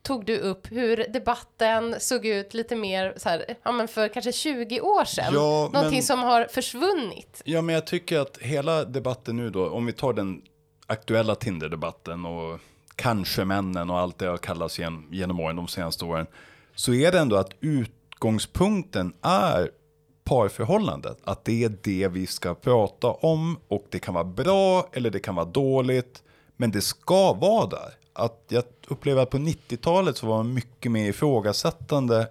tog 0.04 0.26
du 0.26 0.38
upp 0.40 0.72
hur 0.72 0.98
debatten 1.10 1.96
såg 2.00 2.26
ut 2.26 2.54
lite 2.54 2.76
mer 2.76 3.14
så 3.18 3.30
här, 3.30 3.46
ja 3.64 3.72
men 3.72 3.88
för 3.88 4.08
kanske 4.08 4.32
20 4.32 4.82
år 4.82 5.06
sedan. 5.06 5.34
Ja, 5.34 5.40
Någonting 5.74 5.92
men- 5.92 6.04
som 6.04 6.24
har 6.24 6.46
försvunnit. 6.46 7.42
Ja, 7.46 7.62
men 7.62 7.76
jag 7.76 7.88
tycker 7.88 8.20
att 8.20 8.38
hela 8.38 8.84
debatten 8.86 9.38
nu 9.38 9.50
då, 9.50 9.70
om 9.70 9.86
vi 9.86 9.94
tar 9.94 10.14
den 10.14 10.42
aktuella 10.88 11.36
Tinder-debatten 11.36 12.26
och 12.26 12.60
kanske 12.96 13.46
männen 13.46 13.90
och 13.90 14.00
allt 14.00 14.18
det 14.20 14.26
har 14.28 14.38
kallats 14.38 14.80
igen, 14.80 15.08
genom 15.12 15.40
åren, 15.40 15.56
de 15.56 15.68
senaste 15.68 16.06
åren, 16.06 16.28
så 16.76 16.94
är 16.94 17.12
det 17.12 17.20
ändå 17.20 17.36
att 17.36 17.50
utgångspunkten 18.16 19.14
är 19.22 19.72
parförhållandet. 20.24 21.18
Att 21.24 21.46
det 21.46 21.64
är 21.64 21.78
det 21.84 22.08
vi 22.08 22.28
ska 22.28 22.56
prata 22.56 23.08
om 23.08 23.58
och 23.68 23.86
det 23.90 24.00
kan 24.00 24.14
vara 24.14 24.24
bra 24.24 24.90
eller 24.94 25.10
det 25.10 25.20
kan 25.20 25.36
vara 25.36 25.46
dåligt, 25.46 26.24
men 26.58 26.72
det 26.72 26.82
ska 26.82 27.34
vara 27.34 27.68
där. 27.68 27.94
Att 28.14 28.46
jag 28.48 28.64
upplever 28.88 29.24
att 29.24 29.30
på 29.30 29.38
90-talet 29.38 30.18
så 30.18 30.28
var 30.28 30.38
man 30.38 30.54
mycket 30.54 30.92
mer 30.92 31.10
ifrågasättande 31.10 32.28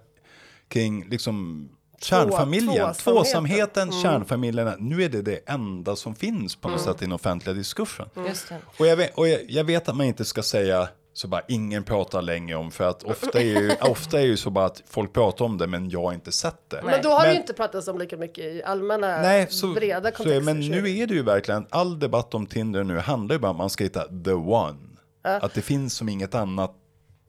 kring 0.67 1.09
liksom 1.09 1.69
kärnfamiljen, 2.01 2.73
tvåsamheten. 2.73 3.13
tvåsamheten, 3.13 3.91
kärnfamiljerna. 3.91 4.75
Nu 4.79 5.03
är 5.03 5.09
det 5.09 5.21
det 5.21 5.49
enda 5.49 5.95
som 5.95 6.15
finns 6.15 6.55
på 6.55 6.69
något 6.69 6.81
sätt 6.81 7.01
i 7.01 7.05
den 7.05 7.11
offentliga 7.11 7.53
diskursen. 7.53 8.09
Det. 8.13 8.59
Och, 8.79 8.87
jag 8.87 8.97
vet, 8.97 9.17
och 9.17 9.27
jag, 9.27 9.41
jag 9.49 9.63
vet 9.63 9.89
att 9.89 9.95
man 9.95 10.05
inte 10.05 10.25
ska 10.25 10.43
säga 10.43 10.89
så 11.17 11.27
bara 11.27 11.41
ingen 11.47 11.83
pratar 11.83 12.21
länge 12.21 12.55
om, 12.55 12.71
för 12.71 12.83
att 12.89 13.03
ofta 13.03 13.39
är 13.39 13.43
ju, 13.61 13.71
ofta 13.81 14.19
är 14.19 14.25
ju 14.25 14.37
så 14.37 14.49
bara 14.49 14.65
att 14.65 14.81
folk 14.87 15.13
pratar 15.13 15.45
om 15.45 15.57
det 15.57 15.67
men 15.67 15.89
jag 15.89 16.01
har 16.01 16.13
inte 16.13 16.31
sett 16.31 16.69
det. 16.69 16.81
Men 16.85 17.01
då 17.01 17.09
har 17.09 17.17
Men- 17.19 17.27
det 17.27 17.33
ju 17.33 17.39
inte 17.39 17.53
pratats 17.53 17.87
om 17.87 17.97
lika 17.97 18.17
mycket 18.17 18.43
i 18.45 18.63
allmänna, 18.63 19.07
Nej, 19.21 19.47
så, 19.49 19.67
breda 19.73 20.11
så 20.11 20.17
kontexter. 20.17 20.41
men 20.41 20.59
nu 20.59 20.97
är 20.97 21.07
det 21.07 21.13
ju 21.13 21.23
verkligen, 21.23 21.67
all 21.69 21.99
debatt 21.99 22.33
om 22.33 22.45
Tinder 22.45 22.83
nu 22.83 22.97
handlar 22.99 23.35
ju 23.35 23.39
bara 23.39 23.47
om 23.51 23.55
att 23.55 23.57
man 23.57 23.69
ska 23.69 23.83
hitta 23.83 24.03
the 24.25 24.31
one. 24.31 24.77
Att 25.23 25.53
det 25.53 25.61
finns 25.61 25.95
som 25.95 26.09
inget 26.09 26.35
annat 26.35 26.75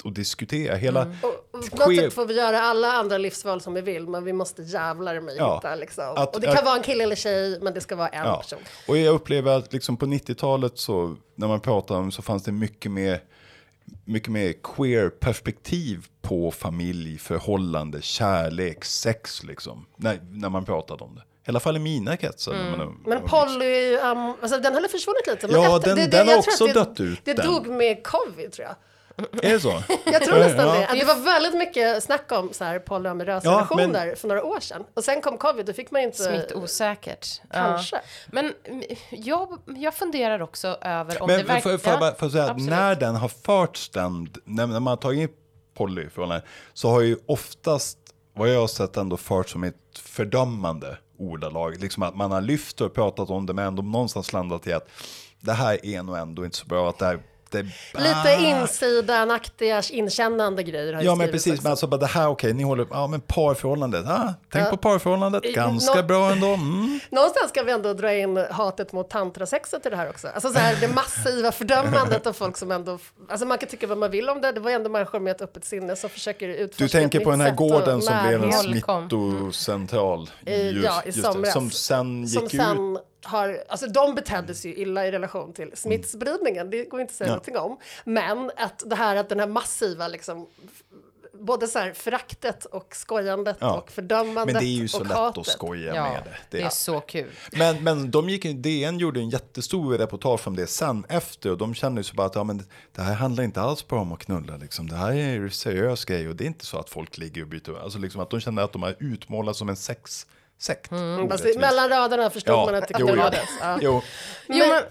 att 0.04 0.14
diskutera. 0.14 0.76
Hela, 0.76 1.02
Och 1.02 1.50
på 1.70 1.76
något 1.76 1.96
sätt 1.96 2.12
får 2.12 2.26
vi 2.26 2.34
göra 2.34 2.60
alla 2.60 2.92
andra 2.92 3.18
livsval 3.18 3.60
som 3.60 3.74
vi 3.74 3.80
vill, 3.80 4.08
men 4.08 4.24
vi 4.24 4.32
måste 4.32 4.62
jävlar 4.62 5.20
mig 5.20 5.36
Ja. 5.38 5.54
hitta 5.56 5.74
liksom. 5.74 6.04
Att- 6.16 6.34
och 6.34 6.40
det 6.40 6.46
kan 6.46 6.56
att- 6.58 6.64
vara 6.64 6.76
en 6.76 6.82
kille 6.82 7.02
eller 7.04 7.16
tjej, 7.16 7.58
men 7.62 7.74
det 7.74 7.80
ska 7.80 7.96
vara 7.96 8.08
en 8.08 8.26
Ja. 8.26 8.36
person. 8.36 8.58
Och 8.88 8.96
jag 8.96 9.14
upplever 9.14 9.56
att 9.58 9.72
liksom 9.72 9.96
på 9.96 10.06
90-talet 10.06 10.78
så, 10.78 11.16
när 11.34 11.48
man 11.48 11.60
pratade 11.60 12.00
om 12.00 12.12
så 12.12 12.22
fanns 12.22 12.42
det 12.44 12.52
mycket 12.52 12.90
mer, 12.92 13.20
mycket 14.06 14.28
mer 14.28 14.52
queer-perspektiv 14.62 16.06
på 16.22 16.50
familj, 16.50 17.18
förhållande, 17.18 18.02
kärlek, 18.02 18.84
sex 18.84 19.42
liksom. 19.44 19.86
När, 19.96 20.20
när 20.30 20.48
man 20.48 20.64
pratade 20.64 21.04
om 21.04 21.14
det. 21.14 21.20
I 21.20 21.48
alla 21.48 21.60
fall 21.60 21.76
i 21.76 21.78
mina 21.78 22.16
kretsar. 22.16 22.54
Mm. 22.54 22.94
Men 23.06 23.20
poly, 23.22 23.64
ju, 23.64 23.96
um, 23.98 24.34
alltså, 24.42 24.58
den 24.60 24.74
har 24.74 24.80
väl 24.80 24.90
försvunnit 24.90 25.26
lite. 25.26 25.46
Men 25.48 25.62
Ja, 25.62 25.78
den- 25.78 26.10
den 26.10 26.26
har 26.28 26.34
jag 26.34 26.42
tror 26.42 26.52
också 26.52 26.66
det, 26.66 26.72
dött 26.72 27.00
ut, 27.00 27.20
Det 27.24 27.32
den. 27.34 27.46
dog 27.46 27.66
med 27.66 28.02
covid, 28.06 28.52
tror 28.52 28.66
jag. 28.68 28.76
Är 29.42 29.52
det 29.52 29.60
så? 29.60 29.82
Jag 30.04 30.22
tror 30.24 30.38
nästan 30.38 30.66
Ja. 30.66 30.72
det. 30.74 30.86
Att 30.88 30.98
det 31.00 31.04
var 31.04 31.24
väldigt 31.24 31.54
mycket 31.54 32.02
snack 32.04 32.32
om 32.32 32.52
så 32.52 32.64
här 32.64 32.78
polyamorösa 32.78 33.48
Ja, 33.48 33.52
relationer 33.54 34.06
men- 34.06 34.16
för 34.16 34.28
några 34.28 34.44
år 34.44 34.60
sedan. 34.60 34.84
Och 34.94 35.04
sen 35.04 35.20
kom 35.20 35.38
covid, 35.38 35.66
då 35.66 35.72
fick 35.72 35.90
man 35.90 36.02
inte... 36.02 36.18
Smittosäkert. 36.22 37.26
Kanske. 37.50 37.96
Ja. 37.96 38.02
Men 38.32 38.52
jag, 39.10 39.58
jag 39.66 39.94
funderar 39.94 40.42
också 40.42 40.68
över 40.80 41.22
om 41.22 41.26
Men 41.26 41.38
det 41.38 41.44
verkligen... 41.44 41.78
får 41.78 41.90
jag 41.92 42.00
bara 42.00 42.30
säga 42.30 42.44
att 42.44 42.50
absolut. 42.50 42.70
när 42.70 42.94
den 42.94 43.14
har 43.16 43.28
förts 43.28 43.88
den, 43.88 44.28
när, 44.44 44.66
när 44.66 44.80
man 44.80 44.86
har 44.90 44.96
tagit 44.96 45.20
in 45.30 45.36
polyförhållanden, 45.76 46.48
så 46.72 46.90
har 46.90 47.00
ju 47.00 47.16
oftast, 47.26 47.98
vad 48.34 48.48
jag 48.48 48.60
har 48.60 48.66
sett, 48.66 48.96
ändå 48.96 49.16
förts 49.16 49.52
som 49.52 49.64
ett 49.64 49.98
fördömande 49.98 50.98
ordalag. 51.18 51.80
Liksom 51.80 52.02
att 52.02 52.16
man 52.16 52.30
har 52.30 52.40
lyft 52.40 52.80
och 52.80 52.94
pratat 52.94 53.30
om 53.30 53.46
det, 53.46 53.52
men 53.52 53.66
ändå 53.66 53.82
någonstans 53.82 54.32
landat 54.32 54.66
i 54.66 54.72
att 54.72 54.88
det 55.40 55.52
här 55.52 55.86
är 55.86 56.02
nog 56.02 56.16
ändå 56.16 56.44
inte 56.44 56.56
så 56.56 56.66
bra. 56.66 56.88
Att 56.88 56.98
det 56.98 57.06
här, 57.06 57.18
det, 57.62 57.98
Lite 58.00 58.36
ah. 58.36 58.60
insidanaktiga, 58.60 59.82
inkännande 59.90 60.62
grejer 60.62 60.92
har 60.92 61.02
Ja 61.02 61.14
men 61.14 61.30
precis, 61.30 61.52
också. 61.52 61.62
men 61.62 61.70
alltså 61.70 61.86
bara 61.86 61.96
det 62.00 62.06
här 62.06 62.28
okej, 62.28 62.52
ni 62.54 62.62
håller, 62.62 62.86
ja 62.90 63.06
men 63.06 63.20
parförhållandet, 63.20 64.06
ah, 64.06 64.34
tänk 64.52 64.70
på 64.70 64.76
parförhållandet, 64.76 65.42
ganska 65.54 65.94
nå- 65.94 66.02
bra 66.02 66.30
ändå. 66.32 66.46
Mm. 66.46 67.00
Någonstans 67.10 67.48
ska 67.48 67.62
vi 67.62 67.72
ändå 67.72 67.92
dra 67.94 68.14
in 68.14 68.36
hatet 68.50 68.92
mot 68.92 69.10
tantrasexet 69.10 69.86
i 69.86 69.90
det 69.90 69.96
här 69.96 70.08
också. 70.10 70.28
Alltså 70.28 70.52
så 70.52 70.58
här, 70.58 70.76
det 70.80 70.88
massiva 70.88 71.52
fördömandet 71.52 72.26
av 72.26 72.32
folk 72.32 72.56
som 72.56 72.70
ändå... 72.70 72.98
Alltså 73.28 73.46
man 73.46 73.58
kan 73.58 73.68
tycka 73.68 73.86
vad 73.86 73.98
man 73.98 74.10
vill 74.10 74.28
om 74.28 74.40
det, 74.40 74.52
det 74.52 74.60
var 74.60 74.70
ändå 74.70 74.90
människor 74.90 75.20
med 75.20 75.30
ett 75.30 75.42
öppet 75.42 75.64
sinne 75.64 75.96
som 75.96 76.10
försöker 76.10 76.48
utforska 76.48 76.84
Du 76.84 76.88
tänker 76.88 77.20
på 77.20 77.30
den 77.30 77.40
här 77.40 77.50
gården 77.54 78.02
som 78.02 78.14
blev 78.26 78.44
en 78.44 78.52
smittocentral. 78.52 80.30
I- 80.46 80.70
Just- 80.70 80.84
ja, 80.86 81.02
i 81.02 81.06
just 81.06 81.22
det. 81.42 81.50
Som 81.52 81.70
sen 81.70 82.24
gick 82.24 82.50
Som 82.50 82.96
ut. 82.96 83.02
Har, 83.22 83.62
alltså 83.68 83.86
de 83.86 84.14
betedde 84.14 84.54
sig 84.54 84.70
ju 84.70 84.76
illa 84.76 85.06
i 85.06 85.10
relation 85.10 85.52
till 85.52 85.70
smittspridningen, 85.74 86.70
det 86.70 86.84
går 86.84 87.00
inte 87.00 87.10
att 87.10 87.16
säga 87.16 87.28
Ja. 87.28 87.32
någonting 87.34 87.56
om. 87.56 87.78
Men 88.04 88.50
att 88.56 88.82
det 88.86 88.96
här 88.96 89.16
att 89.16 89.28
den 89.28 89.40
här 89.40 89.46
massiva 89.46 90.08
liksom, 90.08 90.46
både 91.40 91.68
så 91.68 91.78
här 91.78 91.92
föraktet 91.92 92.64
och 92.64 92.96
skojandet 92.96 93.56
Ja. 93.60 93.76
och 93.78 93.90
fördömandet 93.90 94.54
Men 94.54 94.62
det 94.64 94.68
är 94.68 94.78
ju 94.80 94.88
så 94.88 95.00
och 95.00 95.06
lätt 95.06 95.16
hatet. 95.16 95.38
att 95.40 95.46
skoja 95.46 95.94
Ja, 95.94 96.02
med 96.12 96.22
det. 96.24 96.30
det 96.50 96.58
det 96.58 96.62
är 96.64 96.68
så 96.68 97.00
kul. 97.00 97.30
Men, 97.52 97.84
men 97.84 98.10
de 98.10 98.28
gick, 98.28 98.42
DN 98.54 98.98
gjorde 98.98 99.20
en 99.20 99.30
jättestor 99.30 99.98
reportage 99.98 100.46
om 100.48 100.56
det 100.56 100.66
sen 100.66 101.04
efter 101.08 101.50
och 101.50 101.58
de 101.58 101.74
kände 101.74 101.98
ju 102.00 102.04
så 102.04 102.14
bara 102.14 102.26
att 102.26 102.34
ja, 102.34 102.44
men 102.44 102.62
det 102.92 103.02
här 103.02 103.14
handlar 103.14 103.44
inte 103.44 103.60
alls 103.60 103.88
bara 103.88 104.00
om 104.00 104.12
att 104.12 104.18
knulla. 104.18 104.56
Liksom. 104.56 104.88
Det 104.88 104.96
här 104.96 105.12
är 105.12 105.36
en 105.40 105.50
seriös 105.50 106.04
grej 106.04 106.28
och 106.28 106.36
det 106.36 106.44
är 106.44 106.48
inte 106.48 106.66
så 106.66 106.78
att 106.78 106.90
folk 106.90 107.18
ligger 107.18 107.42
och 107.42 107.48
byter. 107.48 107.82
Alltså 107.82 107.98
liksom 107.98 108.20
att 108.20 108.30
de 108.30 108.40
kände 108.40 108.62
att 108.64 108.72
de 108.72 108.82
är 108.82 108.96
utmålats 109.00 109.58
som 109.58 109.68
en 109.68 109.76
sexsekt. 110.58 110.90
Mm, 110.92 111.26
Orättvist. 111.26 111.58
mellan 111.58 111.88
raderna 111.88 112.30
förstod 112.30 112.54
Ja, 112.54 112.64
man 112.66 112.74
att 112.74 112.88
det 112.88 112.94
jo, 112.98 113.06
kunde 113.06 113.12
jo. 113.12 113.18
vara 113.18 113.30
det. 113.30 113.48
Ja. 113.60 113.78
Jo, 113.80 114.02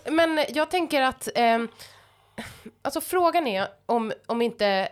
men, 0.07 0.15
men 0.15 0.45
jag 0.49 0.71
tänker 0.71 1.01
att... 1.01 1.27
ehm, 1.35 1.67
alltså 2.81 3.01
frågan 3.01 3.47
är 3.47 3.67
om, 3.85 4.13
om 4.25 4.41
inte 4.41 4.89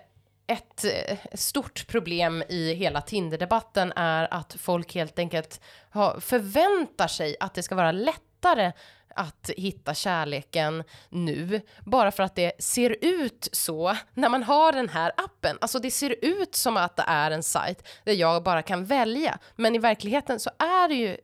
ett 0.47 0.85
eh, 0.85 1.17
stort 1.33 1.87
problem 1.87 2.43
i 2.49 2.73
hela 2.73 3.01
Tinder-debatten 3.01 3.93
är 3.95 4.33
att 4.33 4.55
folk 4.59 4.95
helt 4.95 5.19
enkelt 5.19 5.61
har, 5.89 6.19
förväntar 6.19 7.07
sig 7.07 7.35
att 7.39 7.53
det 7.53 7.63
ska 7.63 7.75
vara 7.75 7.91
lättare 7.91 8.71
att 9.15 9.49
hitta 9.57 9.93
kärleken 9.93 10.83
nu, 11.09 11.61
bara 11.85 12.11
för 12.11 12.23
att 12.23 12.35
det 12.35 12.51
ser 12.59 12.95
ut 13.01 13.49
så 13.51 13.97
när 14.13 14.29
man 14.29 14.43
har 14.43 14.71
den 14.71 14.89
här 14.89 15.11
appen. 15.17 15.57
Alltså 15.61 15.79
det 15.79 15.91
ser 15.91 16.15
ut 16.21 16.55
som 16.55 16.77
att 16.77 16.95
det 16.95 17.03
är 17.07 17.31
en 17.31 17.43
sajt 17.43 17.87
där 18.03 18.13
jag 18.13 18.43
bara 18.43 18.61
kan 18.61 18.85
välja, 18.85 19.37
men 19.55 19.75
i 19.75 19.79
verkligheten 19.79 20.39
så 20.39 20.49
är 20.59 20.87
det 20.87 20.95
ju 20.95 21.17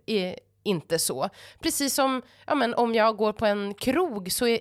inte 0.64 1.00
så. 1.00 1.30
Precis 1.60 1.94
som 1.94 2.22
ja, 2.48 2.56
men 2.56 2.74
om 2.74 2.96
jag 2.96 3.18
går 3.18 3.34
på 3.34 3.46
en 3.46 3.74
krog 3.74 4.32
så 4.32 4.48
är, 4.48 4.60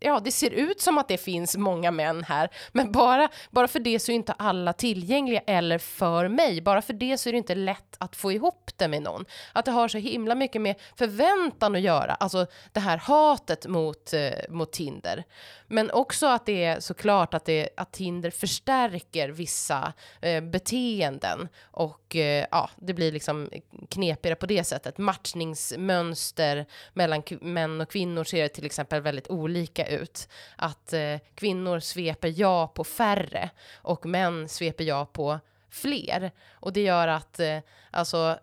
ja, 0.00 0.20
det 0.20 0.32
ser 0.32 0.50
ut 0.50 0.80
som 0.80 0.98
att 0.98 1.08
det 1.08 1.18
finns 1.18 1.56
många 1.56 1.90
män 1.90 2.24
här, 2.24 2.50
men 2.72 2.92
bara, 2.92 3.28
bara 3.50 3.68
för 3.68 3.80
det 3.80 3.98
så 3.98 4.12
är 4.12 4.16
inte 4.16 4.32
alla 4.32 4.72
tillgängliga 4.72 5.40
eller 5.46 5.78
för 5.78 6.28
mig. 6.28 6.60
Bara 6.60 6.82
för 6.82 6.92
det 6.92 7.18
så 7.18 7.28
är 7.28 7.32
det 7.32 7.38
inte 7.38 7.54
lätt 7.54 7.96
att 7.98 8.16
få 8.16 8.32
ihop 8.32 8.70
det 8.76 8.88
med 8.88 9.02
någon. 9.02 9.24
Att 9.52 9.64
det 9.64 9.70
har 9.70 9.88
så 9.88 9.98
himla 9.98 10.34
mycket 10.34 10.62
med 10.62 10.76
förväntan 10.96 11.74
att 11.74 11.80
göra, 11.80 12.14
alltså 12.14 12.46
det 12.72 12.80
här 12.80 12.96
hatet 12.96 13.66
mot, 13.66 14.12
eh, 14.12 14.30
mot 14.48 14.72
Tinder. 14.72 15.24
Men 15.68 15.90
också 15.90 16.26
att 16.26 16.46
det 16.46 16.64
är 16.64 16.80
såklart 16.80 17.34
att, 17.34 17.44
det, 17.44 17.68
att 17.76 17.92
Tinder 17.92 18.30
förstärker 18.30 19.28
vissa 19.28 19.92
eh, 20.20 20.40
beteenden 20.40 21.48
och 21.62 22.16
eh, 22.16 22.46
ja, 22.50 22.70
det 22.76 22.94
blir 22.94 23.12
liksom 23.12 23.50
knepigare 23.88 24.36
på 24.36 24.46
det 24.46 24.64
sättet. 24.64 24.98
matchningsmönster 24.98 26.66
mellan 26.92 27.22
män 27.40 27.80
och 27.80 27.90
kvinnor 27.90 28.24
ser 28.24 28.48
till 28.48 28.66
exempel 28.66 29.00
väldigt 29.00 29.30
olika 29.30 29.86
ut. 29.86 30.28
Att 30.56 30.92
eh, 30.92 31.18
kvinnor 31.34 31.80
sveper 31.80 32.34
ja 32.36 32.68
på 32.68 32.84
färre 32.84 33.50
och 33.74 34.06
män 34.06 34.48
sveper 34.48 34.84
ja 34.84 35.06
på 35.06 35.38
fler. 35.70 36.30
Och 36.52 36.72
det 36.72 36.82
gör 36.82 37.08
att 37.08 37.40
eh, 37.40 37.58
alltså, 37.90 38.38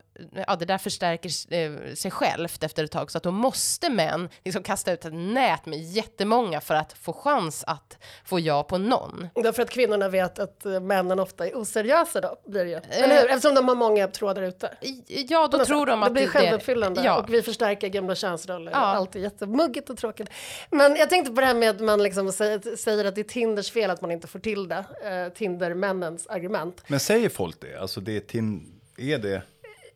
ja, 0.48 0.56
det 0.56 0.66
där 0.66 0.78
förstärker 0.78 1.30
eh, 1.54 1.94
sig 1.96 2.12
självt 2.12 2.64
efter 2.64 2.84
ett 2.84 2.92
tag. 2.92 3.12
Så 3.12 3.18
att 3.18 3.24
då 3.24 3.32
måste 3.32 3.90
män 3.90 4.30
liksom 4.46 4.64
kasta 4.64 4.92
ut 4.94 5.06
ett 5.06 5.14
nät 5.14 5.66
med 5.66 5.80
jättemånga 5.80 6.62
för 6.62 6.76
att 6.76 6.94
få 6.94 7.14
chans 7.14 7.64
att 7.68 7.98
få 8.26 8.40
ja 8.40 8.64
på 8.64 8.78
någon. 8.78 9.28
Därför 9.36 9.62
att 9.62 9.70
kvinnorna 9.70 10.10
vet 10.10 10.40
att 10.40 10.66
eh, 10.66 10.80
männen 10.80 11.20
ofta 11.20 11.48
är 11.48 11.58
oseriösa 11.58 12.22
då, 12.22 12.36
blir 12.48 12.66
det 12.66 12.72
ju. 12.72 12.80
Eller 12.90 13.22
hur? 13.22 13.30
Eftersom 13.30 13.56
de 13.56 13.68
har 13.68 13.76
många 13.76 14.08
trådar 14.08 14.42
ute. 14.42 14.78
Ja, 15.08 15.48
då 15.48 15.66
tror 15.66 15.86
sätt. 15.86 15.88
de 15.88 16.00
det 16.00 16.06
att 16.06 16.14
blir 16.14 16.28
självuppfyllande 16.28 17.02
Ja. 17.04 17.20
och 17.20 17.34
vi 17.34 17.42
förstärker 17.42 17.88
gamla 17.88 18.16
könsroller. 18.16 18.72
Ja. 18.72 18.78
Allt 18.78 19.16
är 19.16 19.20
jättemuggigt 19.20 19.90
och 19.90 19.98
tråkigt. 19.98 20.30
Men 20.72 20.96
jag 20.96 21.10
tänkte 21.10 21.32
på 21.34 21.42
det 21.42 21.48
här 21.48 21.54
med 21.56 21.70
att 21.70 21.80
man 21.80 22.04
liksom 22.04 22.32
säger, 22.32 22.76
säger 22.76 23.06
att 23.06 23.16
det 23.16 23.22
är 23.22 23.24
Tinders 23.24 23.72
fel 23.72 23.90
att 23.90 24.02
man 24.02 24.12
inte 24.12 24.28
får 24.28 24.40
till 24.40 24.68
det. 24.68 24.86
Eh, 25.04 25.34
Tindermännens 25.34 26.28
argument. 26.28 26.84
Men 26.88 27.00
säger 27.00 27.30
folk 27.30 27.60
det? 27.62 27.76
Alltså 27.82 28.02
det 28.02 28.16
är, 28.16 28.20
tin, 28.20 28.82
är 28.98 29.18
det? 29.18 29.42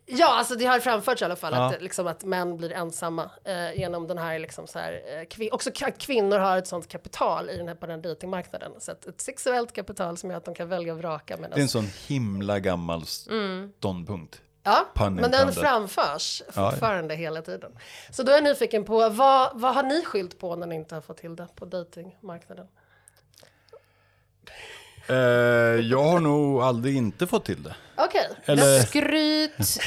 Ja, 0.10 0.38
alltså 0.38 0.55
det 0.55 0.66
har 0.66 0.80
framförts 0.80 1.22
i 1.22 1.26
alla 1.26 1.36
fall 1.36 1.53
Ja. 1.53 1.66
att, 1.76 1.82
liksom, 1.82 2.08
att 2.08 2.24
män 2.24 2.58
blir 2.58 2.72
ensamma 2.72 3.32
eh, 3.43 3.80
genom 3.80 4.08
den 4.08 4.18
här, 4.18 4.39
liksom, 4.39 4.68
så 4.68 4.80
här 4.80 4.93
eh, 4.93 5.22
kvin- 5.22 5.49
också 5.51 5.72
kvinnor 5.99 6.38
har 6.39 6.58
ett 6.58 6.68
sånt 6.68 6.88
kapital 6.88 7.49
i 7.49 7.58
den 7.58 7.68
här, 7.68 7.76
på 7.76 7.86
den 7.86 8.01
datingmarknaden. 8.01 8.72
Så 8.80 8.91
att 8.91 9.05
ett 9.05 9.22
sexuellt 9.22 9.74
kapital 9.74 10.18
som 10.18 10.30
gör 10.30 10.38
att 10.38 10.45
de 10.45 10.55
kan 10.55 10.70
välja 10.70 10.93
och 10.93 10.99
vraka. 10.99 11.38
Medan, 11.38 11.51
Det 11.51 11.60
är 11.60 11.62
en 11.62 11.68
sån 11.68 11.88
himla 12.08 12.60
gammal 12.60 13.03
Mm. 13.30 13.74
ståndpunkt. 13.78 14.41
ja, 14.64 14.86
pun 14.95 15.16
men 15.16 15.32
den 15.32 15.53
framförs 15.53 16.43
Ja. 16.55 16.72
fortfarande 16.72 17.16
hela 17.16 17.41
tiden. 17.41 17.72
Så 18.12 18.24
då 18.24 18.32
är 18.32 18.36
jag 18.36 18.43
nyfiken 18.43 18.84
på, 18.84 19.10
vad, 19.10 19.60
vad 19.60 19.76
har 19.76 19.84
ni 19.84 20.03
skyllt 20.05 20.39
på 20.39 20.55
när 20.55 20.68
ni 20.68 20.76
inte 20.76 20.95
har 20.95 21.01
fått 21.01 21.18
till 21.18 21.36
det 21.36 21.47
på 21.55 21.66
datingmarknaden? 21.66 22.68
Eh, 25.10 25.16
jag 25.86 26.03
har 26.03 26.20
nog 26.20 26.62
aldrig 26.62 26.95
inte 26.95 27.28
fått 27.28 27.45
till 27.45 27.64
det. 27.64 27.76
Okej, 27.97 28.30
Eller, 28.45 28.80
Skryt. 28.80 29.80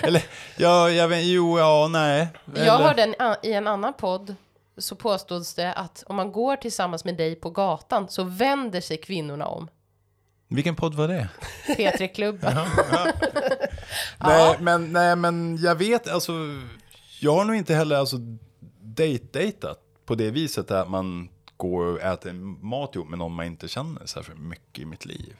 eller 0.02 0.22
ja, 0.56 0.90
jag 0.90 1.08
vet, 1.08 1.24
jo, 1.24 1.58
ja, 1.58 1.88
nej. 1.90 2.28
Jag 2.54 2.56
Eller- 2.66 2.78
hörde 2.78 3.02
en, 3.02 3.14
i 3.42 3.52
en 3.52 3.66
annan 3.66 3.92
podd 3.92 4.34
så 4.78 4.96
påstods 4.96 5.54
det 5.54 5.72
att 5.72 6.04
om 6.06 6.16
man 6.16 6.32
går 6.32 6.56
tillsammans 6.56 7.04
med 7.04 7.16
dig 7.16 7.34
på 7.34 7.50
gatan 7.50 8.08
så 8.08 8.22
vänder 8.24 8.80
sig 8.80 8.96
kvinnorna 8.96 9.46
om. 9.46 9.68
Vilken 10.48 10.76
podd 10.76 10.94
var 10.94 11.08
det? 11.08 11.28
P3-klubben. 11.66 12.56
Nej, 14.18 14.56
men, 14.60 14.92
nej, 14.92 15.16
men 15.16 15.56
jag 15.62 15.74
vet, 15.74 16.08
alltså, 16.08 16.32
jag 17.20 17.34
har 17.34 17.44
nog 17.44 17.56
inte 17.56 17.74
heller 17.74 17.96
alltså, 17.96 18.16
date-datat 18.80 19.78
på 20.06 20.14
det 20.14 20.30
viset 20.30 20.70
att 20.70 20.90
man 20.90 21.28
går 21.62 21.86
och 21.86 22.00
äter 22.00 22.32
mat 22.64 22.94
ihop 22.94 23.08
med 23.08 23.18
någon 23.18 23.32
man 23.32 23.46
inte 23.46 23.68
känner 23.68 24.06
särskilt 24.06 24.38
mycket 24.38 24.78
i 24.78 24.84
mitt 24.84 25.04
liv. 25.04 25.36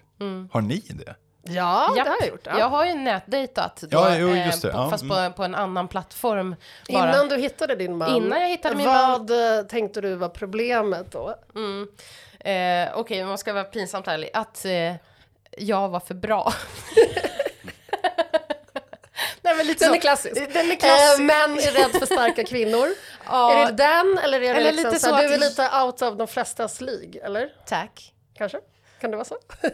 Har 0.52 0.60
ni 0.60 0.78
det? 0.78 1.14
ja, 1.42 1.94
Japp. 1.96 2.06
det 2.06 2.10
har 2.10 2.16
jag 2.20 2.28
gjort. 2.28 2.46
Ja. 2.46 2.58
Jag 2.58 2.68
har 2.68 2.86
ju 2.86 2.94
nätdejtat. 2.94 3.76
Då, 3.80 3.88
Ja, 3.90 4.16
jo, 4.16 4.28
på, 4.28 4.68
Ja, 4.68 4.90
Fast 4.90 5.02
mm. 5.02 5.32
på, 5.32 5.36
på 5.36 5.44
en 5.44 5.54
annan 5.54 5.88
plattform. 5.88 6.56
Bara. 6.92 7.08
Innan 7.10 7.28
du 7.28 7.36
hittade 7.36 7.76
din 7.76 7.96
man, 7.96 8.16
Innan 8.16 8.40
jag 8.40 8.48
hittade 8.48 8.76
min 8.76 8.86
vad 8.86 9.30
eh, 9.30 9.62
tänkte 9.62 10.00
du 10.00 10.14
var 10.14 10.28
problemet 10.28 11.12
då? 11.12 11.34
Eh, 12.40 12.88
Okej, 12.94 13.24
man 13.24 13.38
ska 13.38 13.52
vara 13.52 13.64
pinsamt 13.64 14.08
ärlig. 14.08 14.30
Att 14.34 14.64
eh, 14.64 14.94
jag 15.58 15.88
var 15.88 16.00
för 16.00 16.14
bra. 16.14 16.52
Nej, 19.44 19.56
men 19.56 19.66
lite 19.66 19.84
Den 19.84 19.90
så. 19.90 19.96
är 19.96 20.00
klassisk. 20.00 20.34
Den 20.34 20.70
är 20.70 20.76
klassisk. 20.76 21.20
Eh, 21.20 21.24
män 21.24 21.58
är 21.58 21.72
rädd 21.82 21.90
för 21.90 22.06
starka 22.06 22.44
kvinnor. 22.44 22.88
Ja. 23.26 23.52
Är 23.52 23.66
det 23.66 23.72
den 23.72 24.18
eller 24.24 24.36
är 24.40 24.40
det 24.40 24.60
Eller 24.60 24.72
liksom 24.72 24.90
lite 24.90 25.00
så 25.00 25.10
så 25.10 25.16
du 25.16 25.34
är 25.34 25.38
lite 25.38 25.70
out 25.84 26.02
of 26.02 26.16
de 26.18 26.26
flestas 26.28 26.80
League, 26.80 27.20
eller? 27.22 27.52
Tack. 27.66 28.12
Kanske? 28.34 28.60
Kan 29.00 29.10
det 29.10 29.16
vara 29.16 29.24
så? 29.24 29.38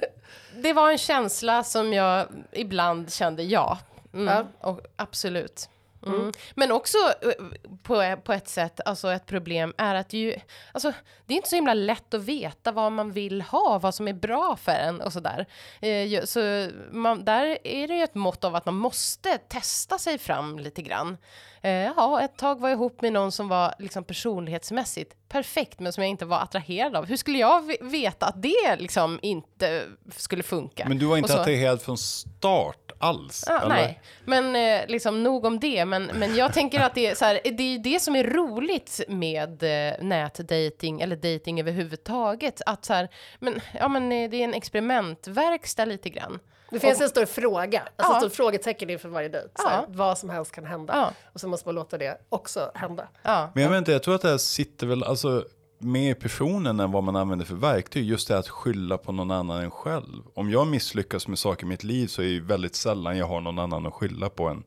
Det 0.57 0.73
var 0.73 0.91
en 0.91 0.99
känsla 0.99 1.65
som 1.65 1.93
jag 1.93 2.27
ibland 2.53 3.13
kände 3.13 3.43
ja. 3.43 3.79
Mm, 4.15 4.27
Ja. 4.61 4.69
Och 4.71 4.81
absolut. 4.97 5.69
Mm. 6.09 6.21
mm. 6.21 6.33
Men 6.55 6.73
också 6.73 6.99
eh, 7.23 7.45
på, 7.83 8.17
på 8.25 8.33
ett 8.33 8.49
sätt, 8.49 8.81
alltså 8.85 9.13
ett 9.13 9.27
problem 9.27 9.75
är 9.79 9.95
att 9.95 10.13
ju, 10.13 10.37
alltså, 10.73 10.93
det 11.27 11.35
är 11.35 11.37
inte 11.37 11.49
så 11.49 11.57
himla 11.57 11.75
lätt 11.75 12.15
att 12.15 12.23
veta 12.23 12.73
vad 12.73 12.93
man 12.93 13.13
vill 13.13 13.43
ha, 13.43 13.79
vad 13.79 13.95
som 13.95 14.09
är 14.09 14.13
bra 14.13 14.57
för 14.57 14.73
en 14.73 15.01
och 15.01 15.13
sådär. 15.13 15.47
Eh, 15.81 16.25
så 16.25 16.69
man, 16.91 17.25
där 17.25 17.59
är 17.65 17.89
det 17.89 17.95
ju 17.95 18.03
ett 18.03 18.15
mått 18.15 18.45
av 18.45 18.55
att 18.55 18.67
man 18.67 18.75
måste 18.75 19.39
testa 19.39 19.99
sig 19.99 20.19
fram 20.19 20.59
lite 20.59 20.83
grann. 20.83 21.17
Eh, 21.63 21.71
ja, 21.71 22.21
ett 22.21 22.37
tag 22.37 22.61
var 22.61 22.69
jag 22.69 22.77
ihop 22.77 23.03
med 23.03 23.13
någon 23.13 23.33
som 23.33 23.49
var 23.49 23.75
liksom 23.79 24.05
personlighetsmässigt 24.05 25.18
perfekt, 25.29 25.81
men 25.81 25.93
som 25.93 26.03
jag 26.03 26.11
inte 26.11 26.25
var 26.25 26.39
attraherad 26.41 26.97
av. 26.97 27.07
Hur 27.07 27.17
skulle 27.17 27.39
jag 27.39 27.67
ve- 27.67 27.77
veta 27.81 28.27
att 28.27 28.43
det 28.43 28.77
liksom 28.79 29.19
inte 29.23 29.85
skulle 30.17 30.43
funka? 30.43 30.85
Men 30.89 30.99
du 30.99 31.07
var 31.07 31.17
inte 31.17 31.41
attraherad 31.41 31.83
från 31.83 31.99
start 31.99 32.93
alls? 32.99 33.45
Ja, 33.47 33.61
eller? 33.61 33.75
nej, 33.75 34.01
men 34.25 34.57
eh, 34.57 34.87
liksom 34.89 35.23
nog 35.23 35.45
om 35.45 35.61
det. 35.61 35.85
Men, 35.85 36.05
men 36.05 36.37
jag 36.37 36.53
tänker 36.53 36.81
att 36.81 36.95
det 36.95 37.07
är, 37.07 37.15
så 37.15 37.25
här, 37.25 37.41
det 37.45 37.63
är 37.75 37.79
det 37.79 38.01
som 38.01 38.17
är 38.17 38.25
roligt 38.25 39.01
med 39.09 39.63
eh, 39.63 39.95
nätdating 40.05 41.01
eller 41.01 41.17
dating 41.17 41.61
överhuvudtaget. 41.61 42.61
Att 42.67 42.85
så 42.85 42.95
här, 42.95 43.09
men, 43.39 43.61
ja, 43.79 43.89
men 43.89 44.13
eh, 44.13 44.31
det 44.31 44.37
är 44.37 44.45
en 44.45 44.55
experimentverkstad 44.55 45.85
lite 45.85 46.09
grann. 46.11 46.39
Det 46.71 46.79
finns 46.81 47.01
en 47.01 47.09
stor 47.09 47.27
fråga, 47.27 47.81
alltså 47.97 48.13
Ja. 48.13 48.17
ett 48.17 48.23
stort 48.23 48.33
frågetecken 48.37 48.91
inför 48.91 49.09
varje 49.09 49.29
dejt. 49.29 49.49
Här, 49.67 49.77
Ja. 49.77 49.85
Vad 49.89 50.19
som 50.19 50.31
helst 50.31 50.53
kan 50.53 50.65
hända. 50.65 50.97
Ja. 50.97 51.13
Och 51.33 51.41
så 51.41 51.49
måste 51.49 51.69
man 51.69 51.75
låta 51.75 51.99
det 51.99 52.21
också 52.29 52.71
hända. 52.75 53.09
Ja. 53.23 53.51
Men 53.55 53.63
jag 53.63 53.71
vet 53.71 53.79
inte, 53.79 53.93
jag 53.93 54.03
tror 54.03 54.15
att 54.15 54.23
det 54.23 54.29
här 54.29 54.39
sitter 54.39 54.87
väl 54.87 55.05
alltså, 55.05 55.45
mer 55.79 56.11
i 56.11 56.15
personen 56.15 56.81
än 56.81 56.93
vad 56.93 57.03
man 57.03 57.17
använder 57.17 57.47
för 57.47 57.55
verktyg. 57.55 58.05
Just 58.05 58.29
det 58.29 58.39
att 58.39 58.49
skylla 58.49 58.99
på 58.99 59.13
någon 59.13 59.31
annan 59.31 59.63
än 59.63 59.71
själv. 59.71 60.23
Om 60.35 60.51
jag 60.51 60.67
misslyckas 60.67 61.29
med 61.29 61.39
saker 61.39 61.65
i 61.67 61.69
mitt 61.69 61.85
liv 61.85 62.07
så 62.07 62.23
är 62.23 62.27
det 62.27 62.41
väldigt 62.41 62.75
sällan 62.75 63.19
jag 63.19 63.27
har 63.27 63.41
någon 63.41 63.59
annan 63.59 63.87
att 63.87 63.95
skylla 63.95 64.29
på 64.29 64.45
än 64.49 64.65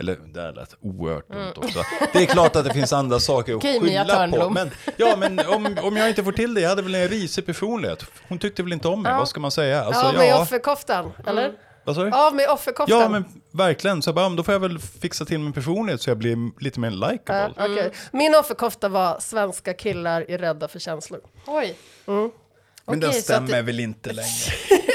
eller 0.00 0.16
det 0.34 0.40
här 0.40 0.52
lät 0.52 0.74
oerhört 0.80 1.28
dumt 1.28 1.52
också. 1.56 1.78
Det 2.12 2.18
är 2.22 2.26
klart 2.26 2.56
att 2.56 2.64
det 2.64 2.74
finns 2.74 2.92
andra 2.92 3.20
saker 3.20 3.54
att 3.56 3.64
Mm. 3.64 3.80
Skylla 3.82 4.28
på. 4.28 4.50
Men, 4.50 4.70
ja, 4.96 5.16
men 5.16 5.38
om, 5.46 5.76
om 5.82 5.96
jag 5.96 6.08
inte 6.08 6.24
får 6.24 6.32
till 6.32 6.54
det, 6.54 6.60
jag 6.60 6.68
hade 6.68 6.82
väl 6.82 6.94
en 6.94 7.08
risig 7.08 7.46
personlighet. 7.46 8.04
Hon 8.28 8.38
tyckte 8.38 8.62
väl 8.62 8.72
inte 8.72 8.88
om 8.88 9.02
mig, 9.02 9.12
vad 9.12 9.28
ska 9.28 9.40
man 9.40 9.50
säga? 9.50 9.84
Alltså, 9.84 10.06
Av 10.06 10.14
med 10.14 10.28
ja, 10.28 10.42
offerkoftan, 10.42 11.12
eller? 11.26 11.52
vad 11.84 11.96
sa 11.96 12.04
du? 12.04 12.10
Av 12.10 12.34
med 12.34 12.48
offerkoftan. 12.50 13.00
Ja, 13.00 13.08
men 13.08 13.24
verkligen. 13.52 14.02
Så 14.02 14.08
jag 14.08 14.14
bara, 14.14 14.28
då 14.28 14.42
får 14.42 14.54
jag 14.54 14.60
väl 14.60 14.78
fixa 14.78 15.24
till 15.24 15.38
min 15.38 15.52
personlighet 15.52 16.02
så 16.02 16.10
jag 16.10 16.18
blir 16.18 16.62
lite 16.62 16.80
mer 16.80 16.90
likeable. 16.90 17.54
Ja, 17.56 17.64
okej. 17.70 17.92
Min 18.12 18.34
offerkofta 18.34 18.88
var 18.88 19.20
svenska 19.20 19.74
killar 19.74 20.24
är 20.28 20.38
rädda 20.38 20.68
för 20.68 20.78
känslor. 20.78 21.20
Oj. 21.46 21.76
Men 22.06 23.00
den 23.00 23.08
Okej, 23.08 23.18
att 23.18 23.24
stämmer 23.24 23.62
väl 23.62 23.80
inte 23.80 24.12
längre. 24.12 24.28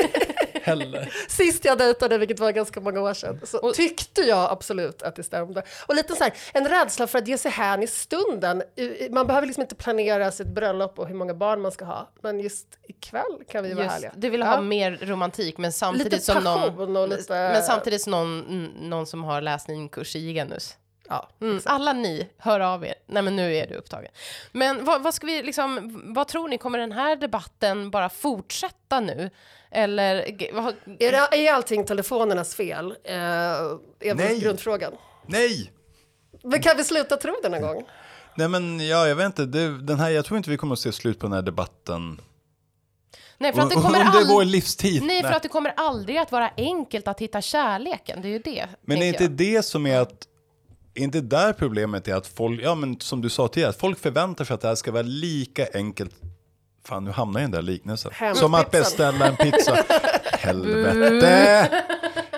Heller. 0.65 1.09
Sist 1.27 1.65
jag 1.65 1.77
dejtade, 1.77 2.17
vilket 2.17 2.39
var 2.39 2.51
ganska 2.51 2.79
många 2.81 3.01
år 3.01 3.13
sedan, 3.13 3.39
så 3.43 3.71
tyckte 3.73 4.21
jag 4.21 4.51
absolut 4.51 5.01
att 5.01 5.15
det 5.15 5.23
stämde. 5.23 5.63
Och 5.87 5.95
lite 5.95 6.15
så 6.15 6.23
här, 6.23 6.33
en 6.53 6.67
rädsla 6.67 7.07
för 7.07 7.17
att 7.17 7.27
ge 7.27 7.37
sig 7.37 7.51
hän 7.51 7.83
i 7.83 7.87
stunden. 7.87 8.63
Man 9.11 9.27
behöver 9.27 9.47
liksom 9.47 9.61
inte 9.61 9.75
planera 9.75 10.31
sitt 10.31 10.47
bröllop 10.47 10.99
och 10.99 11.07
hur 11.07 11.15
många 11.15 11.33
barn 11.33 11.61
man 11.61 11.71
ska 11.71 11.85
ha. 11.85 12.09
Men 12.21 12.39
just 12.39 12.67
ikväll 12.83 13.43
kan 13.51 13.63
vi 13.63 13.73
vara 13.73 13.83
Just, 13.83 13.93
härliga. 13.95 14.11
du 14.15 14.29
vill 14.29 14.39
Ja. 14.39 14.45
ha 14.45 14.61
mer 14.61 14.97
romantik, 15.01 15.57
men 15.57 15.71
samtidigt 15.71 16.11
Lite 16.13 16.23
som 16.25 16.43
någon... 16.43 16.97
och 16.97 17.09
lite- 17.09 17.33
Men 17.33 17.63
samtidigt 17.63 18.01
som 18.01 18.11
någon, 18.11 18.63
någon 18.89 19.05
som 19.05 19.23
har 19.23 19.41
läst 19.41 19.69
en 19.69 19.89
kurs 19.89 20.15
i 20.15 20.33
genus. 20.33 20.77
Ja. 21.09 21.29
Mm, 21.41 21.59
alla 21.65 21.93
ni, 21.93 22.29
hör 22.37 22.59
av 22.59 22.85
er. 22.85 22.95
Nej 23.05 23.23
men 23.23 23.35
nu 23.35 23.55
är 23.55 23.67
du 23.67 23.75
upptagen. 23.75 24.11
Men 24.51 24.85
vad, 24.85 25.03
vad 25.03 25.13
ska 25.13 25.27
vi 25.27 25.43
liksom, 25.43 25.99
vad 26.15 26.27
tror 26.27 26.47
ni, 26.47 26.57
kommer 26.57 26.79
den 26.79 26.91
här 26.91 27.15
debatten 27.15 27.91
bara 27.91 28.09
fortsätta 28.09 28.99
nu? 28.99 29.29
Eller, 29.75 30.15
Är, 30.99 31.11
det, 31.11 31.47
är 31.47 31.53
allting 31.53 31.85
telefonernas 31.85 32.55
fel? 32.55 32.95
Eh, 33.03 33.15
är 33.15 33.77
Nej. 33.99 34.15
Nej. 34.15 34.39
grundfrågan. 34.39 34.93
Nej! 35.27 35.71
Men 36.43 36.61
kan 36.61 36.77
vi 36.77 36.83
sluta 36.83 37.17
tro 37.17 37.35
det 37.43 37.49
någon 37.49 37.61
gång? 37.61 37.83
Nej 38.35 38.47
men 38.47 38.87
ja, 38.87 39.07
jag 39.07 39.15
vet 39.15 39.25
inte, 39.25 39.45
det, 39.45 39.81
den 39.81 39.99
här, 39.99 40.09
jag 40.09 40.25
tror 40.25 40.37
inte 40.37 40.49
vi 40.49 40.57
kommer 40.57 40.73
att 40.73 40.79
se 40.79 40.91
slut 40.91 41.19
på 41.19 41.25
den 41.25 41.33
här 41.33 41.41
debatten. 41.41 42.21
nej 43.37 43.53
för 43.53 43.61
att 43.61 43.69
det 43.69 43.75
kommer 43.75 43.99
under 43.99 44.11
vår 44.11 44.41
aldrig... 44.41 44.47
livstid. 44.47 45.03
Nej, 45.03 45.21
för 45.21 45.31
att 45.31 45.43
det 45.43 45.49
kommer 45.49 45.73
aldrig 45.77 46.17
att 46.17 46.31
vara 46.31 46.51
enkelt 46.57 47.07
att 47.07 47.19
hitta 47.19 47.41
kärleken. 47.41 48.21
Det 48.21 48.27
är 48.27 48.31
ju 48.31 48.39
det. 48.39 48.67
Men 48.81 48.97
är 48.97 49.07
inte 49.07 49.23
jag. 49.23 49.31
det 49.31 49.65
som 49.65 49.85
är 49.85 49.99
att, 49.99 50.27
är 50.93 51.03
inte 51.03 51.21
där 51.21 51.53
problemet 51.53 52.07
är 52.07 52.15
att 52.15 52.27
folk, 52.27 52.61
ja 52.63 52.75
men 52.75 52.99
som 52.99 53.21
du 53.21 53.29
sa 53.29 53.47
tidigare, 53.47 53.69
att 53.69 53.79
folk 53.79 53.99
förväntar 53.99 54.45
sig 54.45 54.53
att 54.53 54.61
det 54.61 54.67
här 54.67 54.75
ska 54.75 54.91
vara 54.91 55.03
lika 55.03 55.67
enkelt, 55.73 56.15
fan 56.85 57.03
nu 57.03 57.11
hamnar 57.11 57.39
jag 57.39 57.47
i 57.49 57.51
den 57.51 57.65
där 57.65 57.71
liknelsen, 57.71 58.11
Hem- 58.13 58.35
som 58.35 58.53
att 58.53 58.71
beställa 58.71 59.27
en 59.27 59.35
pizza. 59.35 59.75
Helvete! 60.31 61.69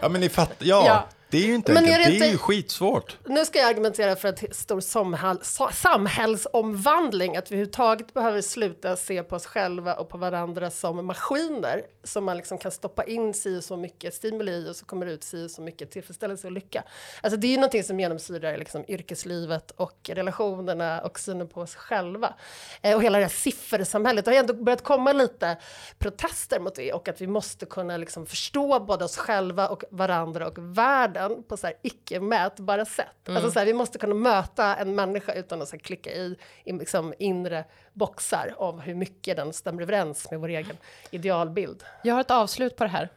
Ja 0.02 0.10
men 0.10 0.22
ni 0.22 0.30
fattar, 0.30 0.66
ja. 0.66 0.84
Ja. 0.86 1.08
Det 1.30 1.38
är 1.38 1.42
ju 1.48 1.56
inte 1.56 1.74
Men 1.74 1.84
enkelt, 1.84 2.00
är 2.00 2.04
det 2.04 2.06
det 2.10 2.12
är 2.12 2.14
inte- 2.16 2.28
ju 2.28 2.38
skitsvårt. 2.38 3.18
Nu 3.26 3.46
ska 3.46 3.60
jag 3.60 3.70
argumentera 3.70 4.16
för 4.16 4.28
en 4.28 4.36
stor 4.54 4.80
samhäll, 4.82 5.40
sa- 5.42 5.72
samhällsomvandling, 5.72 7.38
att 7.38 7.52
vi 7.52 7.56
överhuvudtaget 7.56 8.14
behöver 8.14 8.42
sluta 8.42 8.96
se 8.96 9.24
på 9.24 9.36
oss 9.36 9.46
själva 9.46 9.94
och 9.94 10.10
på 10.10 10.18
varandra 10.18 10.72
som 10.72 11.06
maskiner 11.06 11.82
som 12.08 12.24
man 12.24 12.38
liksom 12.38 12.58
kan 12.58 12.72
stoppa 12.72 13.04
in 13.04 13.34
si 13.34 13.60
och 13.60 13.64
så 13.64 13.78
mycket 13.78 14.14
stimuli 14.14 14.52
i 14.52 14.70
och 14.70 14.76
så 14.76 14.86
kommer 14.86 15.06
det 15.06 15.12
ut 15.12 15.24
si 15.24 15.46
och 15.46 15.52
så 15.52 15.62
mycket 15.62 15.92
tillfredsställelse 15.92 16.48
och 16.48 16.54
lycka. 16.54 16.84
Alltså 17.22 17.38
det 17.38 17.48
är 17.48 17.52
ju 17.52 17.58
någonting 17.58 17.84
som 17.84 18.00
genomsyrar 18.00 18.58
liksom 18.58 18.86
yrkeslivet 18.88 19.72
och 19.72 20.10
relationerna 20.14 21.02
och 21.02 21.20
synen 21.20 21.48
på 21.48 21.62
oss 21.62 21.76
själva. 21.76 22.34
Eh, 22.82 22.96
och 22.96 23.04
hela 23.04 23.18
det 23.18 23.24
här 23.24 23.30
siffersamhället, 23.30 24.26
det 24.26 24.32
har 24.32 24.36
ju 24.36 24.40
ändå 24.40 24.54
börjat 24.54 24.84
komma 24.84 25.14
lite 25.14 25.58
protester 25.98 26.60
mot 26.60 26.76
det 26.76 26.94
och 26.94 27.08
att 27.08 27.22
vi 27.22 27.28
måste 27.28 27.66
kunna 27.66 27.98
liksom 27.98 28.26
förstå 28.26 28.80
både 28.80 29.06
oss 29.06 29.18
själva 29.18 29.68
och 29.68 29.84
varandra 29.92 30.48
och 30.48 30.58
världen 30.58 31.44
på 31.44 31.58
så 31.58 31.68
här 31.68 31.76
icke 31.82 32.20
mätbara 32.20 32.86
sätt. 32.86 33.08
Alltså 33.28 33.52
så 33.52 33.60
här, 33.60 33.66
vi 33.66 33.74
måste 33.74 33.98
kunna 33.98 34.16
möta 34.16 34.76
en 34.76 34.96
människa 34.96 35.34
utan 35.34 35.62
att 35.62 35.68
så 35.68 35.76
här, 35.76 35.80
klicka 35.84 36.12
i, 36.12 36.36
i 36.64 36.72
liksom 36.72 37.14
inre 37.20 37.66
boxar 37.98 38.56
av 38.58 38.80
hur 38.82 38.96
mycket 38.96 39.38
den 39.38 39.54
stämmer 39.54 39.82
överens 39.82 40.32
med 40.32 40.40
vår 40.40 40.50
egen 40.50 40.78
idealbild. 41.12 41.84
Jag 42.04 42.14
har 42.14 42.22
ett 42.22 42.32
avslut 42.32 42.76
på 42.76 42.84
det 42.84 42.90
här. 42.90 43.10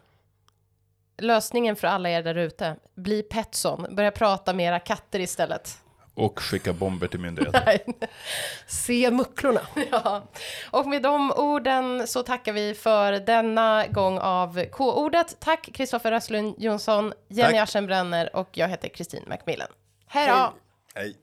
Lösningen 1.18 1.76
för 1.76 1.88
alla 1.88 2.10
er 2.10 2.22
där 2.22 2.34
ute, 2.34 2.76
bli 2.94 3.22
Petson, 3.22 3.86
börja 3.90 4.10
prata 4.10 4.52
med 4.52 4.66
era 4.66 4.78
katter 4.78 5.20
istället. 5.20 5.78
Och 6.14 6.40
skicka 6.40 6.72
bomber 6.72 7.06
till 7.06 7.20
myndigheter. 7.20 7.80
Se 8.66 9.10
mucklorna. 9.10 9.60
Ja. 9.90 10.22
Och 10.70 10.86
med 10.86 11.02
de 11.02 11.32
orden 11.32 12.06
så 12.06 12.22
tackar 12.22 12.52
vi 12.52 12.74
för 12.74 13.12
denna 13.12 13.86
gång 13.86 14.18
av 14.18 14.64
K-ordet. 14.64 15.36
Tack 15.40 15.70
Kristoffer 15.74 16.10
Röstlund 16.10 16.54
Jonsson, 16.58 17.12
Jenny. 17.28 17.58
Aschenbrenner 17.58 18.36
och 18.36 18.48
jag 18.52 18.68
heter 18.68 18.88
Kristin 18.88 19.24
Macmillan. 19.26 19.68
Hej 20.06 20.28
då! 20.28 20.52
Hej. 20.94 21.16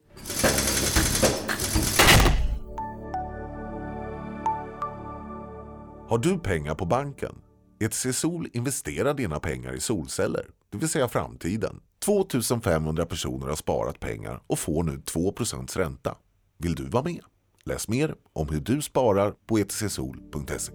Har 6.10 6.18
du 6.18 6.39
pengar 6.39 6.76
på 6.76 6.86
banken? 6.86 7.36
ETC 7.80 8.14
Sol 8.14 8.47
investerar 8.53 9.14
dina 9.14 9.39
pengar 9.39 9.74
i 9.74 9.80
solceller, 9.80 10.45
det 10.72 10.78
vill 10.78 10.89
säga 10.89 11.08
framtiden. 11.08 11.80
2500 12.05 13.05
personer 13.05 13.47
har 13.47 13.55
sparat 13.55 13.99
pengar 13.99 14.41
och 14.47 14.60
får 14.60 14.84
nu 14.84 14.91
2% 14.91 15.78
ränta. 15.78 16.18
Vill 16.58 16.76
du 16.76 16.89
vara 16.89 17.03
med? 17.03 17.22
Läs 17.66 17.88
mer 17.88 18.16
om 18.34 18.49
hur 18.49 18.60
du 18.60 18.82
sparar 18.82 19.34
på 19.47 19.58
etcsol.se. 19.58 20.72